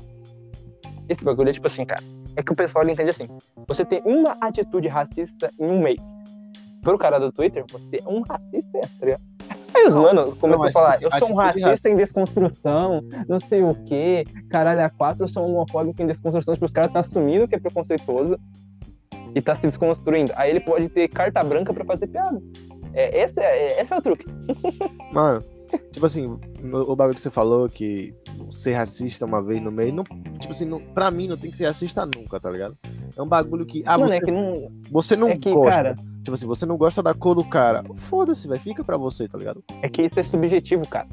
[1.10, 2.04] Esse bagulho é tipo assim, cara.
[2.38, 3.28] É que o pessoal ele entende assim.
[3.68, 6.00] Você tem uma atitude racista em um mês.
[6.86, 9.22] Pro cara do Twitter, você é um racista, tá ligado?
[9.74, 13.64] Aí os mano começam mas, a falar, eu sou um racista em desconstrução, não sei
[13.64, 17.00] o quê, caralho, a quatro, eu sou um homofóbico em desconstrução, tipo, os caras tá
[17.00, 18.40] assumindo que é preconceituoso
[19.34, 20.32] e tá se desconstruindo.
[20.36, 22.40] Aí ele pode ter carta branca pra fazer piada.
[22.94, 24.26] É, esse, é, esse é o truque.
[25.12, 25.44] Mano,
[25.92, 28.14] tipo assim, o bagulho que você falou que
[28.50, 30.04] ser racista uma vez no meio, não,
[30.40, 32.78] tipo assim, não, pra mim não tem que ser racista nunca, tá ligado?
[33.18, 33.84] É um bagulho que.
[33.86, 34.72] Ah, Mano, você, é que não.
[34.92, 35.72] você não É que, gosta.
[35.72, 37.84] cara, Tipo assim, você não gosta da cor do cara.
[37.96, 38.60] Foda-se, velho.
[38.60, 39.64] Fica pra você, tá ligado?
[39.84, 41.08] É que isso é subjetivo, cara.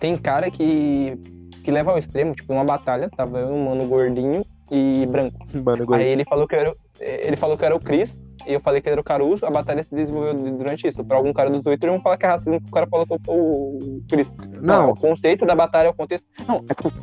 [0.00, 1.16] Tem cara que,
[1.62, 5.38] que leva ao extremo, tipo, numa batalha, tava eu, um mano gordinho e branco.
[5.64, 8.20] Mano, igual- Aí ele falou que eu era, ele falou que eu era o Chris,
[8.46, 11.04] e eu falei que ele era o Caruso, a batalha se desenvolveu durante isso.
[11.04, 13.14] Pra algum cara do Twitter, vão falar que é racismo, porque o cara falou que
[13.28, 14.28] o Chris.
[14.60, 16.26] Não, o conceito da batalha é o contexto.
[16.46, 16.98] Não, é porque?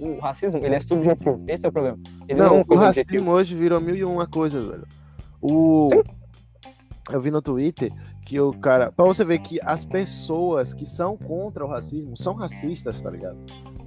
[0.00, 1.98] O racismo, ele é subjetivo, esse é o problema.
[2.26, 3.30] Ele não, é Não, uma o racismo objetiva.
[3.32, 4.86] hoje virou mil e uma coisa, velho.
[5.42, 5.90] O.
[7.10, 7.92] Eu vi no Twitter
[8.24, 8.92] que o cara.
[8.92, 13.36] Pra você ver que as pessoas que são contra o racismo são racistas, tá ligado?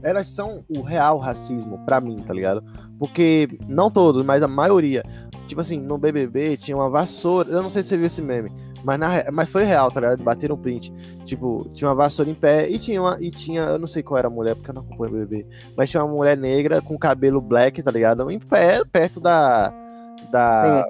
[0.04, 2.62] Elas são o real racismo, pra mim, tá ligado?
[3.00, 5.02] Porque, não todos, mas a maioria.
[5.48, 7.50] Tipo assim, no BBB tinha uma vassoura.
[7.50, 8.52] Eu não sei se você viu esse meme,
[8.84, 10.24] mas, na, mas foi real, tá ligado?
[10.24, 10.92] Bateram um print.
[11.26, 13.18] Tipo, tinha uma vassoura em pé e tinha uma.
[13.20, 13.62] E tinha.
[13.62, 15.46] Eu não sei qual era a mulher, porque eu não acompanho o BBB.
[15.76, 18.30] Mas tinha uma mulher negra com cabelo black, tá ligado?
[18.30, 19.74] Em pé, perto da.
[20.32, 20.86] Da.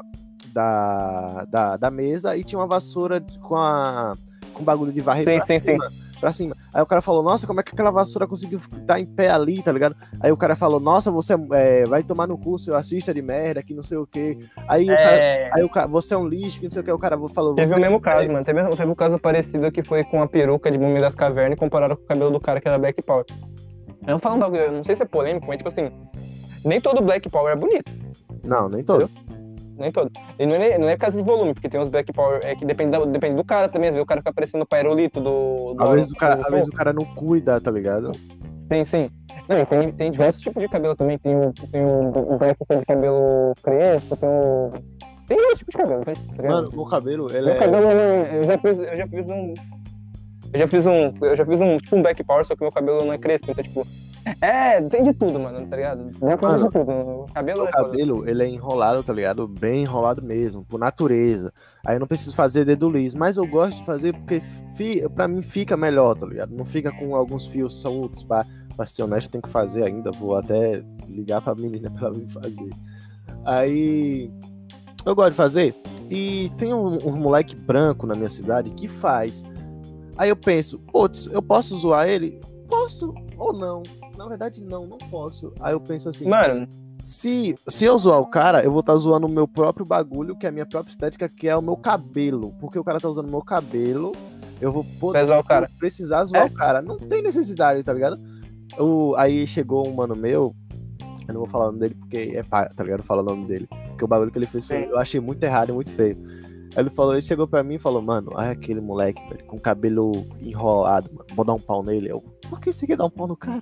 [0.54, 4.16] Da, da, da mesa e tinha uma vassoura com a.
[4.54, 5.92] com bagulho de varrer Sim, sim, cima,
[6.24, 6.56] pra cima.
[6.74, 9.62] Aí o cara falou, nossa, como é que aquela vassoura conseguiu estar em pé ali,
[9.62, 9.94] tá ligado?
[10.22, 13.62] Aí o cara falou, nossa, você é, vai tomar no curso, eu assista de merda,
[13.62, 14.40] que não sei o quê.
[14.70, 16.86] Aí, o cara, É, aí o cara, você é um lixo, que não sei o
[16.86, 17.54] que, o cara falou.
[17.56, 18.16] Teve o mesmo segue.
[18.16, 18.46] caso, mano.
[18.46, 21.60] Teve, teve um caso parecido que foi com a peruca de Múmia das Cavernas e
[21.60, 23.26] compararam com o cabelo do cara que era Black Power.
[24.08, 25.92] Eu vou falar um bagulho, não sei se é polêmico, mas tipo assim,
[26.64, 27.92] nem todo Black Power é bonito,
[28.44, 29.10] Não, nem todo.
[29.78, 30.12] Nem todo.
[30.40, 32.56] E não é, não é por causa de volume, porque tem uns Black Power é
[32.56, 35.20] que depende, da- depende do cara também, às vezes o cara fica parecendo o Pairolito
[35.20, 35.74] do...
[35.74, 38.12] do Às vezes, o cara, do- às vezes o cara não cuida, tá ligado?
[38.72, 39.10] Sim, sim.
[39.48, 42.80] Não, tem, tem diversos tipos de cabelo também, tem o, tem o, o Black tem
[42.80, 44.72] de cabelo crespo, tem o...
[45.28, 46.52] Tem outros tipos de cabelo, tá ligado?
[46.54, 47.58] Mano, o cabelo, ele Meu é.
[47.58, 49.54] cabelo, eu já fiz, eu já fiz um.
[50.54, 51.14] Eu já fiz um.
[51.22, 53.50] Eu já fiz um, tipo, um back power, só que meu cabelo não é crespo,
[53.50, 53.88] então, tipo.
[54.42, 56.06] É, tem de tudo, mano, tá ligado?
[56.20, 56.92] Dá pra Mano, de tudo.
[56.92, 57.84] O cabelo O é foda.
[57.86, 59.48] cabelo, ele é enrolado, tá ligado?
[59.48, 61.52] Bem enrolado mesmo, por natureza.
[61.86, 64.42] Aí eu não preciso fazer dedo liso, mas eu gosto de fazer porque
[64.76, 66.56] fi, pra mim fica melhor, tá ligado?
[66.56, 68.46] Não fica com alguns fios soltos, pra,
[68.78, 70.12] pra ser honesto, tem que fazer ainda.
[70.12, 72.70] Vou até ligar pra menina pra ela vir fazer.
[73.46, 74.32] Aí
[75.06, 75.76] eu gosto de fazer.
[76.10, 79.44] E tem um, um moleque branco na minha cidade que faz.
[80.18, 82.40] Aí eu penso, putz, eu posso zoar ele?
[82.70, 83.82] Posso ou não?
[84.18, 85.54] Na verdade, não, não posso.
[85.60, 86.68] Aí eu penso assim, Mano,
[87.04, 90.46] se, se eu zoar o cara, eu vou estar zoando o meu próprio bagulho, que
[90.46, 92.54] é a minha própria estética, que é o meu cabelo.
[92.60, 94.12] Porque o cara tá usando o meu cabelo,
[94.62, 95.70] eu vou poder pesar o cara.
[95.80, 96.46] precisar zoar É.
[96.48, 96.82] o cara.
[96.82, 98.18] Não tem necessidade, tá ligado?
[98.80, 100.56] O, aí chegou um mano meu,
[101.28, 103.04] eu não vou falar o nome dele porque é pai, tá ligado?
[103.04, 103.68] Fala o nome dele.
[103.90, 104.76] Porque o bagulho que ele fez Sim.
[104.90, 106.18] eu achei muito errado e muito feio.
[106.76, 110.26] Ele falou, ele chegou pra mim e falou, mano, olha aquele moleque, velho, com cabelo
[110.42, 111.26] enrolado, mano.
[111.36, 112.10] Vou dar um pau nele.
[112.10, 113.62] Eu, por que você quer dar um pau no cara?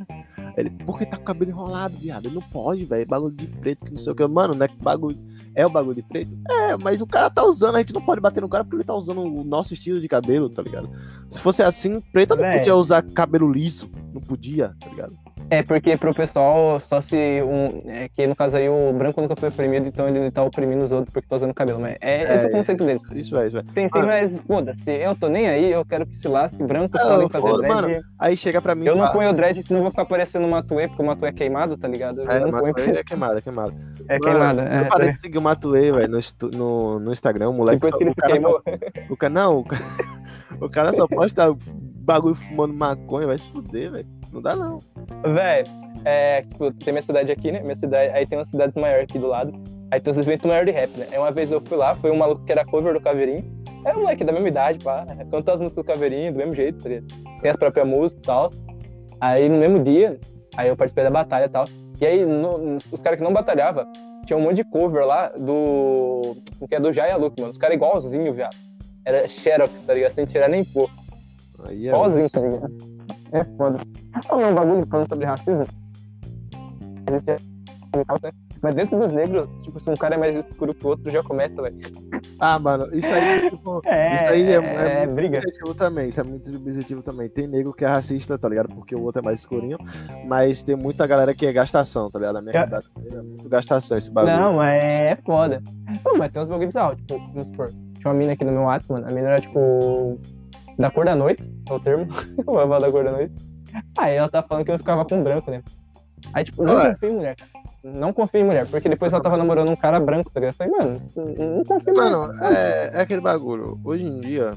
[0.58, 2.26] Ele, porque tá com o cabelo enrolado, viado.
[2.26, 3.08] Ele não pode, velho.
[3.08, 4.26] Bagulho de preto, que não sei o que.
[4.28, 5.18] Mano, é que bagulho.
[5.56, 6.38] É o bagulho de preto?
[6.50, 8.84] É, mas o cara tá usando, a gente não pode bater no cara porque ele
[8.84, 10.90] tá usando o nosso estilo de cabelo, tá ligado?
[11.30, 13.90] Se fosse assim, preta não podia usar cabelo liso.
[14.14, 15.18] Não podia, tá ligado?
[15.50, 17.80] É porque pro pessoal, só se um.
[17.90, 20.94] É que no caso aí o branco nunca foi oprimido, então ele tá oprimindo os
[20.94, 21.78] outros porque tá usando cabelo.
[21.82, 23.00] Mas é, esse é o conceito dele.
[23.14, 23.64] Isso é, isso é.
[23.74, 24.40] Tem, tem mais.
[24.40, 27.58] Foda-se, eu tô nem aí, eu quero que se lasque, branco Ah, podem fazer foda,
[27.68, 27.74] dread.
[27.82, 28.86] mano, Aí chega pra mim.
[28.86, 31.34] Eu não fala- ponho dread, eu vou ficar parecendo o Matuê, porque o Matuê é
[31.34, 32.22] queimado, tá ligado?
[32.22, 33.74] Eu É, não mas ponho porque é queimado, é queimado.
[34.08, 34.62] é queimada.
[34.62, 36.20] Eu É, parei de seguir o Matuê, velho, no,
[36.58, 37.82] no, no Instagram, o moleque.
[37.82, 38.80] Depois só- que ele o se cara só- queimou.
[39.10, 39.82] O não, cara,
[40.62, 41.54] o cara só posta
[42.02, 44.08] bagulho fumando maconha, vai se fuder, velho.
[44.32, 44.78] Não dá, não.
[45.34, 45.64] Véi,
[46.06, 47.60] é, tipo, tem minha cidade aqui, né?
[47.62, 49.52] Minha cidade, aí tem umas cidades maiores aqui do lado.
[49.92, 51.08] Aí tem os eventos maiores de rap, né?
[51.18, 53.44] Uma vez eu fui lá, foi um maluco que era cover do Caveirinho.
[53.86, 55.06] Era um moleque da mesma idade, pá.
[55.30, 56.90] Cantou as músicas do Caveirinho, do mesmo jeito, tá?
[57.42, 58.50] Tem as próprias músicas e tal.
[59.20, 60.20] Aí no mesmo dia,
[60.56, 61.66] aí eu participei da batalha e tal.
[62.00, 63.86] E aí no- os caras que não batalhavam,
[64.26, 66.38] tinha um monte de cover lá do.
[66.70, 67.52] que é do Jaya Luke, mano.
[67.52, 68.56] Os caras igualzinho, viado.
[69.06, 70.12] Era Xerox, tá ligado?
[70.12, 70.90] Sem tirar nem pôr.
[71.68, 71.92] Aí é.
[71.92, 72.74] Igualzinho, tá ligado?
[73.32, 73.80] É foda.
[74.28, 75.66] Falando um bagulho falando sobre racismo.
[77.28, 77.36] É.
[78.62, 81.24] Mas dentro dos negros, tipo, se um cara é mais escuro que o outro, já
[81.24, 81.76] começa, velho.
[82.40, 85.38] Ah, mano, isso aí, tipo, É, isso aí é, é, é muito briga.
[85.40, 86.10] objetivo também.
[86.10, 87.28] Isso é muito objetivo também.
[87.28, 88.70] Tem nego que é racista, tá ligado?
[88.70, 89.78] Porque o outro é mais escurinho.
[90.28, 92.38] Mas tem muita galera que é gastação, tá ligado?
[92.38, 92.64] A minha É.
[92.64, 94.36] cidade é muito gastação esse bagulho.
[94.38, 95.62] Não, mas é foda.
[96.06, 96.74] Não, mas tem uns bagulhos.
[96.74, 99.08] Tipo, vamos supor, tinha uma mina aqui no meu WhatsApp, mano.
[99.10, 100.20] A mina era, tipo,
[100.82, 102.06] da cor da noite, é o termo.
[102.46, 103.34] Vai falar da cor da noite.
[103.98, 105.62] Aí ela tava falando que não ficava com branco, né?
[106.34, 107.52] Aí, tipo, não confio em mulher, cara.
[107.84, 110.54] Não confio em mulher, porque depois ela tava namorando um cara branco, tá ligado?
[110.54, 112.12] Eu falei, mano, não não confio em mulher.
[112.12, 113.80] Mano, é, é aquele bagulho.
[113.84, 114.52] Hoje em dia,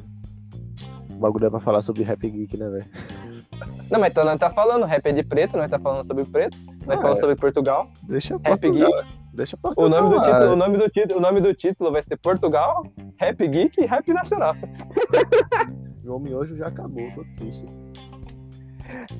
[1.10, 2.84] o bagulho é pra falar sobre rap geek, né, velho?
[3.90, 6.56] Não, mas então nós tá falando, rap é de preto, nós tá falando sobre preto,
[6.86, 7.20] nós Ah, falamos é.
[7.20, 7.88] sobre Portugal.
[8.02, 9.04] Deixa Rap Portugal.
[9.32, 9.88] Deixa O Portugal.
[10.02, 12.84] nome, do título, o, nome do título, o nome do título vai ser Portugal,
[13.18, 14.54] Rap Geek e Rap Nacional.
[16.04, 17.64] Meu miojo já acabou, tô triste.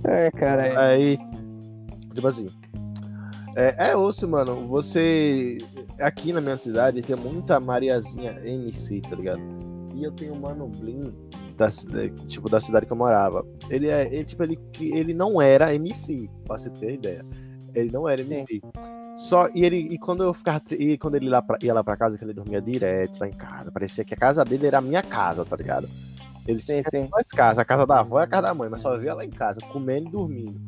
[0.05, 0.79] É, cara.
[0.81, 1.17] Aí,
[2.15, 2.47] tipo assim.
[3.57, 4.67] É, é osso, mano.
[4.69, 5.59] Você.
[6.01, 9.41] Aqui na minha cidade tem muita Mariazinha MC, tá ligado?
[9.95, 11.15] E eu tenho o Mano Blin,
[11.57, 13.47] da, é, tipo, da cidade que eu morava.
[13.71, 14.07] Ele é.
[14.13, 17.25] Ele, tipo, ele, ele não era MC, pra você ter ideia.
[17.75, 18.61] Ele não era MC.
[19.17, 21.97] Só, e ele, e quando eu ficava, e quando ele lá pra- ia lá pra
[21.97, 24.81] casa, que ele dormia direto lá em casa, parecia que a casa dele era a
[24.81, 25.89] minha casa, tá ligado?
[26.47, 27.09] Ele Sim, tinha sim.
[27.11, 29.25] duas casas, a casa da avó e a casa da mãe, mas só via lá
[29.25, 30.61] em casa, comendo e dormindo,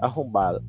[0.00, 0.62] arrombado.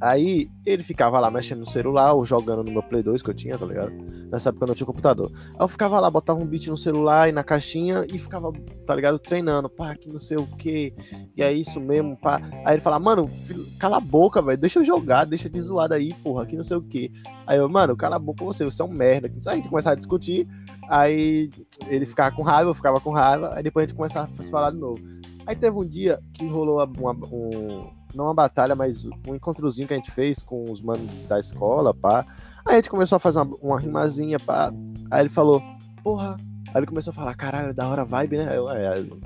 [0.00, 3.34] Aí ele ficava lá mexendo no celular ou jogando no meu Play 2 que eu
[3.34, 3.92] tinha, tá ligado?
[4.32, 5.30] Nessa época eu não tinha computador.
[5.50, 8.50] Aí eu ficava lá, botava um beat no celular e na caixinha e ficava,
[8.86, 9.18] tá ligado?
[9.18, 10.94] Treinando, pá, que não sei o que,
[11.36, 12.40] e é isso mesmo, pá.
[12.64, 15.86] Aí ele falava, mano, filho, cala a boca, velho, deixa eu jogar, deixa de zoar
[15.86, 17.12] daí, porra, que não sei o que.
[17.46, 19.28] Aí eu, mano, cala a boca você, você é um merda.
[19.28, 20.48] Aí a gente começava a discutir,
[20.90, 21.48] aí
[21.86, 24.50] ele ficava com raiva, eu ficava com raiva, aí depois a gente começava a se
[24.50, 25.00] falar de novo.
[25.46, 29.94] Aí teve um dia que rolou uma, um, não uma batalha, mas um encontrozinho que
[29.94, 32.26] a gente fez com os manos da escola, pá.
[32.66, 34.72] Aí a gente começou a fazer uma, uma rimazinha, pá.
[35.10, 35.62] Aí ele falou,
[36.02, 36.36] porra.
[36.68, 38.48] Aí ele começou a falar, caralho, da hora vibe, né?
[38.50, 39.20] Aí eu, é, o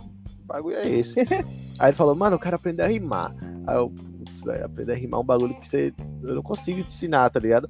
[0.44, 1.20] bagulho é esse.
[1.78, 3.34] Aí ele falou, mano, eu quero aprender a rimar.
[3.66, 5.92] Aí eu, putz, velho, aprender a rimar é um bagulho que você.
[6.22, 7.66] Eu não consigo te ensinar, tá ligado?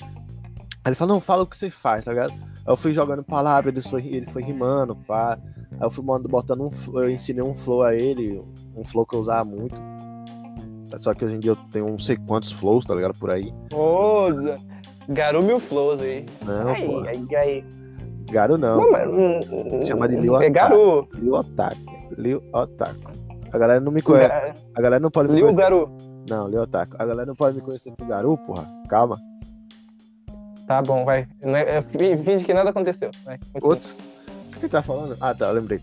[0.84, 2.32] Aí ele falou, não, fala o que você faz, tá ligado?
[2.32, 5.38] Aí eu fui jogando palavras, ele foi, ele foi rimando, pá.
[5.72, 8.42] Aí eu fui mandando- botando um eu ensinei um flow a ele,
[8.76, 9.80] um flow que eu usava muito.
[10.98, 13.14] Só que hoje em dia eu tenho não sei quantos flows, tá ligado?
[13.18, 13.52] Por aí.
[13.72, 14.26] Ô,
[15.08, 16.24] Garu mil flows aí.
[16.44, 16.98] Não, aí, pô.
[17.00, 17.64] aí, aí.
[18.30, 18.80] Garo não.
[18.80, 19.08] Não, mas.
[19.08, 21.08] hum, Chama de Lil É Garu.
[21.14, 21.76] Lil Otaku.
[22.16, 23.10] Lil Otaku.
[23.52, 24.32] A galera não me conhece.
[24.74, 25.60] A galera não pode me Lil conhecer.
[25.60, 25.90] Garu.
[26.28, 26.96] Não, Lil Otaku.
[26.98, 28.66] A galera não pode me conhecer por Garu, porra.
[28.88, 29.18] Calma.
[30.66, 31.26] Tá bom, vai.
[31.42, 33.10] É- é, fi- Finge que nada aconteceu.
[33.24, 33.38] Continua.
[33.62, 33.96] Outros.
[34.56, 35.16] O que tá falando?
[35.20, 35.80] Ah, tá, eu lembrei.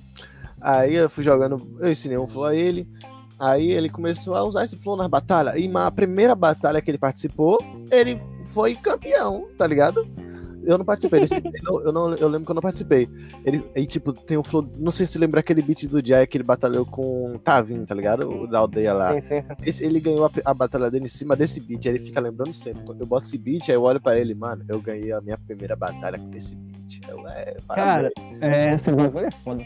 [0.60, 2.88] Aí eu fui jogando, eu ensinei um flow a ele.
[3.40, 5.56] Aí ele começou a usar esse flow nas batalhas.
[5.56, 7.58] E na primeira batalha que ele participou,
[7.92, 10.08] ele foi campeão, tá ligado?
[10.66, 11.22] Eu não participei.
[11.22, 13.08] desse- eu, não- eu, não, eu lembro que eu não participei.
[13.46, 14.68] Ele, aí, tipo, tem um flow.
[14.78, 17.96] Não sei se lembra aquele beat do Jai que ele batalhou com o Tavin, tá
[17.96, 18.30] ligado?
[18.30, 19.14] O da aldeia lá.
[19.14, 19.44] Sim, sim.
[19.66, 22.54] Esse- ele ganhou a, a batalha dele em cima desse beat, aí ele fica lembrando
[22.54, 22.84] sempre.
[22.86, 25.38] Quando eu boto esse beat, aí eu olho pra ele, mano, eu ganhei a minha
[25.38, 27.02] primeira batalha com esse beat.
[27.08, 28.14] Eu, é, Cara, parabéns.
[28.42, 29.64] é, esse bagulho é foda.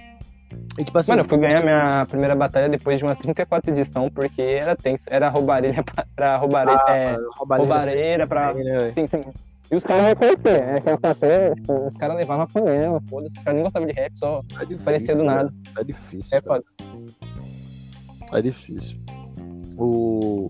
[0.80, 4.10] E, tipo assim, Mano, eu fui ganhar minha primeira batalha depois de umas 34 edição,
[4.10, 5.04] porque era tenso.
[5.08, 6.80] Era roubarilha pra, pra roubarilha.
[6.88, 8.54] ah, é, mano, roubaria roubareira pra.
[8.54, 8.94] né?
[8.94, 9.22] Sim, sim.
[9.72, 13.44] E os caras reconheceram, é aquela plateia, tipo, os caras levavam a panela, foda-se, os
[13.44, 15.34] caras nem gostavam de rap, só É difícil, aparecia do né?
[15.36, 15.54] nada.
[15.78, 16.38] É difícil.
[16.38, 16.64] É foda.
[18.34, 19.00] É difícil.
[19.78, 20.48] O...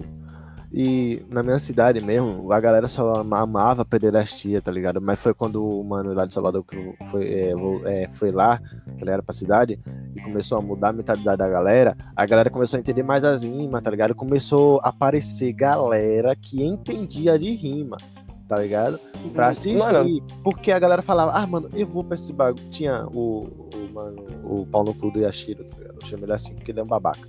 [0.77, 4.99] E na minha cidade mesmo, a galera só ama- amava pederastia, tá ligado?
[5.01, 7.53] Mas foi quando o mano lá de Salvador que foi, é,
[7.85, 9.23] é, foi lá, tá ligado?
[9.23, 9.79] Pra cidade,
[10.13, 13.43] e começou a mudar a mentalidade da galera, a galera começou a entender mais as
[13.43, 14.13] rimas, tá ligado?
[14.13, 17.95] Começou a aparecer galera que entendia de rima,
[18.47, 18.99] tá ligado?
[19.33, 19.77] Pra assistir.
[19.77, 22.67] Mano, Porque a galera falava, ah, mano, eu vou pra esse bagulho.
[22.69, 23.39] Tinha o,
[23.73, 25.97] o mano, o pau no cu do Yashiro, tá ligado?
[26.01, 27.27] Eu chamo ele assim, porque ele é um babaca.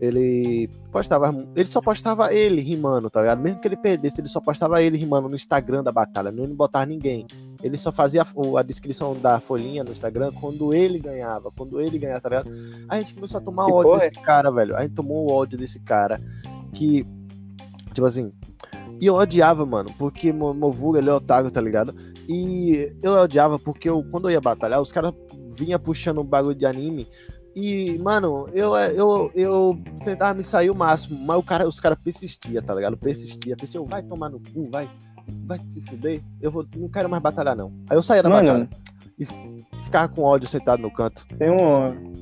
[0.00, 3.40] Ele postava, ele só postava ele rimando, tá ligado?
[3.42, 6.86] Mesmo que ele perdesse, ele só postava ele rimando no Instagram da batalha, não botava
[6.86, 7.26] ninguém.
[7.62, 11.98] Ele só fazia a, a descrição da folhinha no Instagram quando ele ganhava, quando ele
[11.98, 12.50] ganhava, tá ligado?
[12.88, 14.74] A gente começou a tomar Que ódio porra desse cara, velho.
[14.74, 16.18] A gente tomou o ódio desse cara
[16.72, 17.06] que,
[17.92, 18.32] tipo assim,
[19.00, 21.94] e eu odiava, mano, porque vulgo ele é otário, tá ligado?
[22.28, 25.14] E eu odiava porque eu, quando eu ia batalhar, os caras
[25.48, 27.08] vinha puxando um bagulho de anime.
[27.56, 31.98] E, mano, eu, eu, eu tentava me sair o máximo, mas o cara, os caras
[32.02, 32.96] persistiam, tá ligado?
[32.96, 34.88] Persistia, persistia, vai tomar no cu, vai.
[35.46, 37.72] vai se fuder, eu vou, não quero mais batalhar, não.
[37.88, 38.68] Aí eu saía da Mano, batalha
[39.20, 39.26] e,
[39.84, 41.26] ficava com ódio sentado no canto.
[41.38, 42.12] Tem um.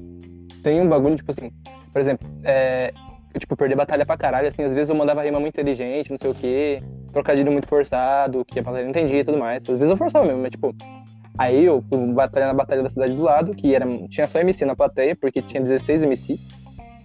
[0.62, 1.52] Tem um bagulho, tipo assim,
[1.92, 2.92] por exemplo, é,
[3.38, 6.30] tipo, perder batalha pra caralho, assim, às vezes eu mandava rima muito inteligente, não sei
[6.30, 6.78] o quê,
[7.12, 9.62] trocadilho muito forçado, que a batalha não entendia e tudo mais.
[9.62, 10.74] Às vezes eu forçava mesmo, mas tipo.
[11.36, 14.64] Aí eu fui batalhar na batalha da cidade do lado, que era, tinha só MC
[14.64, 16.36] na plateia, porque tinha 16 MC.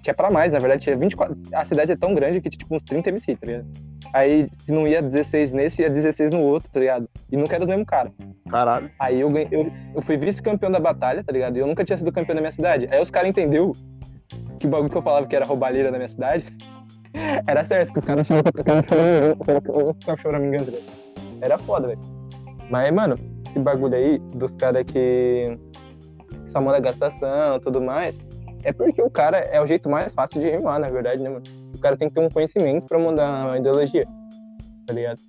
[0.01, 1.38] Tinha pra mais, na verdade, tinha 24.
[1.53, 3.67] A cidade é tão grande que tinha tipo uns 30 MC, tá ligado?
[4.13, 7.09] Aí se não ia 16 nesse, ia 16 no outro, tá ligado?
[7.31, 8.11] E nunca era os mesmos caras.
[8.47, 8.91] Caralho.
[8.99, 11.57] Aí eu, eu, eu fui vice-campeão da batalha, tá ligado?
[11.57, 12.88] E eu nunca tinha sido campeão da minha cidade.
[12.91, 13.71] Aí os caras entenderam
[14.64, 16.45] que o bagulho que eu falava que era roubalheira da minha cidade
[17.45, 20.66] era certo, que os caras achavam que eu ficava choramingando.
[20.66, 20.93] tá ligado?
[21.41, 21.99] Era foda, velho.
[22.70, 25.57] Mas, mano, esse bagulho aí dos caras que
[26.47, 28.16] só manda gastação e tudo mais,
[28.64, 31.43] é porque o cara é o jeito mais fácil de rimar, na verdade, né, mano?
[31.76, 34.05] O cara tem que ter um conhecimento pra mandar uma ideologia,
[34.88, 35.20] tá ligado?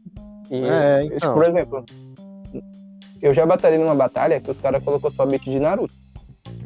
[0.49, 1.35] E, É, tipo, então.
[1.35, 1.85] por exemplo,
[3.21, 5.93] eu já batalhei numa batalha que os caras colocou só beat de Naruto.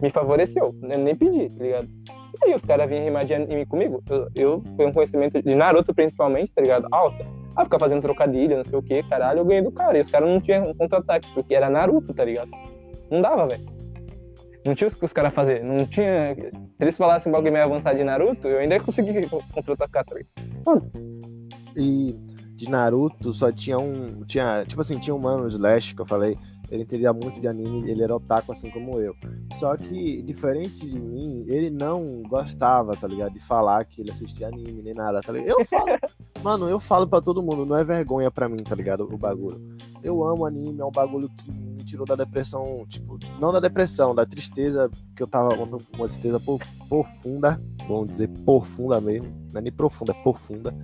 [0.03, 1.89] Me favoreceu, eu nem pedi, tá ligado?
[2.43, 4.03] E aí os caras vinham rimar de anime comigo.
[4.09, 6.87] Eu, eu fui um conhecimento de Naruto principalmente, tá ligado?
[6.93, 7.24] Alta.
[7.57, 9.99] Ah, ficar fazendo trocadilho, não sei o que, caralho, eu ganhei do cara.
[9.99, 12.51] E os caras não tinham um contra-ataque, porque era Naruto, tá ligado?
[13.11, 13.66] Não dava, velho.
[14.64, 15.64] Não tinha o que os caras fazer.
[15.64, 16.35] Não tinha.
[16.37, 20.91] Se eles falassem um meio avançado de Naruto, eu ainda ia conseguir contra-atacar, tá ligado?
[21.76, 22.12] E
[22.55, 24.24] de Naruto só tinha um.
[24.26, 26.37] Tinha, tipo assim, tinha um mano Slash que eu falei.
[26.71, 29.14] Ele entendia muito de anime, ele era otaku assim como eu.
[29.59, 33.33] Só que, diferente de mim, ele não gostava, tá ligado?
[33.33, 35.59] De falar que ele assistia anime nem nada, tá ligado?
[35.59, 35.87] Eu falo,
[36.43, 39.05] mano, eu falo pra todo mundo, não é vergonha pra mim, tá ligado?
[39.05, 39.61] O bagulho.
[40.03, 44.14] Eu amo anime, é um bagulho que me tirou da depressão, tipo, não da depressão,
[44.14, 49.59] da tristeza, que eu tava uma, uma tristeza prof- profunda, vamos dizer profunda mesmo, não
[49.59, 50.75] é nem profunda, é profunda.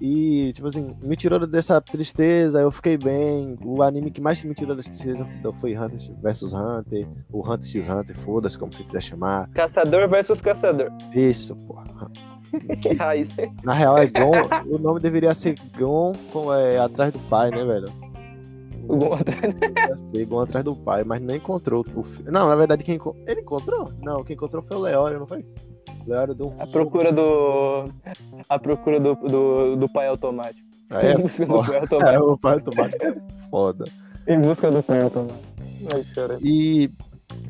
[0.00, 3.56] E, tipo assim, me tirou dessa tristeza, eu fiquei bem.
[3.64, 5.26] O anime que mais me tirou dessa tristeza
[5.60, 9.48] foi Hunter vs Hunter, o Hunter x Hunter, foda-se, como você quiser chamar.
[9.50, 10.90] Caçador versus caçador.
[11.14, 11.84] Isso, porra.
[12.80, 13.28] Que raiz.
[13.64, 14.30] Na real é Gon,
[14.70, 17.88] o nome deveria ser Gon com, é, atrás do pai, né, velho?
[18.86, 19.18] O Gon-
[19.96, 22.30] ser Gon atrás do pai, mas não encontrou o filho.
[22.30, 23.90] Não, na verdade, quem ele encontrou?
[24.04, 25.44] Não, quem encontrou foi o Leório, não foi?
[26.06, 27.84] O Leório deu um A procura do.
[28.48, 30.66] A procura do, do, do pai automático.
[30.90, 31.76] Aí é em busca do pai
[32.14, 32.30] É, automático.
[32.32, 33.14] o pai automático é
[33.50, 33.84] foda.
[34.26, 35.40] Em busca do pai automático.
[35.94, 36.38] Ai, cara.
[36.40, 36.90] E,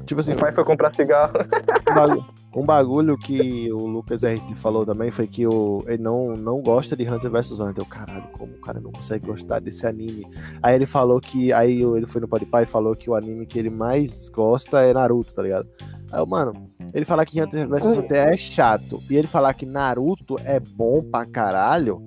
[0.04, 1.32] tipo assim, O pai foi comprar cigarro.
[1.90, 2.26] um bagulho,
[2.56, 6.96] um bagulho que o Lucas RT falou também foi que o, ele não, não gosta
[6.96, 7.82] de Hunter vs Hunter.
[7.82, 10.26] Eu, caralho, como o cara não consegue gostar desse anime?
[10.62, 11.52] Aí ele falou que.
[11.52, 14.92] Aí ele foi no Podpah e falou que o anime que ele mais gosta é
[14.92, 15.68] Naruto, tá ligado?
[16.12, 19.66] Aí eu, mano, ele falar que Hunter vs Hunter é chato e ele falar que
[19.66, 22.04] Naruto é bom pra caralho,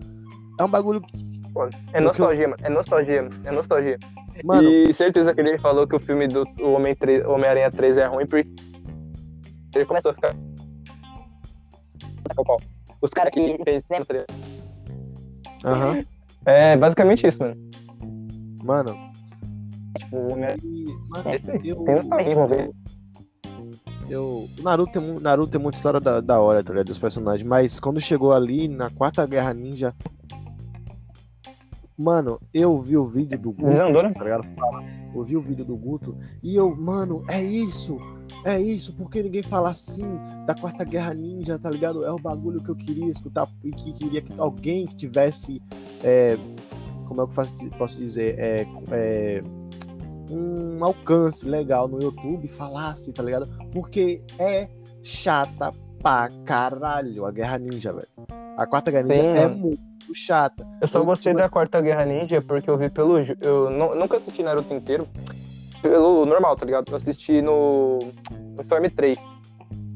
[0.59, 1.01] é um bagulho.
[1.93, 2.61] É nostalgia, mano.
[2.63, 3.29] É nostalgia.
[3.43, 3.97] É nostalgia.
[4.43, 7.97] Mano, E certeza que ele falou que o filme do o Homem três- Homem-Aranha 3
[7.97, 8.47] é ruim porque
[9.75, 10.35] ele começou a ficar.
[13.01, 13.83] Os caras que fez
[15.63, 16.03] aham.
[16.45, 17.55] É basicamente isso, mano.
[18.63, 18.95] Mano,
[19.97, 20.59] Tipo, Homem-Aranha.
[20.63, 22.73] e, mano Esse eu.
[24.09, 26.87] Eu, o Naruto tem, Naruto tem muita história da, da hora, tá ligado?
[26.87, 27.45] Dos personagens.
[27.47, 29.93] Mas quando chegou ali na Quarta Guerra Ninja.
[31.97, 34.11] Mano, eu vi o vídeo do Guto, Desandou, né?
[34.13, 34.41] tá?
[35.15, 37.97] Eu vi o vídeo do Guto e eu, mano, é isso.
[38.45, 40.05] É isso, porque ninguém fala assim
[40.45, 42.05] da Quarta Guerra Ninja, tá ligado?
[42.05, 45.61] É o bagulho que eu queria escutar e que queria que alguém que tivesse.
[46.03, 46.37] é,
[47.07, 48.35] como é que eu faço- posso dizer?
[48.37, 49.41] É, é,
[50.29, 53.47] um alcance legal no YouTube falasse, tá ligado?
[53.71, 54.69] Porque é
[55.01, 55.71] chata
[56.01, 58.07] pra caralho a Guerra Ninja, velho.
[58.57, 59.71] A Quarta Guerra Ninja Sim, é mano.
[60.07, 60.65] Muito chata.
[60.81, 63.17] Eu só gostei tipo, da Quarta Guerra Ninja porque eu vi pelo.
[63.41, 65.07] Eu nu- nunca assisti Naruto inteiro.
[65.81, 66.85] Pelo normal, tá ligado?
[66.89, 67.99] Eu assisti no,
[68.55, 69.17] no Storm 3.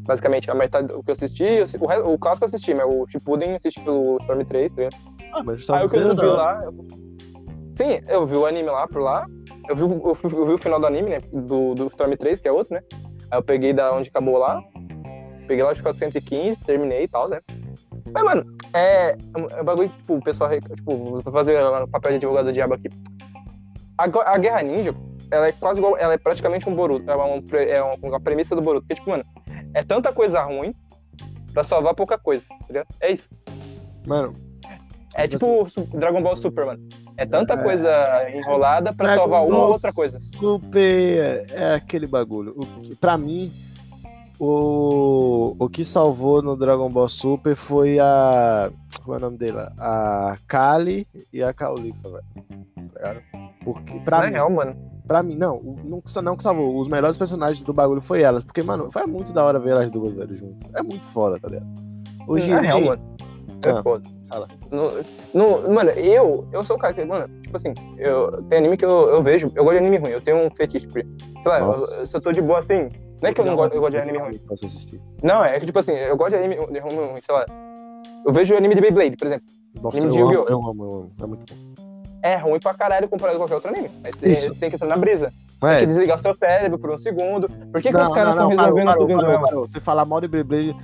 [0.05, 2.85] Basicamente, a metade do que eu assisti, eu o, re- o clássico eu assisti, mas
[2.87, 4.95] o Shippuden eu assisti pelo Storm 3, tá ligado?
[5.33, 6.61] Ah, mas só Aí o que eu não vi lá.
[6.63, 6.73] eu-
[7.77, 9.25] Sim, eu vi o anime lá por lá.
[9.69, 9.87] Eu vi, o-
[10.23, 11.19] eu, eu vi o final do anime, né?
[11.31, 12.81] Do, do Storm 3, que é outro, né?
[13.31, 14.61] Aí eu peguei da onde acabou lá.
[15.47, 17.39] Peguei lá de 415, terminei e tal, né?
[18.13, 20.49] Mas, mano, é, é um bagulho que, tipo, o pessoal.
[20.59, 22.89] Tipo, vou fazer o papel de advogado do diabo aqui.
[23.97, 24.03] A,
[24.33, 24.93] a Guerra Ninja,
[25.29, 25.97] ela é quase igual.
[25.97, 27.09] Ela é praticamente um Boruto.
[27.09, 28.85] É uma, é uma, uma premissa do Boruto.
[28.87, 29.23] Porque, tipo, mano,
[29.73, 30.73] é tanta coisa ruim
[31.53, 32.87] pra salvar pouca coisa, tá ligado?
[32.99, 33.29] É isso.
[34.07, 34.33] Mano,
[35.13, 36.81] É Tipo Su- Dragon Ball Super, mano.
[37.17, 37.57] É tanta É.
[37.57, 40.17] coisa enrolada pra Dragon salvar uma ou outra coisa.
[40.19, 42.55] Super é aquele bagulho.
[42.57, 43.51] O pra mim,
[44.43, 48.71] o, o que salvou no Dragon Ball Super foi a
[49.03, 49.71] Como é o nome dela?
[49.77, 52.23] A Kali e a Caulifa, velho.
[52.93, 53.15] Tá?
[53.63, 54.75] Porque, pra Na mim, real, mano.
[55.07, 56.79] pra mim, não, o- não, que- não que salvou.
[56.79, 58.43] Os melhores personagens do bagulho foi elas.
[58.43, 60.69] Porque, mano, foi muito da hora ver elas duas, velho, juntas.
[60.75, 61.67] É muito foda, tá ligado?
[62.27, 63.01] Hoje Na real, mano.
[63.63, 64.09] É Ah, foda.
[64.27, 64.47] fala.
[64.71, 64.91] No,
[65.33, 68.85] no- mano, eu, eu sou o cara que, mano, tipo assim, eu, tem anime que
[68.85, 70.87] eu, eu vejo, eu gosto de anime ruim, eu tenho um fetiche.
[70.91, 71.05] Sei
[71.45, 72.89] lá, eu, se eu tô de boa assim,
[73.21, 74.39] não é que eu não gosto, eu gosto de anime ruim.
[75.23, 77.45] Não, é que tipo assim, eu gosto de anime de ruim, ruim, sei lá.
[78.25, 79.45] Eu vejo anime de Beyblade, por exemplo.
[79.81, 81.11] Nossa, Anime eu de amo, eu amo, eu amo.
[81.21, 81.59] É muito bom.
[82.23, 83.89] É ruim pra caralho comparado com qualquer outro anime.
[84.03, 84.53] Mas Isso.
[84.55, 85.33] tem que entrar na brisa.
[85.59, 87.47] Tem É, que desligar o seu cérebro por um segundo.
[87.71, 89.45] Por que, que não, os caras não, estão não, parou, resolvendo parou, parou, duelo?
[89.45, 89.67] parou.
[89.67, 90.75] Você falar mal de Beyblade,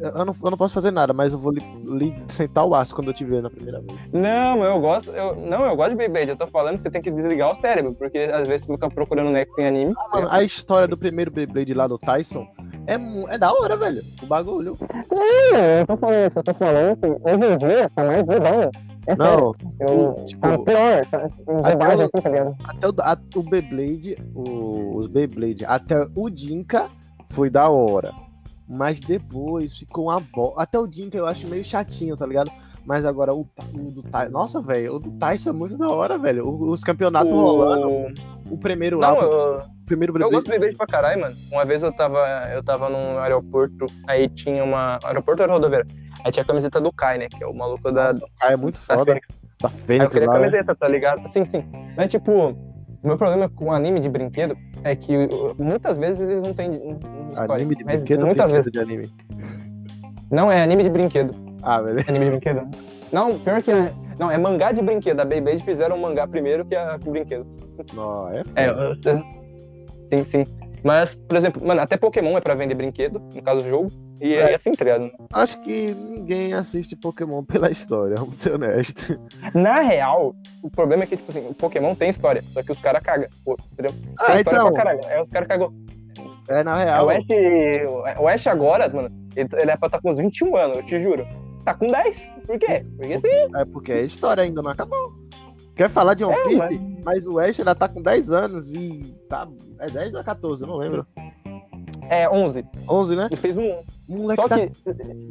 [0.00, 2.94] eu não, eu não posso fazer nada, mas eu vou lhe, lhe sentar o aço
[2.94, 3.98] quando eu te ver na primeira vez.
[4.12, 5.10] Não, eu gosto.
[5.10, 6.30] Eu, não, eu gosto de Beyblade.
[6.30, 8.88] Eu tô falando que você tem que desligar o cérebro, porque às vezes você fica
[8.90, 9.94] procurando Next em anime.
[10.12, 12.46] Mano, a história do primeiro Beyblade lá do Tyson
[12.86, 12.94] é,
[13.34, 14.02] é da hora, velho.
[14.22, 14.74] O bagulho.
[15.10, 18.70] eu tô falando, eu tô falando que hoje em dia tá mais legal.
[19.06, 21.18] É Não, Eu, tipo, pior, tá,
[21.64, 22.56] Até o- assim, tá ligado?
[22.64, 26.88] até o, a- o Beyblade, o, os Beyblade, até o Dinka
[27.30, 28.12] foi da hora.
[28.70, 30.62] Mas depois ficou uma bosta.
[30.62, 32.50] Até o Dinka eu acho meio chatinho, tá ligado?
[32.86, 34.30] Mas agora o, o do Tyson.
[34.30, 36.46] Nossa, velho, o do Tyson é muito da hora, velho.
[36.46, 37.88] O- Os campeonatos rolando.
[37.90, 38.30] O...
[38.54, 41.36] O primeiro lá, Não, o eu, primeiro eu gosto de Beyblade pra caralho, mano.
[41.52, 42.18] Uma vez eu tava,
[42.52, 44.98] eu tava num aeroporto, aí tinha uma.
[45.04, 45.86] Aeroporto era rodoviária.
[46.24, 47.28] Aí tinha a camiseta do Kai, né?
[47.28, 49.04] Que é o maluco da, Nossa, o cara é muito da foda.
[49.12, 49.28] Fênix.
[49.60, 50.38] Da Aí eu Fênix queria a lá.
[50.38, 50.44] né?
[50.50, 51.32] camiseta, tá ligado?
[51.32, 51.64] Sim, sim.
[51.96, 52.56] Mas, tipo,
[53.02, 56.70] o meu problema com anime de brinquedo é que uh, muitas vezes eles não têm
[57.28, 57.54] história.
[57.54, 58.72] Anime de brinquedo muitas brinquedo vezes.
[58.72, 59.10] de anime?
[60.30, 61.34] Não, é anime de brinquedo.
[61.62, 61.98] Ah, velho.
[62.08, 62.68] Anime de brinquedo.
[63.12, 63.92] Não, pior que é.
[64.18, 65.20] Não, é mangá de brinquedo.
[65.20, 67.46] A Beyblade fizeram um mangá primeiro que a que o brinquedo.
[67.94, 68.42] Não, é.
[68.54, 70.44] É, eu- sim, sim.
[70.84, 73.90] Mas, por exemplo, mano, até Pokémon é pra vender brinquedo, no caso do jogo.
[74.20, 74.54] E é, É.
[74.54, 75.10] assim, tá ligado?
[75.32, 79.16] Acho que ninguém assiste Pokémon pela história, vamos ser honestos.
[79.54, 82.80] Na real, o problema é que, tipo assim, o Pokémon tem história, só que os
[82.80, 83.28] caras cagam.
[83.72, 83.92] Entendeu?
[83.92, 84.68] Tem Ah, então.
[85.08, 85.72] Aí os caras cagou.
[86.48, 87.06] É, na É, real.
[87.06, 87.24] o, Ash,
[88.18, 90.98] o Ash agora, mano, ele, ele é pra estar com uns 21 anos, eu te
[91.00, 91.26] juro.
[91.64, 92.30] Tá com 10.
[92.46, 92.84] Por quê?
[92.96, 93.56] Porque sim.
[93.56, 95.12] É porque a história ainda não acabou.
[95.76, 96.80] Quer falar de One É, Piece?
[97.04, 97.26] mas...
[97.26, 99.46] o Ash ainda tá com 10 anos e tá.
[99.78, 100.62] É 10 ou é 14?
[100.64, 101.06] Eu não lembro.
[102.08, 102.64] É 11.
[102.88, 103.28] 11, né?
[103.30, 103.82] Ele fez um.
[104.10, 104.72] O moleque Só tá, que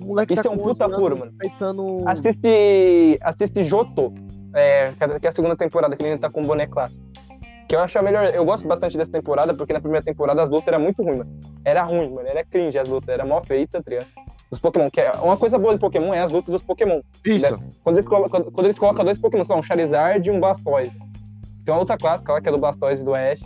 [0.02, 1.34] o moleque isso tá é um puta 11 furo, mano.
[1.38, 2.04] Peitando...
[2.08, 4.14] assiste, assiste Joto,
[4.54, 6.66] é, que é- que é a segunda temporada, que ele ainda tá com o boné
[6.66, 7.02] clássico.
[7.68, 8.26] Que eu acho a melhor.
[8.34, 11.40] Eu gosto bastante dessa temporada, porque na primeira temporada as lutas eram muito ruins, mano.
[11.64, 12.28] Era ruim, mano.
[12.28, 14.08] Era cringe as lutas, era mal feita, tá ligado?
[14.50, 14.90] Os Pokémon.
[14.90, 17.02] Que é, uma coisa boa de Pokémon é as lutas dos Pokémon.
[17.24, 17.60] Isso.
[17.84, 20.40] Quando eles, colocam, quando, quando eles colocam dois Pokémon, sei lá, um Charizard e um
[20.40, 20.98] Blastoise.
[21.64, 23.40] Tem uma luta clássica lá, que é do Blastoise e do Ash.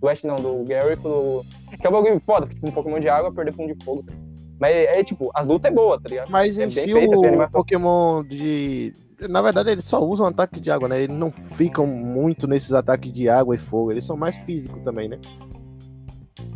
[0.00, 1.44] Do Ash não, do Gary do.
[1.80, 3.84] Que é um bagulho foda, porque tipo, um Pokémon de água perder pra um de
[3.84, 4.02] fogo.
[4.02, 4.12] Tá?
[4.60, 6.30] Mas é, tipo, as lutas é boa, tá ligado?
[6.30, 7.50] Mas É em si feita, o.
[7.50, 8.92] Pokémon de.
[9.28, 11.02] Na verdade, eles só usam ataque de água, né?
[11.02, 13.90] Eles não ficam muito nesses ataques de água e fogo.
[13.92, 15.18] Eles são mais físicos também, né?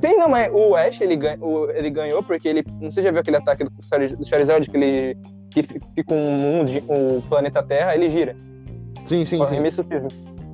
[0.00, 1.38] Sim, não, mas o Ash, ele, ganha,
[1.74, 2.64] ele ganhou porque ele.
[2.80, 5.16] Não sei se já viu aquele ataque do Chariz- do Charizard, que ele.
[5.50, 8.36] que fica um mundo, o planeta Terra, ele gira.
[9.04, 9.56] Sim, sim, O sim.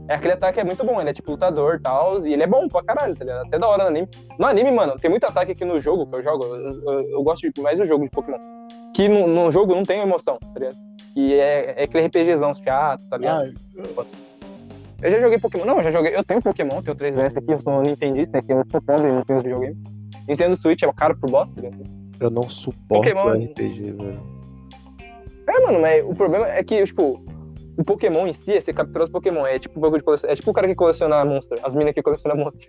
[0.08, 2.46] É, aquele ataque é muito bom, ele é tipo lutador e tal, e ele é
[2.46, 3.46] bom pra caralho, tá ligado?
[3.46, 4.08] Até da hora no anime.
[4.38, 7.22] No anime, mano, tem muito ataque aqui no jogo que eu jogo, eu, eu- eu
[7.22, 8.38] gosto de- mais do jogo de Pokémon.
[8.94, 10.76] Que no, no jogo não tem emoção, tá ligado?
[11.12, 13.52] Que é, é aquele RPGzão chato, tá ligado?
[13.78, 14.04] Ah,
[15.02, 15.64] Eu já joguei Pokémon.
[15.64, 16.16] Não, eu já joguei.
[16.16, 19.42] Eu tenho Pokémon, tenho 3DS aqui, eu sou Nintendista, aqui eu sou pobre, não tenho
[19.42, 19.76] videogame.
[20.26, 21.84] Nintendo Switch é caro pro bosta, tá ligado?
[22.20, 24.38] eu não suporto Pokémon- RPG, velho.
[25.46, 27.22] É, mano, mas o problema é que, tipo,
[27.78, 29.46] o Pokémon em si é você capturar os Pokémon.
[29.46, 30.28] É tipo, bagulho de colecion...
[30.28, 32.68] é tipo o cara que coleciona Monster, as minas que colecionam Monster.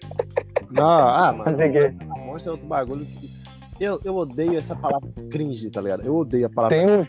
[0.70, 1.58] Não, ah, mano.
[1.58, 1.92] Peguei.
[2.26, 3.40] Monstro é outro bagulho que.
[3.80, 6.06] Eu, eu odeio essa palavra cringe, tá ligado?
[6.06, 6.78] Eu odeio a palavra.
[6.78, 7.06] Tem um.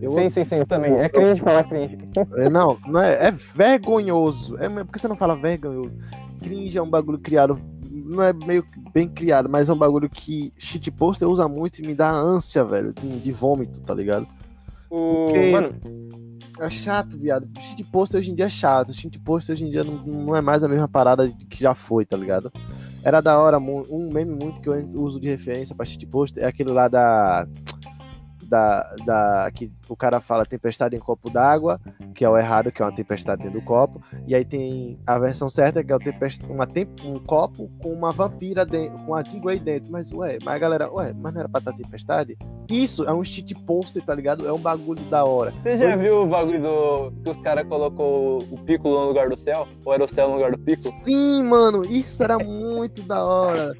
[0.00, 0.92] Eu Sim, sim, sim, também.
[0.94, 1.96] É cringe falar cringe.
[2.36, 4.56] É, Não, não é, é vergonhoso.
[4.58, 5.92] É, por que você não fala vergonhoso?
[6.42, 7.58] Cringe é um bagulho criado.
[7.90, 11.94] Não é meio bem criado, mas é um bagulho que shitposter usa muito e me
[11.94, 14.26] dá ânsia, velho, de, de vômito, tá ligado?
[14.90, 15.26] O.
[15.26, 15.74] Porque- Mano,
[16.60, 17.48] É chato, viado.
[17.60, 18.92] Shitposter hoje em dia é chato.
[18.92, 22.16] Shitposter hoje em dia não, não é mais a mesma parada que já foi, tá
[22.16, 22.52] ligado?
[23.02, 26.70] Era da hora, um meme muito que eu uso de referência pra shitposter é aquele
[26.70, 27.46] lá da.
[28.48, 29.50] Da, da.
[29.52, 31.78] Que o cara fala tempestade em copo d'água,
[32.14, 34.00] que é o errado, que é uma tempestade dentro do copo.
[34.26, 36.42] E aí tem a versão certa, que é o tempest...
[36.48, 36.88] uma tem...
[37.04, 39.92] um copo com uma vampira dentro, com a Jean Grey dentro.
[39.92, 42.38] Mas, ué, mas a galera, ué, mas não era pra estar tempestade?
[42.70, 44.46] Isso é um shitposter, tá ligado?
[44.46, 45.52] É um bagulho da hora.
[45.62, 47.12] você já viu o bagulho do.
[47.22, 49.66] que os caras colocou o Piccolo no lugar do céu?
[49.84, 50.92] Ou era o céu no lugar do Piccolo?
[51.04, 53.74] Sim, mano, isso era muito da hora.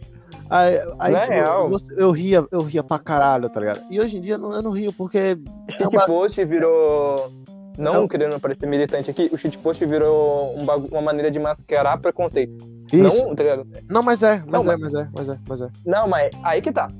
[0.51, 1.68] Aí, aí Na tipo, real.
[1.68, 3.80] você- eu ria, eu ria pra caralho, tá ligado?
[3.90, 5.36] E hoje em dia eu não, eu não rio porque
[5.76, 7.30] shitpost virou.
[7.76, 8.09] Não Não.
[8.09, 12.53] querendo parecer militante aqui, o shitpost virou um bagu- uma maneira de mascarar preconceito.
[12.92, 13.24] Isso.
[13.26, 13.44] Não, tá?
[13.88, 15.68] Não, mas é, mas Não, é, mas é, mas é, mas é.
[15.86, 16.90] Não, mas aí que tá.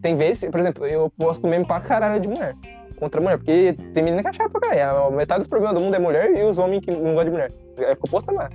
[0.00, 2.54] Tem vezes, por exemplo, eu posto meme pra caralho de mulher.
[2.98, 5.04] Contra mulher, porque tem menina que é chata pra caralho.
[5.06, 7.30] A Metade dos problemas do mundo é mulher e os homens que não gostam de
[7.30, 7.52] mulher.
[7.78, 8.50] Aí ficou postando lá.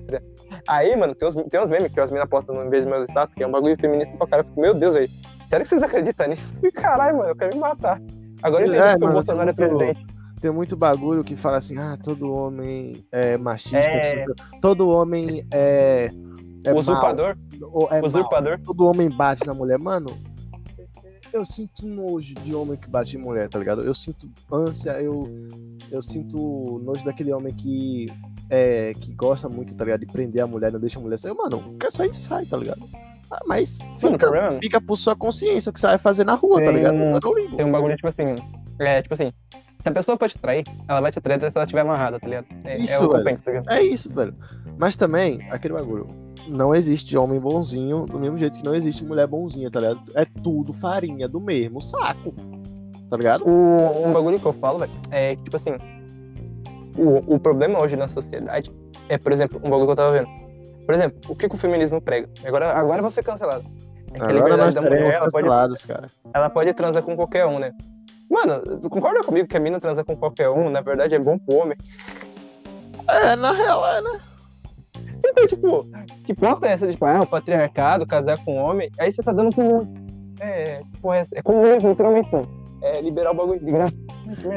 [0.67, 3.07] Aí, mano, tem uns, tem uns memes que as meninas postam no vez dos meus
[3.09, 4.45] status, que é um bagulho feminista pra caralho.
[4.45, 5.09] Eu fico, meu Deus, velho.
[5.49, 6.53] Sério que vocês acreditam nisso?
[6.73, 8.01] Caralho, mano, eu quero me matar.
[8.41, 10.05] Agora eu É, entendi que o Bolsonaro é presidente.
[10.41, 14.25] Tem muito bagulho que fala assim, ah, todo homem é machista, É.
[14.25, 16.09] todo, todo homem é.
[16.65, 18.59] é usurpador, mal, é mal, usurpador.
[18.59, 19.79] todo homem bate na mulher.
[19.79, 20.07] Mano,
[21.33, 23.81] eu sinto nojo de homem que bate em mulher, tá ligado?
[23.81, 25.29] Eu sinto ânsia, eu,
[25.91, 28.05] eu sinto nojo daquele homem que.
[28.49, 30.01] É, que gosta muito, tá ligado?
[30.01, 31.33] De prender a mulher, não deixa a mulher sair.
[31.33, 32.81] Mano, quer sair, sai, tá ligado?
[33.31, 36.59] Ah, mas fica, problema fica por sua consciência o que você vai fazer na rua,
[36.59, 36.93] tá Tem ligado?
[36.95, 37.55] um- não ligo.
[37.57, 38.35] tem um bagulho tipo assim.
[38.79, 39.31] É, tipo assim.
[39.81, 42.17] Se a pessoa for te trair, ela vai te trair até se ela estiver amarrada,
[42.19, 42.45] tá ligado?
[42.63, 43.23] É, é Isso, o que eu velho.
[43.25, 43.69] penso, tá ligado?
[43.73, 44.35] É isso, velho.
[44.77, 46.07] Mas também, aquele bagulho.
[46.47, 50.01] Não existe homem bonzinho do mesmo jeito que não existe mulher bonzinha, tá ligado?
[50.15, 52.33] É tudo farinha do mesmo saco.
[53.09, 53.47] Tá ligado?
[53.47, 55.71] O, um bagulho que eu falo, velho, é tipo assim,
[56.97, 58.71] o, o problema hoje na sociedade
[59.09, 60.27] é, por exemplo, um bagulho que eu tava vendo.
[60.85, 62.29] Por exemplo, o que, que o feminismo prega?
[62.43, 63.63] Agora, agora eu vou ser cancelado.
[64.13, 66.07] É que a Agora nós da mulher, ela pode, cara.
[66.33, 67.71] ela pode transar com qualquer um, né?
[68.29, 71.37] Mano, tu concorda comigo que a mina transa com qualquer um, na verdade é bom
[71.37, 71.77] pro homem?
[73.07, 74.19] É, na real, é, né?
[75.25, 75.85] Então, tipo,
[76.25, 79.31] que posta é essa de, tipo, ah, o patriarcado, casar com homem, aí você tá
[79.31, 79.81] dando com.
[80.39, 82.47] É, tipo, é, é comunismo, literalmente, mano.
[82.81, 83.95] É liberar o bagulho de graça.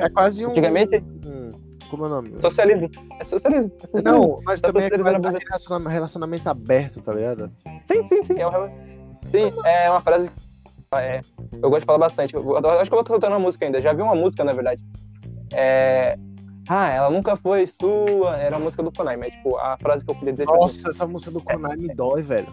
[0.03, 0.51] É quase um.
[0.51, 1.51] Antigamente, um-
[1.89, 2.33] como é o nome?
[2.41, 2.91] socialismo.
[3.21, 3.71] É socialismo.
[3.79, 4.03] É socialismo.
[4.05, 7.51] Não, mas Tá também é quase socializando a aquele relaciona- relacionamento aberto, tá ligado?
[7.87, 8.41] Sim, sim, sim.
[8.41, 8.69] É uma,
[9.31, 10.37] sim, é uma frase que
[10.99, 11.21] é,
[11.63, 12.35] eu gosto de falar bastante.
[12.35, 13.81] Eu acho que eu vou soltando uma música ainda.
[13.81, 14.83] Já vi uma música, na verdade.
[15.53, 16.19] É,
[16.69, 18.37] ah, ela nunca foi sua.
[18.37, 20.47] Era a música do Konai, mas tipo, a frase que eu queria dizer.
[20.47, 22.49] tipo, Nossa, essa música do Konai me dói, velho.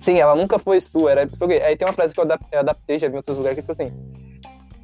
[0.00, 1.10] Sim, ela nunca foi sua.
[1.10, 1.22] Era...
[1.66, 3.62] Aí tem uma frase que eu adap- eu adaptei, já vi em outros lugares, que
[3.62, 3.92] tipo assim.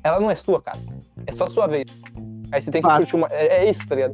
[0.05, 0.79] Ela não é sua, cara.
[1.27, 1.87] É só sua vez.
[2.53, 2.99] Aí você tem que Fato.
[2.99, 3.27] curtir uma.
[3.31, 4.13] É, é isso, tá ligado?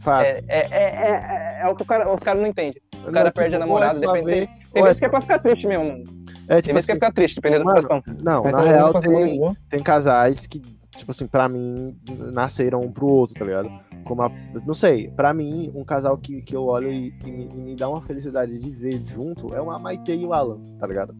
[0.00, 0.24] Fato.
[0.24, 2.80] É, é, é, é, é o que o cara, o cara não entende.
[3.06, 5.08] O cara perde a namorada, ou é sua depende- vez, Tem é vezes que é
[5.08, 5.84] pra ficar triste mesmo.
[5.84, 6.04] mano.
[6.48, 8.16] É, Tem tipo vezes que é assim, pra ficar triste, dependendo da Mano, situação.
[8.22, 9.38] não, Mas na real tem,
[9.70, 10.60] tem casais que,
[10.96, 11.96] tipo assim, pra mim,
[12.32, 13.68] nasceram um pro outro, tá ligado?
[14.04, 14.30] Como a,
[14.66, 17.76] não sei, pra mim, um casal que, que eu olho e, e me, e me
[17.76, 21.14] dá uma felicidade de ver junto é uma Maite e o Alan, tá ligado?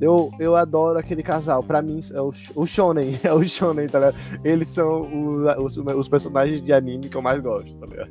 [0.00, 1.62] Eu, eu adoro aquele casal.
[1.62, 3.12] Pra mim, é o, o Shonen.
[3.22, 4.16] É o Shonen, tá ligado?
[4.44, 8.10] Eles são o- os, os personagens de anime que eu mais gosto, tá ligado?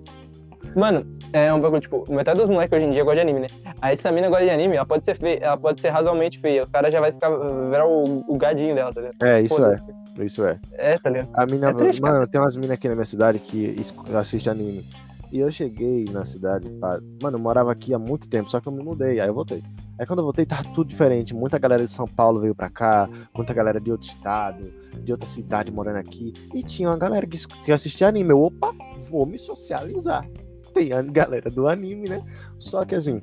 [0.76, 3.48] Mano, é um bagulho, tipo, metade dos moleques hoje em dia gosta de anime, né?
[3.82, 6.40] Aí se a mina gosta de anime, ela pode ser feia, ela pode ser razoavelmente
[6.40, 6.64] feia.
[6.64, 9.24] O cara já vai ficar, virar o, o gadinho dela, tá ligado?
[9.24, 9.78] É, isso é.
[9.78, 10.26] Foda-se.
[10.26, 10.60] Isso é.
[10.74, 11.30] É, tá ligado?
[11.34, 12.14] A mina, É triste, cara.
[12.14, 13.76] mano, tem umas minas aqui na minha cidade que
[14.16, 14.86] assistem anime.
[15.32, 18.68] E eu cheguei na cidade, pá, mano, eu morava aqui há muito tempo, só que
[18.68, 19.64] eu me mudei, aí eu voltei.
[19.98, 21.34] Aí quando eu voltei, tava tudo diferente.
[21.34, 25.26] Muita galera de São Paulo veio pra cá, muita galera de outro estado, de outra
[25.26, 26.34] cidade morando aqui.
[26.54, 28.32] E tinha uma galera que assistia anime.
[28.32, 28.74] Eu, opa,
[29.10, 30.28] vou me socializar.
[30.74, 32.24] Tem a galera do anime, né?
[32.60, 33.22] Só que assim,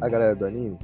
[0.00, 0.78] a galera do anime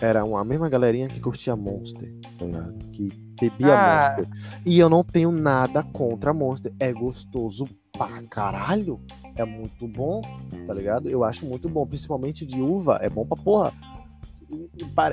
[0.00, 2.12] era uma a mesma galerinha que curtia Monster,
[2.46, 2.74] ligado?
[2.92, 3.08] Que
[3.40, 4.14] bebia Ah.
[4.18, 4.34] Monster.
[4.64, 6.72] E eu não tenho nada contra Monster.
[6.78, 9.00] É gostoso pra caralho.
[9.36, 10.22] É muito bom,
[10.66, 11.08] tá ligado?
[11.08, 12.98] Eu acho muito bom, principalmente de uva.
[13.02, 13.72] É bom pra porra.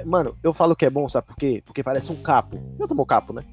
[0.06, 1.62] Mano, eu falo que é bom, sabe por quê?
[1.66, 2.58] Porque parece um capo.
[2.80, 3.44] Já tomou capo, né?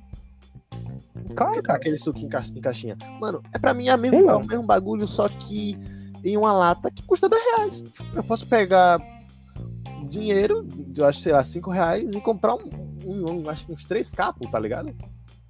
[1.35, 1.79] Claro, cara.
[1.79, 2.97] Aquele suquinho em ca- em caixinha.
[3.21, 5.77] Mano, é pra mim é, mesmo, é o mesmo bagulho, só que
[6.25, 7.85] em uma lata que custa 10 reais.
[8.15, 9.01] Eu posso pegar
[10.09, 10.67] dinheiro,
[10.97, 12.65] eu acho, sei lá, 5 reais e comprar um,
[13.05, 14.93] um- um- acho que uns 3 capos, tá ligado?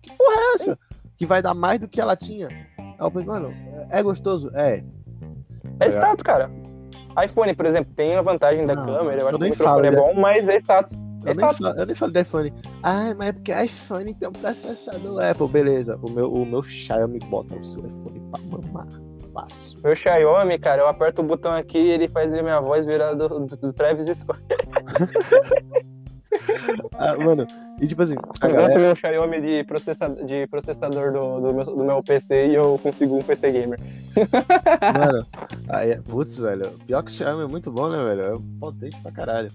[0.03, 0.79] Que porra é essa?
[1.17, 2.49] Que vai dar mais do que ela tinha.
[2.79, 3.53] Aí eu pensei, mano,
[3.91, 4.51] é gostoso?
[4.55, 4.83] É.
[5.81, 6.51] É status, cara.
[7.25, 9.89] iPhone, por exemplo, tem a vantagem da câmera, eu eu acho que o nem microfone
[9.89, 10.99] é falo, bom, mas é status.
[10.99, 11.59] É Eu nem, status.
[11.59, 12.53] falo, eu nem falo de iPhone.
[12.83, 15.49] Ah, mas é porque iPhone tem um processador Apple.
[15.49, 18.89] Beleza, o meu, o meu Xiaomi bota o seu iPhone pra mamar.
[19.83, 23.15] Meu Xiaomi, cara, eu aperto o botão aqui e ele faz a minha voz virar
[23.15, 24.41] do, do, do Travis Scott.
[26.95, 27.47] Ah, mano,
[27.81, 31.65] e tipo assim, a Eu galera, meu Xiaomi de processador, de processador do, do, meu,
[31.65, 33.81] do meu PC e eu consigo um PC gamer.
[34.95, 35.27] Mano,
[35.69, 36.71] aí, é- putz, velho.
[36.87, 38.23] Pior que o Xiaomi é muito bom, né, velho?
[38.23, 39.51] É potente pra caralho.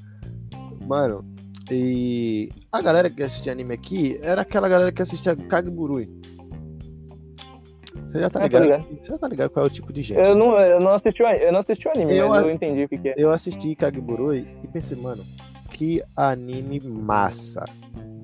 [0.86, 1.24] Mano,
[1.72, 6.10] e a galera que assistia anime aqui era aquela galera que assistia Kageburui.
[8.16, 8.86] Você já tá Ah, tô ligado?
[9.02, 10.20] Você já tá ligado qual é o tipo de gente.
[10.28, 12.84] Eu não, eu não assisti o eu não assisti o anime, Eu mas eu entendi
[12.84, 13.14] o que, que é.
[13.18, 15.24] Eu assisti Kageburui e pensei, mano,
[15.72, 17.66] que anime massa.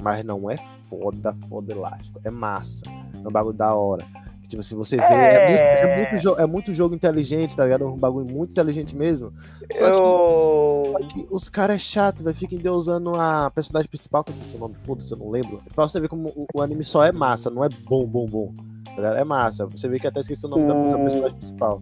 [0.01, 0.55] Mas não é
[0.89, 2.19] foda, foda elástico.
[2.23, 2.83] É massa.
[3.23, 4.03] É um bagulho da hora.
[4.41, 5.03] Que, tipo assim, você vê.
[5.03, 7.85] É, muito, é, muito jo- é muito jogo inteligente, tá ligado?
[7.87, 9.31] Um bagulho muito inteligente mesmo.
[9.75, 10.83] Só que, Eu.
[10.91, 12.35] só que os caras é chato, velho.
[12.35, 15.61] Fica endeusando a personagem principal, que eu esqueci o nome, foda-se, eu não lembro.
[15.75, 18.53] Pra você ver como o, o anime só é massa, não é bom, bom, bom.
[18.95, 19.19] Tá?
[19.19, 19.65] É massa.
[19.67, 21.81] Você vê que até esqueci o nome da, da O- personagem principal.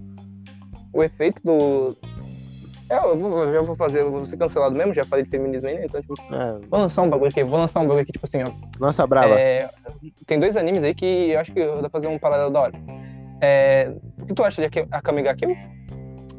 [0.94, 1.96] o efeito do.
[2.90, 5.30] É, eu vou, eu já vou fazer, eu vou ser cancelado mesmo, já falei de
[5.30, 5.86] feminismo aí, né?
[5.86, 8.42] Então, tipo, É, vou lançar um bagulho aqui, vou lançar um bagulho aqui, tipo assim,
[8.44, 8.52] ó.
[8.80, 9.40] nossa brava.
[9.40, 9.70] É,
[10.26, 12.74] tem dois animes aí que eu acho que dá pra fazer um paralelo da hora.
[13.42, 15.56] É, o que tu acha de Ake- Akame ga Kill?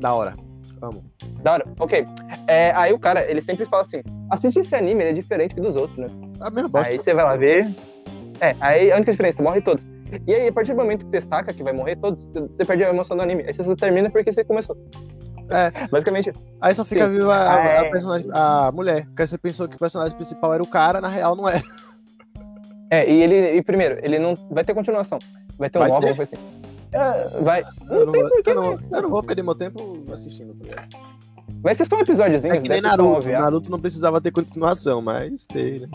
[0.01, 0.35] Da hora.
[0.83, 1.05] Amo.
[1.41, 1.65] Da hora?
[1.79, 2.05] Ok.
[2.49, 5.77] É, aí o cara, ele sempre fala assim, assiste esse anime, ele é diferente dos
[5.77, 6.09] outros, né?
[6.41, 6.93] A mesma bosta.
[6.93, 7.69] Aí você vai lá ver.
[8.41, 9.85] É, aí a única diferença, morre todos.
[10.27, 12.85] E aí, a partir do momento que você saca que vai morrer todos, você perde
[12.85, 13.45] a emoção do anime.
[13.47, 14.77] Aí você só termina porque você começou.
[15.49, 15.87] É.
[15.89, 17.13] Basicamente, Aí só fica Sim.
[17.19, 17.79] viva a, Ah, é.
[17.79, 19.05] a personagem, a mulher.
[19.07, 21.61] Porque você pensou que o personagem principal era o cara, na real não é.
[22.93, 25.19] É, e ele, e primeiro, ele não vai ter continuação.
[25.59, 26.15] Vai ter um Vai novo, ter?
[26.15, 26.29] vai.
[26.93, 27.65] É, vai.
[27.89, 31.77] Eu não, tem porquê, eu, não, eu não vou perder meu tempo assistindo, tá ligado?
[31.77, 33.29] Ser só um episódiozinho, É que nem Naruto.
[33.29, 35.89] Naruto não precisava ter continuação, mas tem, né?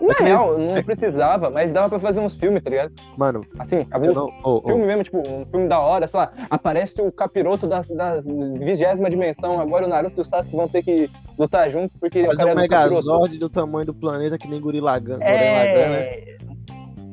[0.00, 2.92] Na É que real, não precisava, mas dava pra fazer uns filmes, tá ligado?
[3.16, 4.32] Mano, Assim, a eu não.
[4.42, 7.82] Ô, filme mesmo, tipo, um filme da hora, sei lá, aparece o capiroto da,
[8.58, 12.44] vigésima dimensão, agora o Naruto e o Sasuke vão ter que lutar junto, porque fazer
[12.44, 12.94] o um cara é do capiroto.
[12.94, 15.26] Megazord do tamanho do planeta que nem Gorila Gun, né?
[15.26, 16.36] É...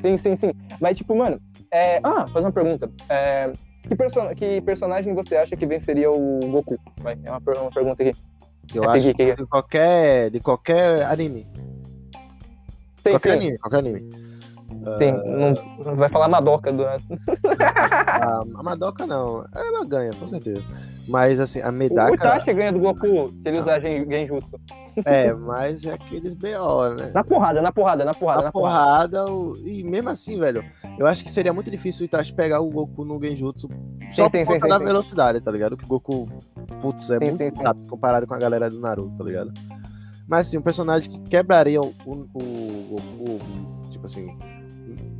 [0.01, 0.51] Sim, sim, sim.
[0.79, 1.39] Mas, tipo, mano,
[1.71, 1.99] é...
[2.03, 2.89] ah, fazer uma pergunta.
[3.09, 3.51] É...
[3.88, 4.19] Que, perso...
[4.35, 6.77] que personagem você acha que venceria o Goku?
[7.01, 8.11] Vai, é uma, per- uma pergunta aqui.
[8.67, 11.47] Que eu É acho Piggy, que de qualquer, de qualquer anime.
[13.07, 13.37] Sim, qualquer sim.
[13.37, 14.09] anime, qualquer anime.
[14.99, 15.53] Sim, não,
[15.85, 16.83] não vai falar Madoka do.
[16.85, 16.99] A,
[18.55, 20.61] a Madoka não, ela ganha, com certeza.
[21.07, 22.13] Mas assim, a O Medaka.
[22.15, 24.59] Itachi ganha do Goku se ele usar Gen- Genjutsu.
[25.05, 27.11] É, mas é aqueles BO, né?
[27.13, 29.09] Na porrada, na porrada, na porrada, Na na porrada.
[29.09, 30.63] porrada, o- e mesmo assim, velho,
[30.97, 33.69] eu acho que seria muito difícil o Itachi pegar o Goku no Genjutsu
[34.11, 35.77] só sim, por conta sim, da velocidade, tá ligado?
[35.77, 36.27] Que o Goku,
[36.81, 39.51] putz, é muito rápido comparado com a galera do Naruto, tá ligado?
[40.28, 43.39] Mas assim, um personagem que quebraria o, o, o Goku,
[43.89, 44.38] tipo assim,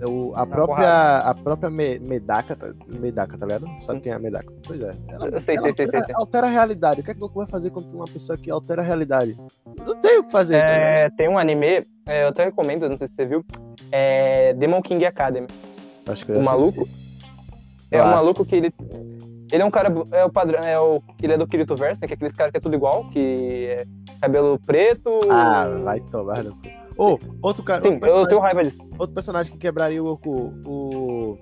[0.06, 3.68] o, a, própria, a própria Me- Medaka, tá, Medaka, tá ligado?
[3.84, 4.52] Sabe quem é a Medaka?
[4.66, 4.92] Pois é.
[5.08, 6.16] Ela, Eu sei, ela sei, altera, sei.
[6.16, 7.02] altera a realidade.
[7.02, 9.38] O que é que o Goku vai fazer contra uma pessoa que altera a realidade?
[9.86, 10.60] Não tem o que fazer.
[10.60, 10.68] tá?
[10.68, 13.46] É, tem um anime, é, eu até recomendo, não sei se você viu,
[13.92, 15.48] é Demon King Academy.
[16.06, 16.88] Acho que O maluco
[17.92, 18.74] é um maluco que ele.
[19.52, 19.94] Ele é um cara.
[20.12, 20.60] É o padrão.
[20.62, 22.08] É o, ele é do Kirito Verso, né?
[22.08, 23.86] Que é aqueles caras que é tudo igual, que é
[24.22, 25.20] cabelo preto.
[25.30, 26.68] Ah, vai tomar no cu.
[26.98, 27.82] Ô, outro cara.
[27.84, 28.78] Sim, outro, eu personagem, tenho raiva disso.
[28.98, 30.54] outro personagem que quebraria o Goku.
[30.66, 31.38] O.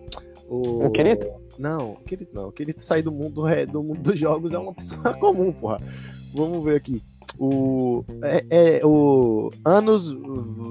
[0.48, 1.28] O, O Kirito?
[1.58, 2.50] Não, o Kirito não.
[2.50, 5.82] O Kirito sair do mundo, re- do mundo dos jogos é uma pessoa comum, porra.
[6.34, 7.02] Vamos ver aqui.
[7.38, 8.04] O.
[8.24, 9.50] É, é o.
[9.66, 10.16] Anos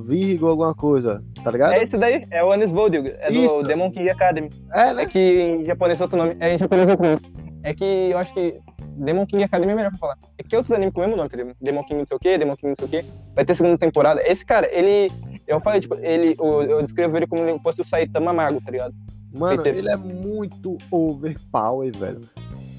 [0.06, 1.74] Virgo alguma coisa, tá ligado?
[1.74, 3.62] É esse daí, é o Anis Voldil, é do Isso.
[3.62, 4.50] Demon King Academy.
[4.72, 5.06] É, É né?
[5.06, 6.36] que em japonês é outro nome.
[6.40, 7.20] É em japonês é outro nome.
[7.62, 8.60] É que eu acho que
[8.96, 10.18] Demon King Academy é melhor pra falar.
[10.38, 11.28] É que outros animes com o mesmo nome?
[11.60, 13.08] Demon King não sei o quê, Demon King não sei o quê.
[13.34, 14.20] Vai ter segunda temporada.
[14.26, 15.10] Esse cara, ele.
[15.46, 16.36] Eu falei, tipo, ele.
[16.38, 18.94] Eu, eu descrevo ele como se fosse o Saitama Mago, tá ligado?
[19.36, 22.20] Mano, ele é muito overpower, velho.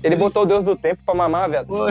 [0.04, 1.66] Ele botou o Deus do Tempo pra mamar, velho.
[1.66, 1.88] Pô,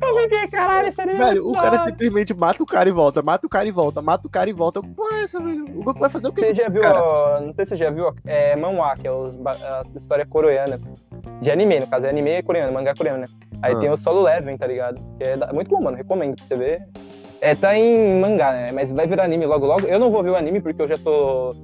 [0.00, 1.90] Eu fiquei, caralho, esse anime é Velho, o cara foda.
[1.90, 4.52] simplesmente mata o cara e volta, mata o cara e volta, mata o cara e
[4.52, 4.82] volta.
[4.82, 5.64] Pô, é essa, velho?
[5.78, 7.02] O Goku vai fazer o que Você já viu, cara?
[7.02, 10.80] ó, não sei se você já viu, é manhwa, que é os, a história coreana.
[11.40, 13.26] De anime, no caso, é anime coreano, mangá coreano, né?
[13.62, 13.78] Aí Ah.
[13.78, 15.00] tem o Solo Leveling, tá ligado?
[15.18, 16.82] Que é da- muito bom, mano, recomendo pra você ver.
[17.40, 18.72] É, tá em mangá, né?
[18.72, 19.86] Mas vai virar anime logo logo.
[19.86, 21.54] Eu não vou ver o anime porque eu já tô...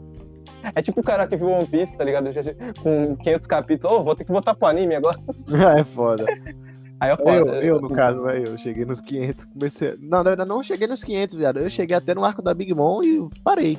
[0.74, 2.30] É tipo o cara que viu One Piece, tá ligado?
[2.32, 2.42] Já-
[2.82, 5.18] com 500 capítulos, ô, vou ter que voltar pro anime agora.
[5.78, 6.24] é foda.
[7.04, 8.42] Aí eu Eu, eu, no caso, né?
[8.44, 9.94] Eu cheguei nos 500, comecei.
[10.00, 11.58] Não, eu ainda não cheguei nos 500, viado.
[11.58, 13.76] Eu cheguei até no arco da Big Mom e parei.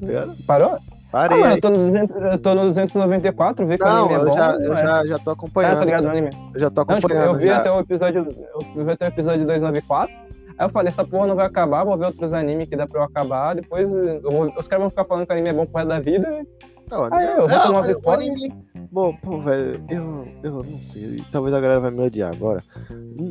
[0.00, 0.34] Tá ligado?
[0.46, 0.72] Parou?
[0.72, 0.80] Ah,
[1.12, 1.38] Parei.
[1.38, 1.58] mano, aí.
[1.58, 4.24] eu tô no, 200, eu tô no 294, vê que o Não, anime é eu,
[4.24, 4.32] bom.
[4.34, 4.76] já, eu é.
[4.76, 5.78] já, já tô Ah, acompanhando.
[5.78, 6.30] tá ligado no anime.
[6.54, 7.34] Eu já tô Não, tipo, acompanhando.
[7.34, 7.58] eu vi já.
[7.58, 8.28] até o episódio.
[8.76, 10.14] Eu vi até o episódio 294.
[10.58, 13.00] Aí eu falei, essa porra não vai acabar, vou ver outros animes que dá pra
[13.00, 13.54] eu acabar.
[13.54, 15.88] Depois eu vou- os caras vão ficar falando que o anime é bom pro resto
[15.88, 16.46] da vida.
[16.90, 18.54] Não, Ah, eu vou não, umas anime.
[18.90, 21.24] Bom, pô, velho, eu, eu não sei.
[21.30, 22.62] Talvez a galera vai me odiar agora.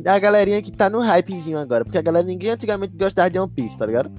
[0.06, 1.84] A galerinha que tá no hypezinho agora.
[1.84, 4.10] Porque a galera, ninguém antigamente gostava de One Piece, tá ligado?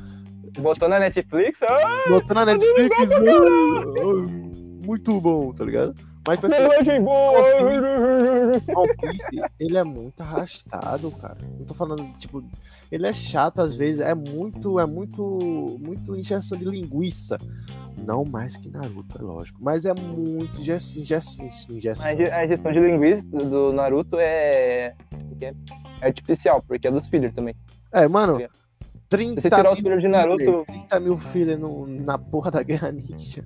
[0.59, 2.95] Botou na Netflix, ah, Botou na Netflix.
[3.11, 3.15] ah,
[4.85, 5.93] Muito bom, tá ligado?
[6.25, 7.43] Mas tipo assim, Boy!
[8.75, 11.37] One Piece, ele é muito arrastado, cara.
[11.59, 12.41] Não tô falando, tipo,
[12.93, 17.37] ele é chato às vezes, é muito, é muito, muito injeção de linguiça.
[18.05, 19.59] Não mais que Naruto, é lógico.
[19.61, 22.05] Mas é muito injeção, injeção, injeção.
[22.07, 24.93] A inje- a ingestão de linguiça do Naruto é.
[25.41, 25.53] é?
[26.01, 27.55] É artificial, porque é dos fillers também.
[27.93, 28.39] É, mano,
[29.07, 31.17] 30 Se tirar os mil filhos de Naruto- filler, 30 mil
[31.59, 33.45] no- na porra da Guerra Ninja.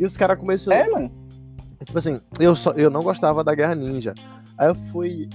[0.00, 0.80] E os caras começaram.
[0.80, 1.12] É, mano.
[1.84, 4.14] Tipo assim, eu, só, eu não gostava da Guerra Ninja.
[4.56, 5.28] Aí eu fui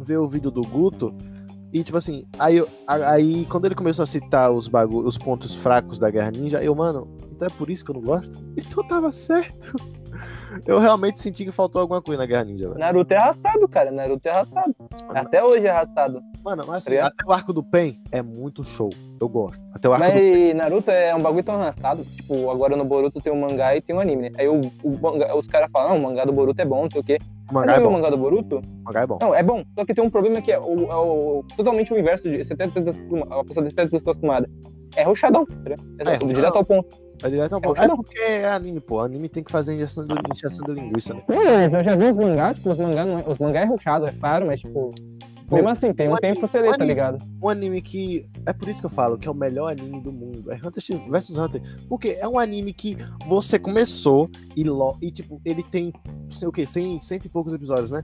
[0.00, 1.14] ver o vídeo do Guto.
[1.72, 5.54] E, tipo assim, aí, eu- aí quando ele começou a citar os, bagu os pontos
[5.54, 8.36] fracos da Guerra Ninja, eu, mano, então é por isso que eu não gosto?
[8.56, 9.72] Então tava certo.
[10.66, 12.78] Eu realmente senti que faltou alguma coisa na Guerra Ninja, velho.
[12.78, 13.90] Naruto é arrastado, cara.
[13.90, 14.74] Naruto é arrastado.
[15.08, 16.20] Até hoje é arrastado.
[16.44, 17.12] Mano, assim, Tá ligado?
[17.18, 18.90] até o arco do Pen é muito show.
[19.18, 19.58] Eu gosto.
[19.72, 22.04] Até o arco do Mas Naruto é um bagulho tão arrastado.
[22.04, 24.30] Tipo, agora no Boruto tem um mangá e tem um anime, né?
[24.38, 26.90] Aí o, o mangá- os caras falam, não, o mangá do Boruto é bom, não
[26.90, 27.16] sei o quê.
[27.52, 27.96] O mangá não é viu o bom.
[27.96, 28.56] mangá do Boruto?
[28.58, 29.18] O mangá é bom.
[29.20, 29.62] Não, é bom.
[29.78, 32.44] Só que tem um problema que é, o, é o- totalmente o inverso de.
[32.44, 34.48] Você tá desacostuma- a pessoa está desacostumada.
[34.96, 35.80] É ruxadão, tá ligado?
[35.80, 36.28] Exato, ruxadão.
[36.34, 36.96] direto ao ponto.
[37.24, 37.80] É direto ao É ponto.
[37.80, 39.00] É porque é anime, pô.
[39.00, 41.22] Anime tem que fazer injeção de, injeção de linguiça, né?
[41.72, 44.12] eu já vi os mangás, tipo, os mangás não é, os mangás é ruxado, é
[44.12, 44.90] claro, mas tipo.
[45.56, 47.18] Mesmo assim, tem um um tempo pra você anime- ler, tá ligado?
[47.42, 48.28] um anime que.
[48.46, 50.50] É por isso que eu falo que é o melhor anime do mundo.
[50.52, 51.62] É Hunter x vs Hunter.
[51.88, 52.96] Porque é um anime que
[53.26, 55.92] você começou e, lo, e tipo, ele tem,
[56.28, 58.02] sei o quê, 100, cento e poucos episódios, né?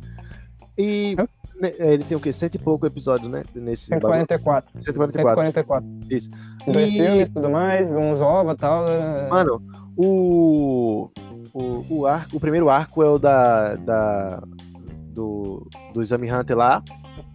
[0.77, 1.17] E.
[1.19, 1.27] Hã?
[1.61, 2.33] né, ele tem o quê?
[2.33, 3.43] Cento e poucos episódios, né?
[3.55, 4.13] Nesse bagulho.
[4.29, 4.81] 144.
[4.81, 5.45] 144.
[5.47, 5.89] 144.
[6.09, 6.31] Isso.
[6.67, 8.87] Dois E- filmes e tudo mais, uns ovos e tal.
[8.89, 9.61] é- Mano,
[9.97, 11.11] o.
[11.55, 13.75] O, o, arco, o primeiro arco é o da.
[13.77, 14.43] da
[15.11, 16.83] do, do Exame Hunter lá.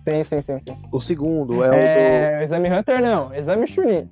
[0.07, 0.77] Sim, sim, sim, sim.
[0.91, 1.77] O segundo é o do.
[1.77, 4.09] É, Exame Hunter não, Exame Chunin.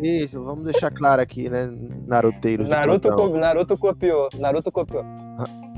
[0.00, 1.68] Isso, vamos deixar claro aqui, né?
[2.06, 2.66] Naruteiros.
[2.66, 4.28] do Naruto, co- Naruto copiou.
[4.38, 5.04] Naruto copiou.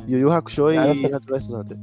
[0.07, 1.77] Yu Yu Hakusho e Naruto- Hunter vs Hunter.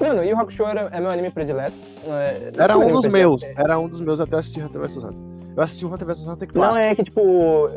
[0.00, 1.74] Mano, Yu Hakusho era, é meu anime predileto.
[2.06, 3.42] É, Era é um dos meus.
[3.44, 5.18] é- Era um dos meus até assistir Hunter vs Hunter.
[5.56, 7.68] Eu assisti o Hunter vs Hunter Não, é que tipo.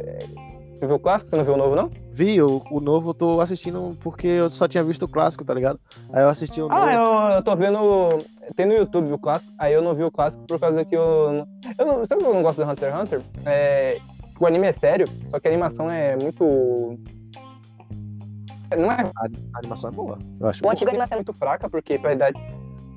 [0.75, 1.29] Você viu o clássico?
[1.29, 1.89] Você não viu o novo, não?
[2.11, 5.53] Vi, o, o novo eu tô assistindo porque eu só tinha visto o clássico, tá
[5.53, 5.79] ligado?
[6.11, 6.81] Aí eu assisti o novo.
[6.81, 7.79] Ah, eu, eu tô vendo.
[8.55, 9.51] Tem no YouTube o clássico.
[9.57, 11.45] Aí eu não vi o clássico por causa que eu.
[11.79, 13.21] eu não, sabe que eu não gosto do Hunter x Hunter?
[13.45, 13.99] É,
[14.39, 16.99] o anime é sério, só que a animação é muito.
[18.77, 19.01] Não é.
[19.01, 20.17] A, a animação é boa.
[20.39, 22.37] Eu acho O antigo animação é muito fraca, porque pra idade.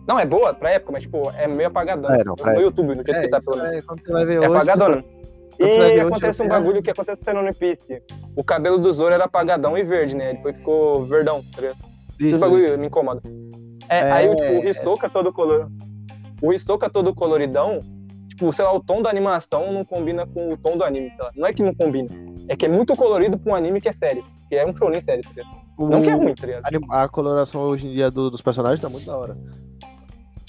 [0.07, 2.17] Não, é boa pra época, mas tipo, é meio apagadona.
[2.19, 2.61] É, não, no.
[2.61, 3.75] YouTube, no jeito É, que tá menos.
[3.77, 4.57] é, quando você vai ver É hoje.
[4.71, 4.95] apagadona.
[4.95, 5.18] você
[5.59, 8.03] vai E acontece um é- bagulho que acontece no One Piece.
[8.37, 10.35] O cabelo do Zoro era apagadão e verde, né?
[10.35, 11.79] Depois ficou verdão, tá ligado?
[12.21, 12.79] Esse Isso, bagulho isso.
[12.79, 13.21] me incomoda.
[13.89, 15.71] É, É, aí o, tipo, o Hisoka todo colorido.
[16.43, 17.81] O Hisoka todo coloridão,
[18.29, 21.25] tipo, sei lá, o tom da animação não combina com o tom do anime, sei
[21.25, 21.31] lá.
[21.35, 22.09] Não é que não combina.
[22.49, 24.25] É que é muito colorido pra um anime que é sério.
[24.49, 25.69] Que é um show nem sério, tá ligado?
[25.79, 26.65] Não que é O- ruim, tá ligado?
[26.91, 29.37] a coloração hoje em dia do- dos personagens tá muito da hora.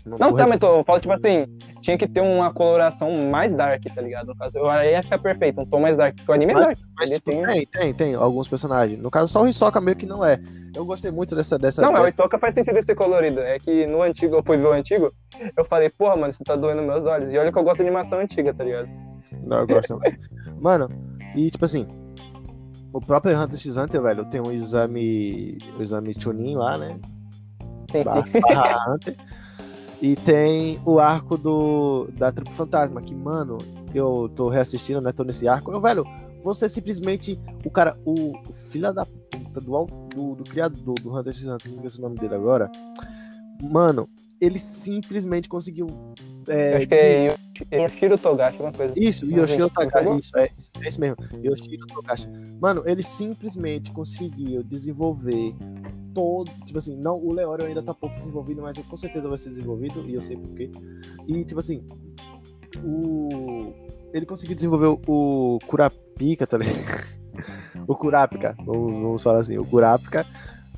[0.06, 1.46] Não, tá, mas eu falo, tipo assim,
[1.82, 4.28] tinha que ter uma coloração mais dark, tá ligado?
[4.28, 6.56] No caso, eu- aí ia ficar perfeito, um tom mais dark, porque o anime é
[6.56, 6.78] dark.
[6.98, 9.02] Mas tipo, tem- tem, tem, tem alguns personagens.
[9.02, 10.40] No caso, só o Hisoka meio que não é.
[10.76, 11.58] Eu gostei muito dessa.
[11.58, 13.40] dessa Não, mas o Hisoka faz sentido ser colorido.
[13.40, 15.12] É que no antigo, eu fui ver o antigo,
[15.58, 17.34] eu falei, porra, mano, isso tá doendo meus olhos.
[17.34, 18.88] E olha que eu gosto de animação antiga, tá ligado?
[19.44, 19.98] Não, eu gosto.
[20.60, 20.90] Mano,
[21.36, 21.88] e tipo assim,
[22.92, 25.58] o próprio Hunter x Hunter, velho, tem um exame.
[25.78, 26.98] O exame Chunin lá, né?
[27.92, 29.16] Sim, Barra, barra Hunter.
[30.02, 33.58] E tem o arco do da Tribo Fantasma, que, mano,
[33.94, 35.12] eu tô reassistindo, né?
[35.12, 35.72] Tô nesse arco.
[35.72, 36.06] Eu, velho,
[36.44, 37.40] você simplesmente.
[37.66, 39.86] O cara, o, o filho da puta do,
[40.16, 42.72] do, do criador do Hunter x Hunter, não sei o nome dele agora.
[43.62, 44.08] Mano,
[44.40, 45.88] ele simplesmente conseguiu.
[46.48, 48.94] é, acho que é Yoshi- Yoshiro Togashi, alguma coisa.
[48.98, 50.18] isso, Mas Yoshiro pegou?
[50.18, 52.28] isso, é, isso, é isso mesmo, Yoshiro Takashi.
[52.62, 55.54] Mano, ele simplesmente conseguiu desenvolver
[56.14, 59.50] todo, tipo assim, não, o Leório ainda tá pouco desenvolvido, mas com certeza vai ser
[59.50, 60.72] desenvolvido, e eu sei porquê.
[61.28, 61.84] E, tipo assim,
[62.84, 63.74] o...
[64.14, 65.00] Ele conseguiu desenvolver o,
[65.56, 66.76] o Kurapika, ligado?
[67.88, 70.26] o Kurapika, vamos, vamos falar assim, o Kurapika,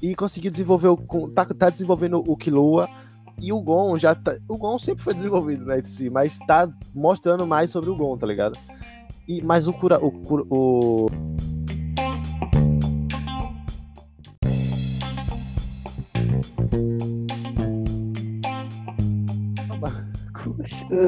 [0.02, 0.98] e conseguiu desenvolver o...
[1.30, 2.90] Tá, tá desenvolvendo o Killua,
[3.42, 4.38] e o Gon já tá.
[4.48, 8.16] O Gon sempre foi desenvolvido, né, de si, mas tá mostrando mais sobre o Gon,
[8.16, 8.58] tá ligado?
[9.28, 10.00] E, mas o Kura.
[10.00, 10.12] O,
[10.50, 11.06] o...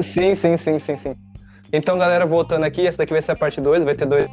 [0.02, 1.14] Sim, sim, sim, sim, sim.
[1.72, 4.28] Então, galera, voltando aqui, essa daqui vai ser a parte 2, vai ter dois.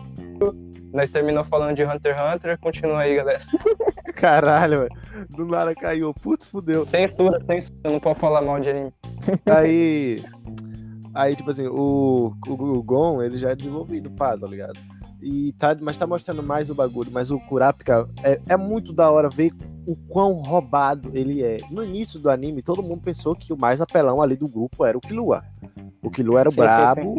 [0.93, 3.41] Nós terminou falando de Hunter x Hunter, continua aí, galera.
[4.15, 5.27] Caralho, velho.
[5.29, 6.13] Do nada caiu.
[6.13, 6.85] Putz, fudeu.
[6.87, 8.93] Censura, censura, não pode falar mal de anime.
[9.45, 10.23] Aí.
[11.13, 14.79] Aí, tipo assim, o, o, o Gon, ele já é desenvolvido, pá, tá ligado?
[15.21, 17.11] E tá, mas tá mostrando mais o bagulho.
[17.11, 19.51] Mas o Kurapika é, é muito da hora ver
[19.85, 21.57] o quão roubado ele é.
[21.69, 24.97] No início do anime, todo mundo pensou que o mais apelão ali do grupo era
[24.97, 25.43] o Killua.
[26.01, 27.15] O Killua era o Sim, sim, brabo,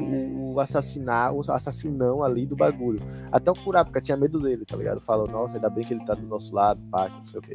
[0.52, 3.00] o assassinar, o assassinão ali do bagulho.
[3.30, 5.00] Até o Kurapika tinha medo dele, tá ligado?
[5.00, 7.54] Falou, nossa, ainda bem que ele tá do nosso lado, pá, não sei o quê.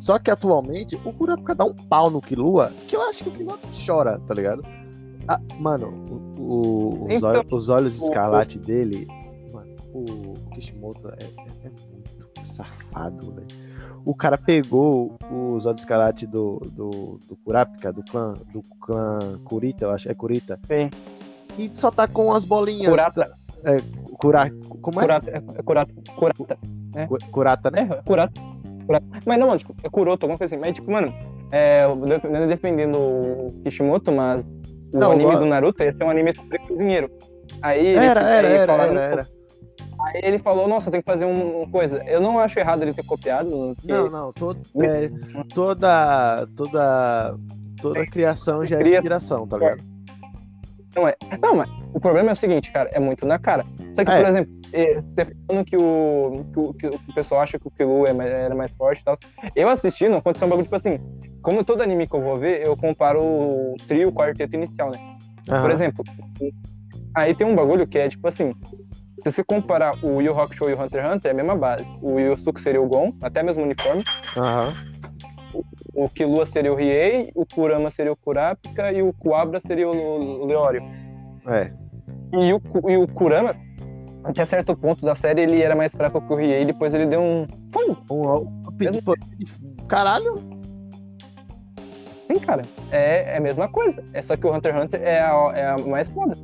[0.00, 3.32] Só que atualmente o Kurapika dá um pau no Killua, que eu acho que o
[3.32, 4.62] Killua chora, tá ligado?
[5.26, 5.88] Ah, mano,
[6.38, 9.06] o- o- os, Então, olhos, os olhos escarlate dele.
[9.52, 13.46] Mano, o Kishimoto é, é- é muito safado, velho.
[14.04, 19.84] O cara pegou os olhos escarlate do, do, do Kurapika, do clã, do clã Kurita,
[19.84, 20.08] eu acho.
[20.10, 20.56] É Kurita.
[20.64, 20.88] Sim.
[21.58, 22.88] E só tá com as bolinhas.
[22.90, 23.24] Kurata.
[23.24, 23.76] tá- É,
[24.18, 25.02] Kura, como é?
[25.02, 26.58] Curata, é, é curata, curata,
[27.08, 27.88] Ku- Kurata, né?
[27.90, 28.40] é, curata,
[28.86, 29.06] curata.
[29.26, 30.60] Mas não, tipo, é Kuroto, alguma coisa assim.
[30.64, 31.12] Mas, tipo, mano,
[31.52, 34.44] é, é defendendo o Kishimoto, mas
[34.94, 37.10] o Não, anime do Naruto ia ser um anime sobre cozinheiro.
[37.60, 39.26] Aí ele, Era, era, aí era, era, era.
[40.06, 42.00] Aí ele falou, nossa, tem que fazer um- uma coisa.
[42.06, 43.50] Eu não acho errado ele ter copiado.
[43.76, 45.10] porque- Não, não, todo, é,
[45.52, 47.34] toda, toda,
[47.82, 49.82] toda criação já é inspiração, tá ligado?
[51.40, 53.64] Não, mas o problema é o seguinte, cara, é muito na cara.
[53.96, 54.16] Só que, É.
[54.20, 57.70] por exemplo, eh, você falando que o, que o, que o pessoal acha que o
[57.70, 59.18] Killua é era mais forte e tal.
[59.56, 60.98] Eu assistindo, aconteceu um bagulho, tipo assim,
[61.42, 64.98] como todo anime que eu vou ver, eu comparo o trio, o quarteto inicial, né?
[65.46, 65.70] Por Aham.
[65.70, 66.04] exemplo,
[67.14, 68.54] aí tem um bagulho que é, tipo assim,
[69.22, 71.84] se você comparar o Yu Hakusho e o Hunter x Hunter, é a mesma base.
[72.02, 74.04] O Yusuke seria o Gon, até mesmo uniforme.
[74.36, 74.72] Aham.
[75.94, 80.44] O Killua seria o Riei, o Kurama seria o Kurapika e o Kuwabara seria o
[80.46, 80.82] Leório.
[81.46, 81.72] É.
[82.32, 82.60] E o,
[82.90, 83.56] e o Kurama,
[84.24, 87.20] até certo ponto da série, ele era mais fraco que o Riei, depois ele deu
[87.20, 87.46] um.
[87.72, 87.96] Fum!
[88.10, 90.36] Um, Caralho.
[92.26, 92.62] Sim, cara.
[92.90, 94.04] É, é a mesma coisa.
[94.12, 96.36] É só que o Hunter x Hunter é a, é a mais foda.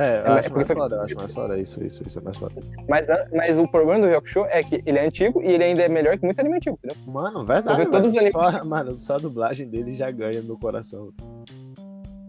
[0.00, 1.58] É, eu É, acho é mais foda, eu acho mais foda.
[1.58, 2.54] Isso, isso, isso é mais foda.
[2.88, 5.82] Mas, mas o problema do Yu Hakusho é que ele é antigo e ele ainda
[5.82, 6.96] é melhor que muito anime antigo, entendeu?
[7.12, 8.10] Mano, verdade, mano.
[8.32, 11.10] Só, mano, só a dublagem dele já ganha meu coração.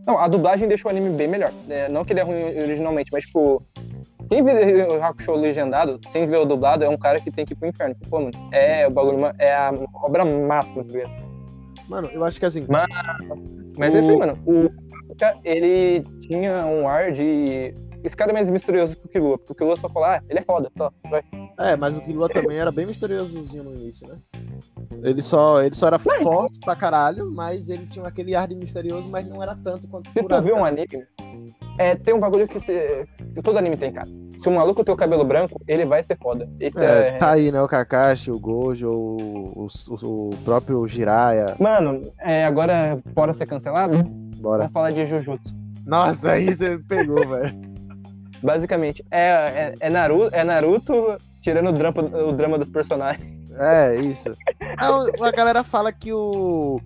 [0.06, 1.52] Não, a dublagem deixou o anime bem melhor.
[1.70, 3.64] É, não que ele é ruim originalmente, mas, tipo,
[4.30, 7.54] quem vê o Hakusho legendado, sem ver o dublado, é um cara que tem que
[7.54, 7.96] ir pro inferno.
[8.10, 9.72] Pô, mano, é o bagulho, é a
[10.04, 11.32] obra máxima do Guerreiro.
[11.88, 12.66] Mano, eu acho que assim.
[13.78, 14.38] Mas O- é isso aí, mano.
[14.46, 14.70] O
[15.16, 17.74] Kafka, ele tinha um ar de.
[18.04, 20.40] Esse cara é mais misterioso que o Killua, porque o Killua só fala, ah, ele
[20.40, 21.22] é foda, só, vai.
[21.60, 24.16] É, mas o Killua também era bem misteriosozinho no início, né?
[25.04, 29.08] Ele só, ele só era forte pra caralho, mas ele tinha aquele ar de misterioso,
[29.08, 30.88] mas não era tanto quanto Se tu vê um anime,
[31.78, 33.06] é, tem um bagulho que, você-
[33.36, 34.08] que todo anime tem, cara.
[34.42, 36.50] Se o maluco tem o cabelo branco, ele vai ser foda.
[36.60, 37.62] É, é, tá aí, né?
[37.62, 41.56] O Kakashi, o Gojo, o, o, o próprio Jiraiya.
[41.60, 43.94] Mano, é, agora, bora ser cancelado,
[44.42, 44.58] Bora.
[44.64, 45.54] vamos falar de Jujutsu.
[45.86, 47.72] Nossa, aí você pegou, velho.
[48.44, 53.52] Basicamente, é, é, é Naruto, é Naruto tirando o drama, o drama dos personagens.
[53.54, 54.32] É, isso.
[54.82, 56.80] Não, a galera fala que o.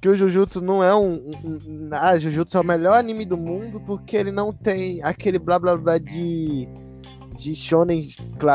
[0.00, 1.12] Que o Jujutsu não é um,
[1.44, 5.38] um, um- Ah, Jujutsu é o melhor anime do mundo porque ele não tem aquele
[5.38, 6.66] blá blá blá de.
[7.36, 8.08] De shonen.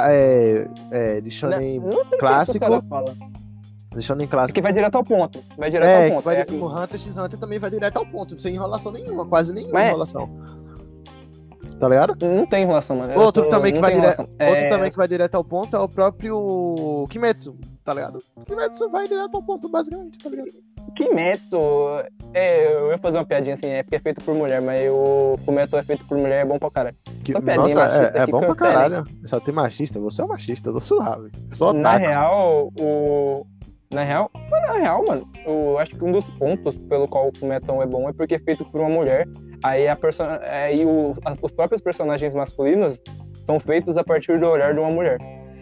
[0.09, 1.79] É, é, de shonen.
[1.79, 2.65] Não tem clássico.
[3.97, 4.17] Que o cara fala.
[4.17, 4.53] De shonen clássico.
[4.53, 5.43] Porque vai direto ao ponto.
[5.57, 6.23] Vai direto É, ao ponto.
[6.25, 9.53] vai, É, o Hunter x Hunter também vai direto ao ponto, sem enrolação nenhuma, quase
[9.53, 10.29] nenhuma Mas é- enrolação.
[11.79, 12.15] Tá ligado?
[12.25, 13.13] não tem enrolação, mano.
[13.21, 14.25] Outro tô- também que vai enrolação.
[14.25, 17.55] Outro É, também que vai direto ao ponto é o próprio Kimetsu,
[17.85, 18.17] tá ligado?
[18.45, 20.47] Kimetsu vai direto ao ponto, basicamente, tá ligado?
[20.95, 21.57] Kimetsu,
[22.33, 25.37] é, eu ia fazer uma piadinha assim, é porque é feito por mulher, mas o
[25.45, 26.95] Fumeto é feito por mulher, é bom pra caralho.
[27.23, 29.03] Que- Só piadinha Nossa, machista é, é bom pra caralho.
[29.25, 31.29] Só tem machista, você é um machista, eu tô suave.
[31.51, 32.05] Só Na taco.
[32.07, 33.45] real, o.
[33.91, 37.37] Na real, mas na real, mano, eu acho que um dos pontos pelo qual o
[37.37, 39.25] Fumetão é bom é porque é feito por uma mulher.
[39.63, 40.23] Aí, a perso...
[40.23, 41.13] aí o...
[41.41, 43.01] os próprios personagens masculinos
[43.45, 45.17] são feitos a partir do olhar de uma mulher.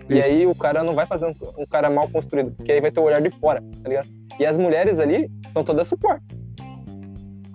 [0.10, 0.28] E Isso.
[0.28, 3.00] aí o cara não vai fazer um, um cara mal construído, porque aí vai ter
[3.00, 4.08] o olhar de fora, tá ligado?
[4.40, 6.24] E as mulheres ali são todas suporte.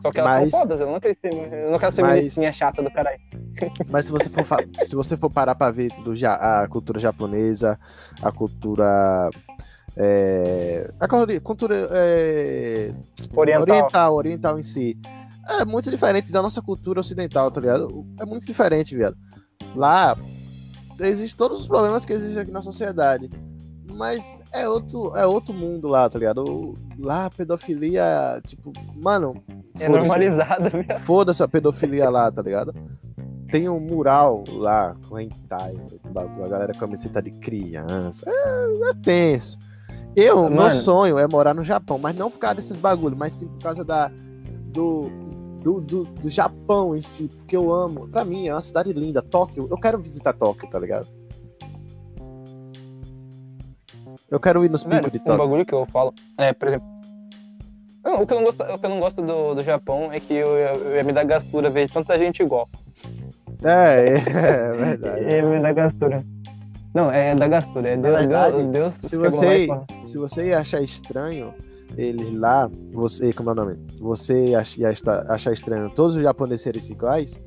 [0.02, 1.16] Só que elas Mas- são fodas, eu não aquelas
[1.68, 3.18] não aquelas Mas- feministinhas chatas do caralho.
[3.90, 4.44] Mas se você for,
[4.80, 7.78] se você for parar pra ver do a cultura japonesa,
[8.22, 9.28] a cultura.
[9.96, 11.08] É, a
[11.40, 12.92] cultura- é,
[13.34, 13.62] Oriental.
[13.62, 14.96] oriental, oriental em si.
[15.48, 18.06] É muito diferente da nossa cultura ocidental, tá ligado?
[18.20, 19.16] É muito diferente, viado.
[19.74, 20.16] Lá
[21.00, 23.28] existem todos os problemas que existem aqui na sociedade.
[23.92, 26.74] Mas é outro, é outro mundo lá, tá ligado?
[26.98, 29.42] Lá a pedofilia, tipo, mano.
[29.80, 30.84] É normalizada, viu?
[31.00, 32.72] Foda-se a pedofilia lá, tá ligado?
[33.50, 35.74] Tem um mural lá com hentai,
[36.12, 38.24] bagulho, a galera com camiseta de criança.
[38.30, 39.58] É, é tenso.
[40.16, 40.70] Eu, meu Mano.
[40.72, 43.84] sonho é morar no Japão, mas não por causa desses bagulhos, mas sim por causa
[43.84, 44.10] da,
[44.72, 45.08] do,
[45.62, 48.08] do, do, do Japão em si, porque eu amo.
[48.08, 49.22] Pra mim, é uma cidade linda.
[49.22, 51.06] Tóquio, eu quero visitar Tóquio, tá ligado?
[54.30, 55.38] Eu quero ir nos picos de um Tóquio.
[55.38, 56.86] bagulho que eu falo, é, por exemplo.
[58.04, 60.18] Não, o, que eu não gosto, o que eu não gosto do, do Japão é
[60.18, 62.68] que eu, ia- eu ia me dar gastura ver tanta gente igual.
[63.62, 65.22] É, é, é verdade.
[65.34, 66.24] Ia me dar gastura.
[66.94, 67.90] Não, é da gastura.
[67.90, 71.54] É Deus, verdade, Deus, Deus se você- lá e Se você ia achar estranho,
[71.96, 73.76] eles lá, você, como é o nome?
[74.00, 77.40] Você ach- ia esta- achar estranho todos os japoneses serem iguais,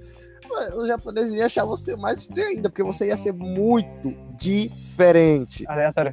[0.78, 5.66] os japoneses iam achar você mais estranho ainda, porque você ia ser muito diferente.
[5.68, 6.12] Aleatório.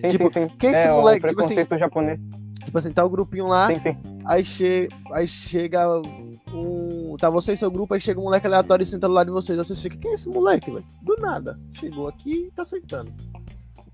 [0.00, 0.54] Sim, Tipo, sim, sim.
[0.58, 2.20] quem é esse moleque, O tipo assim- japonês.
[2.64, 3.96] Tipo assim, tá o grupinho lá, Sim, sim.
[4.26, 5.86] aí, che aí chega
[6.58, 7.16] um.
[7.16, 9.32] Tá você e seu grupo, aí chega um moleque aleatório e senta do lado de
[9.32, 9.58] vocês.
[9.58, 10.84] Aí vocês ficam, quem é esse moleque, velho?
[11.02, 11.58] Do nada.
[11.72, 13.12] Chegou aqui e tá sentando.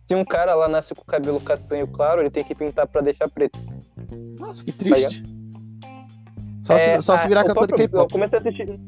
[0.08, 3.00] Se um cara lá nasce com o cabelo castanho claro, ele tem que pintar pra
[3.00, 3.58] deixar preto.
[4.38, 5.22] Nossa, que triste.
[6.64, 8.12] Só, É, se, só se ah, virar o cantor de próprio- Eu K-pop.
[8.12, 8.80] comecei a assistir.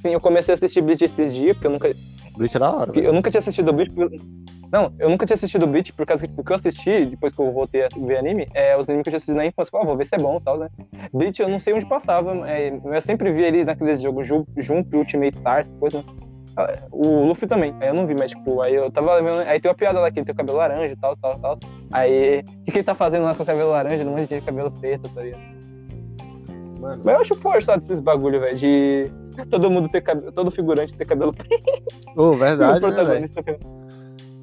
[0.00, 1.92] Sim, eu comecei a assistir Bleach esses dias, porque eu nunca.
[2.36, 3.10] Bleach é da hora, porque velho.
[3.10, 3.92] Eu nunca tinha assistido Bleach.
[3.94, 4.10] por-
[4.72, 7.40] Não, eu nunca tinha assistido Bleach por causa que o que eu assisti, depois que
[7.42, 9.70] eu voltei a ver anime, é os animes que eu já assisti na infância.
[9.76, 10.68] Ah, vou ver se é bom e tal, né?
[11.12, 12.48] Bleach eu não sei onde passava.
[12.48, 16.12] é, eu sempre vi ele naqueles jogos Ju- Jump, Ultimate Stars, essas coisas, né?
[16.92, 19.38] O Luffy também, aí eu não vi, mas tipo, aí eu tava vendo.
[19.40, 21.58] Aí tem uma piada lá que ele tem o cabelo laranja e tal, tal, tal.
[21.90, 24.40] Aí, o que, que ele tá fazendo lá com o cabelo laranja, num monte de
[24.40, 25.40] cabelo preto, tá ligado?
[26.80, 29.10] Mano, Mas eu acho forçado esses bagulho, velho, de
[29.50, 31.62] todo mundo ter cabelo, todo figurante ter cabelo preto.
[32.34, 32.36] E
[32.80, 32.88] verdade, o
[33.20, 33.28] né,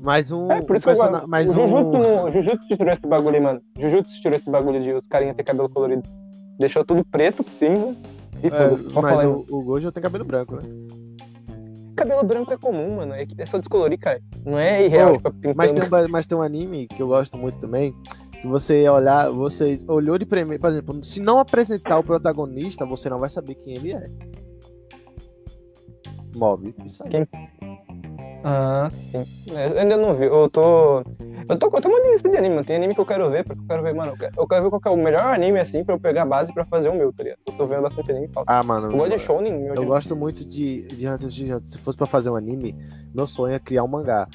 [0.01, 0.51] Mais um.
[0.51, 1.27] É, por um isso que eu gosto.
[1.27, 2.31] Mais o Jujutsu, um.
[2.31, 3.61] Jujutsu tirou esse bagulho aí, mano.
[3.77, 6.03] Jujutsu tirou esse bagulho de os carinhas ter cabelo colorido.
[6.59, 7.95] Deixou tudo preto, cinza.
[8.43, 10.63] E É, mas o, o Gojo tem cabelo branco, né?
[11.95, 13.13] Cabelo branco é comum, mano.
[13.13, 14.21] É, é só descolorir, cara.
[14.45, 15.55] Não é irreal, Ô, tipo.
[15.55, 17.95] Mas tem, um, mas tem um anime que eu gosto muito também.
[18.39, 23.09] Que você olhar, você olhou de primeiro, por exemplo, se não apresentar o protagonista, você
[23.09, 24.05] não vai saber quem ele é.
[26.35, 26.75] Mob.
[26.85, 27.09] Isso aí.
[27.09, 27.27] Quem?
[28.43, 29.25] Ah, sim.
[29.55, 30.25] É, Eu ainda não vi.
[30.25, 30.99] Eu tô.
[31.49, 32.65] Eu tô, eu tô uma lista de anime, mano.
[32.67, 34.11] Tem anime que eu quero ver, porque eu quero ver, mano.
[34.11, 36.25] Eu quero, eu quero ver qual é o melhor anime, assim, pra eu pegar a
[36.25, 37.39] base pra fazer o meu, tá ligado?
[37.47, 38.43] Eu tô vendo bastante anime tal.
[38.47, 38.87] Ah, mano.
[38.87, 39.75] Eu gosto de Shonen, meu.
[39.75, 41.69] Eu gosto muito de, de Hunter x Hunter.
[41.69, 42.75] Se fosse pra fazer um anime,
[43.13, 44.27] meu sonho é criar um mangá.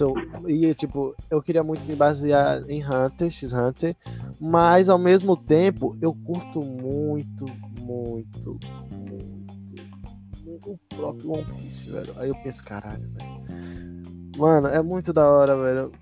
[0.00, 0.14] Eu-
[0.48, 3.94] E, tipo, eu queria muito me basear em Hunter x Hunter,
[4.40, 7.44] mas ao mesmo tempo eu curto muito,
[7.80, 8.58] muito,
[8.90, 9.31] muito
[10.70, 12.14] o próprio One Piece, velho.
[12.16, 14.02] Aí eu penso, caralho, velho.
[14.36, 15.92] Mano, é muito da hora, velho.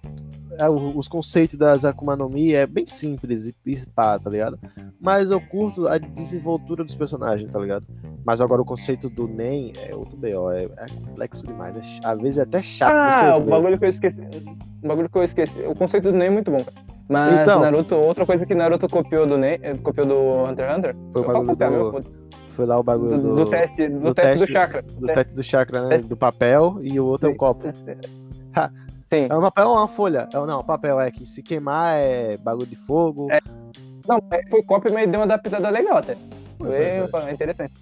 [0.58, 3.54] É, os conceitos das Akuma no Mi é bem simples e
[3.94, 4.58] pá, tá ligado?
[5.00, 7.86] Mas eu curto a desenvoltura dos personagens, tá ligado?
[8.24, 11.76] Mas agora o conceito do NEM é outro BO, é, é complexo demais.
[11.76, 14.16] é às vezes é até chato Ah, o bagulho que eu esqueci.
[14.82, 15.60] O bagulho que eu esqueci.
[15.60, 16.76] O conceito do Nen é muito bom, cara.
[17.08, 17.60] Mas Então.
[17.60, 21.22] Naruto, outra coisa que Naruto copiou do Nen, eh, copiou do Hunter x Hunter, Foi
[21.22, 22.04] o bagulho copiar, meu?
[22.50, 24.82] Foi lá o bagulho do, do, teste, do, do teste, teste- do chakra.
[24.82, 25.88] do teste do chakra, né?
[25.88, 27.38] Teste- Do papel e o outro é o Sim.
[27.38, 27.64] copo.
[29.08, 29.26] Sim.
[29.28, 30.28] É um papel ou uma folha?
[30.32, 33.26] É, não, papel é que se queimar é bagulho de fogo.
[33.32, 33.40] É.
[34.06, 36.16] Não, é, foi cópia, mas deu uma adaptada legal até.
[36.56, 37.72] Foi, foi interessante.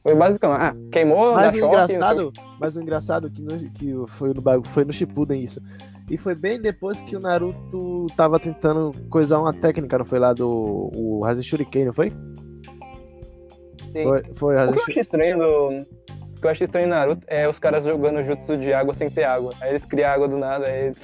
[0.00, 0.60] Foi basicamente.
[0.62, 4.84] Ah, queimou, Mas o engraçado, mas o engraçado que, no, que foi no bagulho, foi
[4.84, 5.60] no Shippuden isso.
[6.08, 10.32] E foi bem depois que o Naruto tava tentando coisar uma técnica, não foi lá
[10.32, 10.48] do
[10.94, 12.12] o Rasen Shuriken, não foi?
[13.96, 14.04] Sim.
[14.04, 15.68] Foi, foi o que eu acho estranho do.
[15.68, 19.08] O que eu acho estranho em Naruto é os caras jogando jutsu de água sem
[19.08, 19.54] ter água.
[19.60, 21.00] Aí eles criam água do nada, aí eles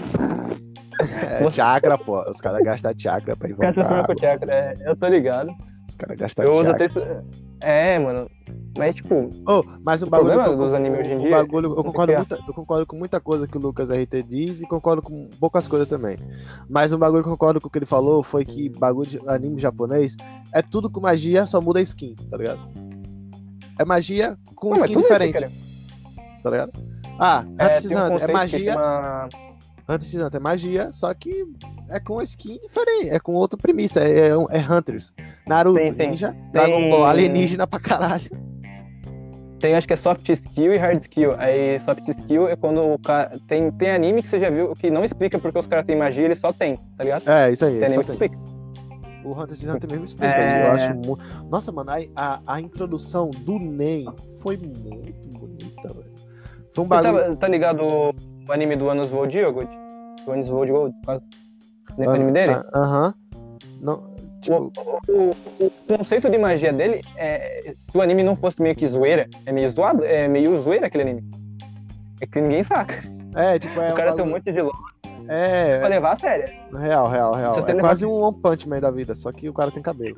[1.00, 2.20] É, chakra, pô.
[2.30, 3.78] Os caras gastam chakra pra invocar.
[3.78, 4.14] água.
[4.20, 4.54] chakra.
[4.54, 5.50] É, eu tô ligado.
[5.88, 6.86] Os caras gastam Eu uso chakra.
[6.86, 7.22] até.
[7.62, 8.28] É, mano.
[8.76, 11.80] Mas, tipo, Oh, mas o O bagulho eu- dos animes hoje em dia bagulho, eu
[11.80, 15.00] é concordo, muita, eu concordo com muita coisa que o Lucas RT diz e concordo
[15.02, 16.16] com poucas coisas também.
[16.68, 19.20] Mas um bagulho que eu concordo com o que ele falou foi que bagulho de
[19.28, 20.16] anime japonês
[20.52, 22.60] é tudo com magia, só muda a skin, tá ligado?
[23.78, 25.50] É magia com Não, skin isso, diferente, cara.
[26.42, 26.72] tá ligado?
[27.18, 28.74] Ah, É, tem um é magia,
[29.88, 31.44] Hunter x Hunter é magia, só que
[31.88, 35.12] é com skin diferente, é com outra premissa, é, é, é Hunters.
[35.46, 36.10] Naruto, Tem, tem.
[36.10, 38.30] ninja, Dragon Ball, alienígena pra caralho.
[39.58, 41.34] Tem, acho que é soft skill e hard skill.
[41.38, 43.30] Aí, soft skill é quando o cara.
[43.46, 46.24] Tem, tem anime que você já viu que não explica porque os caras têm magia,
[46.24, 47.28] eles só tem, tá ligado?
[47.30, 48.26] É, isso aí, Tem anime que tem.
[48.26, 48.38] explica.
[49.24, 50.34] O Hunter x Hunter mesmo explica.
[50.34, 50.66] É.
[50.66, 51.18] Eu acho muito.
[51.48, 54.06] Nossa, mano, a, a, a introdução do Nen
[54.40, 56.12] foi muito bonita, velho.
[56.74, 57.18] Foi um bagulho.
[57.18, 58.12] tá, tá ligado
[58.48, 59.68] o, anime do Anos World Yogurt?
[60.26, 61.26] O Anos World Gold, quase.
[61.96, 62.52] O anime dele?
[62.52, 63.14] ah, Aham.
[63.80, 64.12] Não.
[64.40, 64.72] Tipo,
[65.08, 67.74] O, o- o conceito de magia dele é.
[67.78, 71.02] Se o anime não fosse meio que zoeira, é meio zoado, é meio zoeira aquele
[71.04, 71.30] anime.
[72.20, 72.94] É que ninguém saca.
[73.36, 73.92] é, tipo, é.
[73.92, 74.78] o cara um tem um monte de louco
[75.28, 76.44] É, pra levar a sério.
[76.74, 77.54] é, real, real, real.
[77.66, 80.16] É quase um One Punch Man da vida, só que o cara tem cabelo.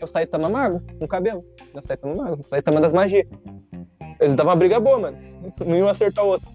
[0.00, 1.44] É o Saitama Mago, com cabelo.
[1.74, 3.26] É o Saitama Mago, o Saitama das magias.
[4.20, 5.18] Eles davam uma briga boa, mano.
[5.64, 6.48] Não iam acertar o outro.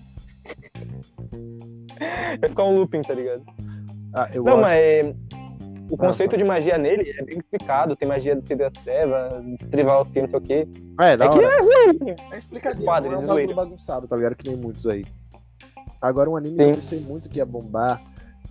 [2.42, 3.44] Ia ficar um looping, tá ligado?
[4.14, 4.62] Ah, eu Não, gosto.
[4.62, 5.16] mas
[5.90, 7.96] o Ah, conceito de magia nele é bem explicado.
[7.96, 10.68] Tem magia do Cid das Trevas, destrivar o que, não sei o quê.
[11.00, 12.16] É, da É que é zoeiro.
[12.32, 14.36] É explicadinho, Quadro, não é um de bagulho bagunçado, tá ligado?
[14.36, 15.06] Que nem muitos aí.
[16.02, 16.70] Agora, um anime que Sim.
[16.70, 18.02] eu pensei muito que ia bombar,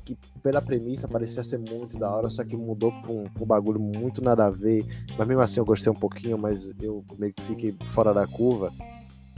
[0.04, 3.46] que pela premissa parecia ser muito da hora, só que mudou pra um, pra um
[3.46, 4.84] bagulho muito nada a ver.
[5.18, 8.72] Mas mesmo assim eu gostei um pouquinho, mas eu meio que fiquei fora da curva.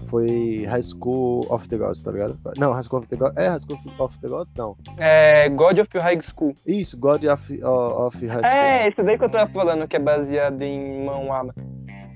[0.06, 2.38] Foi High School of the Gods, tá ligado?
[2.58, 3.36] Não, High School of the Gods.
[3.36, 4.52] É High School of the Gods?
[4.56, 4.76] Não.
[4.98, 6.54] É God of High School.
[6.66, 8.56] Isso, God of, of High School.
[8.56, 11.54] É, esse daí que eu tava falando, que é baseado em manhwa.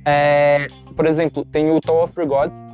[0.06, 2.66] É, por exemplo, tem o Tower of the Gods.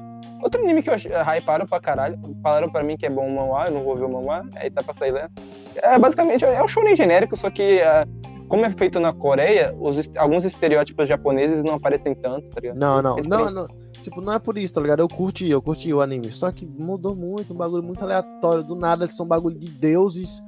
[0.43, 2.19] Outro anime que eu achei, hyparam pra caralho.
[2.43, 4.71] Falaram pra mim que é bom o manhwa, eu não vou ver o manhwa, aí
[4.71, 5.31] tá pra sair lá.
[5.77, 8.05] É, basicamente, é um shonen genérico, só que é,
[8.49, 12.79] como é feito na Coreia, os, alguns estereótipos japoneses não aparecem tanto, tá ligado?
[12.79, 13.67] Não, não, não, não.
[14.03, 15.01] Tipo, não é por isso, tá ligado?
[15.01, 16.33] Eu curti, eu curti o anime.
[16.33, 18.65] Só que mudou muito, um bagulho muito aleatório.
[18.65, 20.43] Do nada, eles são bagulho de deuses.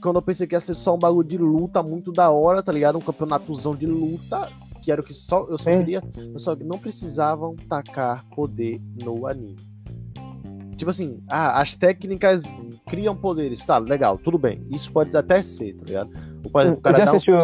[0.00, 2.70] Quando eu pensei que ia ser só um bagulho de luta muito da hora, tá
[2.70, 2.98] ligado?
[2.98, 4.50] Um campeonatozão de luta.
[4.82, 6.02] Que era o que só eu só queria.
[6.16, 9.56] Eu só não precisavam tacar poder no anime.
[10.76, 12.44] Tipo assim, ah, as técnicas
[12.86, 14.64] criam poderes, tá, legal, tudo bem.
[14.70, 16.10] Isso pode até ser, tá ligado?
[16.44, 17.38] O, o Você cara já dá um assistiu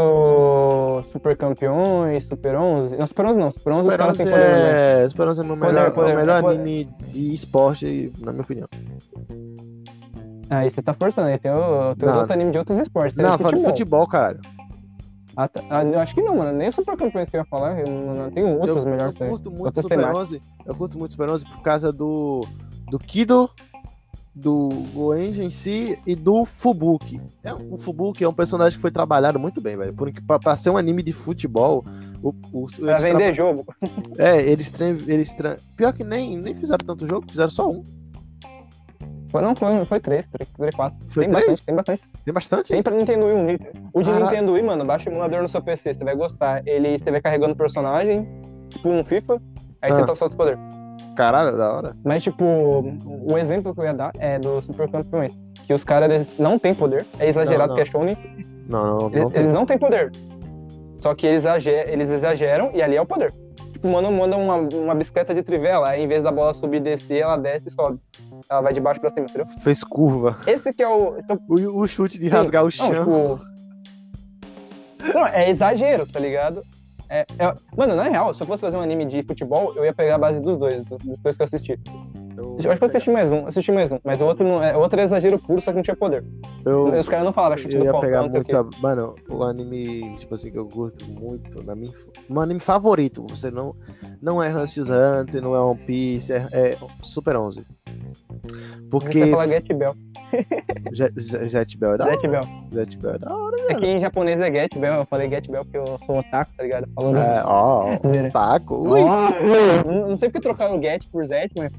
[1.13, 2.97] Super Campeões, Super 11?
[2.97, 5.03] Não, Super 11 não, Super 11 os Super caras 11 têm poder, né?
[5.05, 6.61] é, Super 11 é o melhor, poder, é o melhor poder.
[6.61, 8.69] anime de esporte, na minha opinião.
[10.51, 12.19] Aí você tá forçando, aí tem, o, tem Não.
[12.19, 14.07] outro anime de outros esportes, Não, de fala de futebol.
[14.07, 14.39] cara.
[15.37, 15.63] Ah, tá.
[15.69, 18.15] Ah, eu acho que não, mano, nem Super Campeões que eu ia falar, eu não,
[18.15, 20.19] não- tem outros eu, melhores eu curto muito Super temáticas.
[20.29, 20.43] 11.
[20.65, 22.43] Eu curto muito Super 11 por causa do
[22.89, 23.51] do Kido,
[24.35, 27.21] do Goenji em si e do Fubuki.
[27.43, 29.95] É, o Fubuki é um personagem que foi trabalhado muito bem, velho.
[30.43, 31.85] Pra ser um anime de futebol,
[32.23, 33.65] o, o, Pra vender jogo.
[34.15, 37.71] tra- É, eles, tra- eles tra- Pior que nem, nem fizeram tanto jogo, fizeram só
[37.71, 37.85] um.
[39.29, 40.97] Foi, não, foi, foi três, três, três, quatro.
[41.09, 41.47] Foi tem três?
[41.47, 42.03] bastante, tem bastante.
[42.25, 42.69] Tem bastante?
[42.73, 43.47] Tem pra Nintendo Wii um.
[43.93, 44.11] O de.
[44.11, 46.67] Nintendo Wii, mano, baixa o emulador no seu PC, você vai gostar.
[46.67, 48.29] Ele, você vai carregando o personagem,
[48.69, 49.41] tipo um FIFA,
[49.83, 49.95] aí Ah.
[49.97, 50.61] você tá solta os poderes.
[51.17, 51.97] Caralho, da hora.
[52.05, 55.33] Mas, tipo, o exemplo que eu ia dar é do Super Campeões.
[55.67, 58.17] Que os caras não têm poder, é exagerado Não, que é Shonen,
[58.69, 59.43] Não, não, não eles, tem.
[59.45, 60.13] eles não têm poder.
[61.01, 63.33] Só que eles, exager- eles exageram e ali é o poder.
[63.73, 66.81] Tipo, mano, manda uma, uma bicicleta de trivela, aí em vez da bola subir e
[66.81, 67.99] descer, ela desce e sobe.
[68.51, 69.47] Ela vai de baixo pra cima, entendeu?
[69.63, 70.37] Fez curva.
[70.47, 71.17] Esse que é o.
[71.19, 72.89] então, O, o chute de rasgar o Não, chão.
[72.91, 73.41] tipo.
[75.15, 76.63] Não, é exagero, tá ligado?
[77.15, 79.95] É, é- Mano, na real, se eu fosse fazer um anime de futebol, eu ia
[79.95, 81.81] pegar a base dos dois, dos dois que eu assisti.
[82.37, 84.77] Eu acho que eu assisti mais um, assisti mais um, mas o outro, não, é,
[84.77, 86.25] o outro é exagero puro, só que não tinha poder.
[86.67, 88.57] Eu, Os caras não falavam chute eu do Falcão, pegar não sei o quê.
[88.57, 88.77] muito.
[88.77, 91.93] a- Mano, o anime, tipo assim, que eu curto muito, na minha,
[92.29, 93.77] meu anime favorito, você não,
[94.21, 97.65] não é Hunter x Hunter, não é One Piece, é, é Super 11.
[97.95, 99.95] Você Porque fala Get Bell.
[100.93, 101.13] Jet,
[101.49, 102.15] Jet Bell é da hora.
[102.21, 102.43] Get Bell.
[102.73, 103.57] Jet Bell é da hora.
[103.69, 106.53] É que em japonês é Get Bell, eu falei Get Bell porque eu sou otaku,
[106.57, 106.89] tá ligado?
[106.95, 107.19] Falando.
[107.19, 107.99] É, ó,
[108.33, 108.77] taco.
[108.77, 109.01] Ui.
[109.01, 109.31] Ó,
[109.87, 111.71] não, não sei porque trocaram o Get por Zet, mas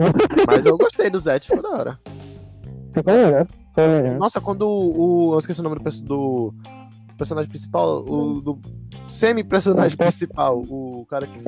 [0.48, 2.00] Mas eu gostei do Zet, foi da hora.
[2.94, 3.46] ficou melhor.
[3.46, 4.18] Ficou melhor.
[4.18, 5.34] Nossa, quando o.
[5.34, 6.54] Eu esqueci o nome do, do
[7.18, 8.60] personagem principal, o do
[9.08, 11.40] semi-personagem principal, o cara que.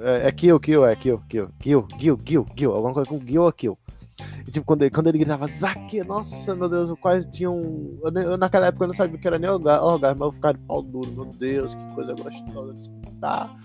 [0.00, 3.42] É, é Kill, Kill, é Kill, Kill, Kill, Kill, Kill, Kill, alguma coisa com Kill
[3.42, 3.78] ou Kill.
[4.46, 7.98] E, tipo, quando ele, quando ele gritava Zaque, nossa, meu Deus, eu quase tinha um.
[8.02, 10.32] Eu, eu naquela época eu não sabia o que era nem orga- orgasmo, mas eu
[10.32, 13.56] ficava de pau duro, meu Deus, que coisa gostosa de escutar.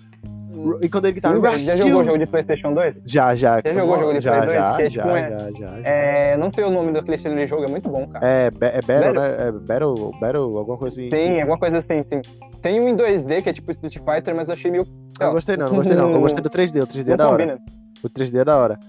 [0.82, 2.96] E quando ele gritava, Já, Rush já jogou you- jogo de Playstation 2?
[3.06, 3.62] Já, já.
[3.66, 4.54] Já jogou jogo de já, Play dois?
[4.58, 5.90] já, Que é já, tipo, é- já, já, já.
[5.90, 8.26] É, não sei o nome daquele estilo de jogo, é muito bom, cara.
[8.28, 9.36] É, é Battle, né?
[9.48, 11.10] É Battle, Battle, alguma coisa assim.
[11.10, 12.22] Tem, alguma coisa assim, tem.
[12.62, 14.86] Tem um em 2D que é tipo Street Fighter, mas eu achei meio.
[15.20, 16.12] Eu gostei não, não gostei não.
[16.12, 17.38] Eu gostei do 3D, o 3D é da hora.
[17.44, 17.60] combina.
[18.04, 18.80] O 3D é da hora.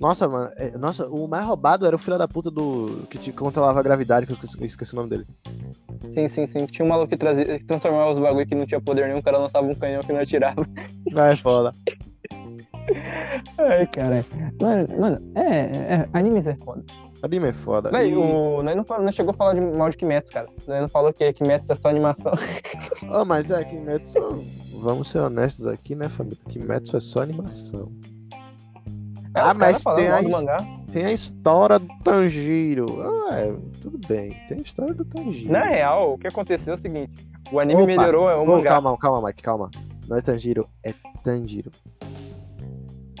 [0.00, 3.06] Nossa, mano, é- nossa, o mais roubado era o filho da puta do.
[3.08, 5.26] que te controlava a gravidade, que eu esqueci, eu esqueci o nome dele.
[6.10, 6.66] Sim, sim, sim.
[6.66, 9.22] Tinha um maluco que, trazia, que transformava os bagulho que não tinha poder nenhum, o
[9.22, 10.62] cara lançava um canhão que não atirava.
[11.12, 11.72] Vai, foda.
[13.58, 14.24] Ai, caralho.
[14.60, 15.48] Mano, mano é,
[15.94, 16.84] é, animes é foda.
[17.22, 17.90] Anime é foda.
[17.90, 20.48] Véi, E- o, nós não, não chegou a falar de mal de Kimetsu, cara.
[20.68, 22.32] Nós não falou que Kimetsu é só animação.
[23.10, 24.20] Ah, mas é, Kimetsu.
[24.78, 26.38] Vamos ser honestos aqui, né, família?
[26.50, 27.90] Kimetsu é só animação.
[29.36, 30.76] Ah, mas tem a.
[30.92, 32.86] Tem a história do Tanjiro.
[33.28, 34.30] Ah, é, tudo bem.
[34.48, 35.52] Tem a história do Tanjiro.
[35.52, 38.70] Na real, o que aconteceu é o seguinte: o anime Opa, melhorou o mangá.
[38.70, 39.70] Calma, calma, Mike, calma.
[40.08, 41.70] Não é Tanjiro, é Tanjiro.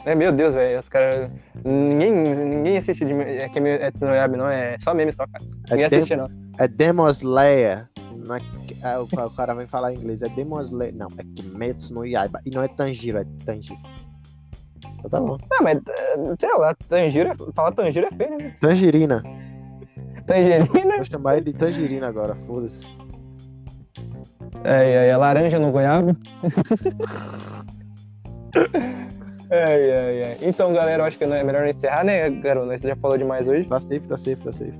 [0.04, 1.30] É, meu Deus, velho, os caras.
[1.64, 4.48] Ninguém, ninguém assiste de é, que é Tsunoyami, não.
[4.48, 5.44] É só meme só, cara.
[5.68, 6.28] Ninguém É, assiste, não.
[6.58, 7.88] é Demon Slayer.
[8.24, 8.40] Não é,
[8.82, 10.22] é, o, o cara vem falar em inglês.
[10.22, 10.94] É Demon Slayer.
[10.94, 12.40] Não, é Kimetsu no Yaiba.
[12.46, 13.80] E não é Tanjiro, é Tanjiro.
[14.98, 15.38] Então tá bom.
[15.50, 18.54] Não, mas, eh, sei lá, Tanjiro, é- falar Tanjiro é feio, né?
[18.60, 19.22] Tangerina.
[20.26, 20.96] Tangerina.
[20.96, 22.86] Vou chamar ele de Tangerina agora, foda-se.
[24.64, 26.16] É, é, é laranja no goiaba.
[29.50, 30.38] Ai, ai, ai.
[30.42, 32.66] Então, galera, eu acho que é melhor encerrar, né, garoto?
[32.68, 33.68] Você já falou demais hoje.
[33.68, 34.74] Tá safe, tá safe, tá safe.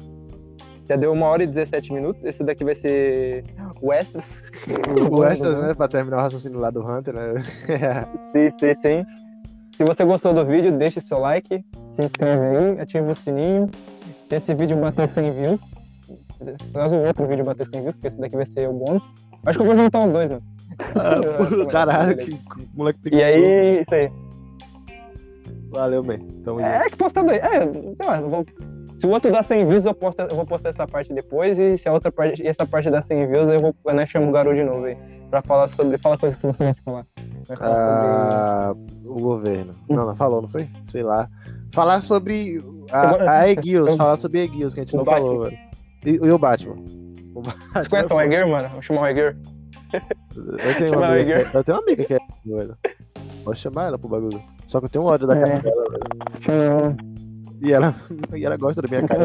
[0.88, 2.24] Já deu uma hora e 17 minutos.
[2.24, 3.44] Esse daqui vai ser
[3.80, 4.43] o extras.
[5.10, 5.74] O extras, né?
[5.74, 7.34] Pra terminar o raciocínio lá do Hunter, né?
[8.32, 9.05] sim, sim, sim.
[9.77, 11.62] Se você gostou do vídeo, deixe seu like,
[11.93, 13.70] se inscreve aí, ativa o sininho.
[14.27, 15.61] Se esse vídeo bater 100 views,
[16.73, 19.03] faz o outro vídeo bater 100 views, porque esse daqui vai ser o bônus.
[19.44, 20.40] Acho que eu vou juntar os dois, né?
[20.81, 22.40] Ah, caralho, que
[22.74, 23.28] moleque preguiçoso.
[23.28, 24.11] E aí, isso aí.
[25.69, 26.19] Valeu, man.
[26.43, 27.39] Tamo é, que postando aí.
[27.39, 28.47] É, então, vou...
[28.98, 31.59] Se o outro dá 100 views, eu, posto, eu vou postar essa parte depois.
[31.59, 34.32] E se a outra parte, essa parte dá 100 views, eu vou né, chamo o
[34.32, 34.97] garoto de novo aí.
[35.31, 35.98] Pra falar sobre.
[35.98, 37.07] Fala coisas que você quer falar.
[37.61, 39.09] Ah, sobre...
[39.09, 39.73] O governo.
[39.89, 40.69] Não, não falou, não foi?
[40.85, 41.28] Sei lá.
[41.73, 45.27] Falar sobre a, a Eguios, falar sobre Eguios, que a gente o não Batman.
[45.27, 45.59] falou, velho.
[46.05, 46.77] E, e, o Batman?
[47.35, 47.82] O Batman.
[47.82, 48.69] Você conhece o Egger, mano?
[48.69, 49.36] Vou chamar o Egger.
[49.93, 52.77] Eu tenho, uma amiga, eu tenho uma amiga que é velho.
[53.44, 54.43] Vou chamar ela pro bagulho.
[54.66, 55.61] Só que eu tenho um ódio da cara é.
[55.61, 56.97] dela, velho.
[57.62, 57.94] E ela,
[58.35, 59.24] e ela gosta da minha cara.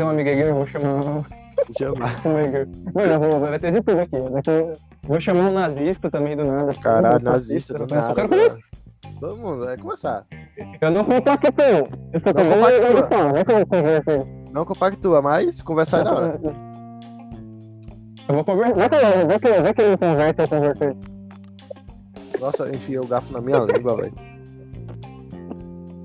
[0.00, 1.24] Uma amiga eu vou chamar
[2.94, 4.16] Mano, vou, vai ter de tudo aqui.
[5.02, 6.72] Vou chamar um nazista também do nada.
[6.74, 8.06] Caralho, nazista do nada.
[8.06, 8.58] Só quero começar.
[9.20, 10.26] Todo mundo vai começar.
[10.80, 11.48] Eu não compacto.
[11.62, 11.88] Eu
[12.44, 14.26] não compactua.
[14.52, 16.40] Não compactua, mas conversar é na hora.
[18.28, 18.74] Eu vou conversar.
[18.74, 18.96] Vai que,
[19.26, 20.96] vai que, vai que ele conversa, eu conversei.
[22.40, 24.14] Nossa, enfia o garfo na minha língua, velho.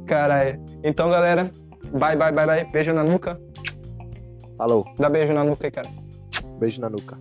[0.06, 0.64] Caralho.
[0.84, 1.50] Então, galera,
[1.92, 2.66] bye, bye, bye, bye.
[2.72, 3.40] Beijo na nuca.
[4.60, 4.86] Falou.
[4.98, 5.90] Dá beijo na nuca aí, cara.
[6.60, 7.18] Beijo na nuca.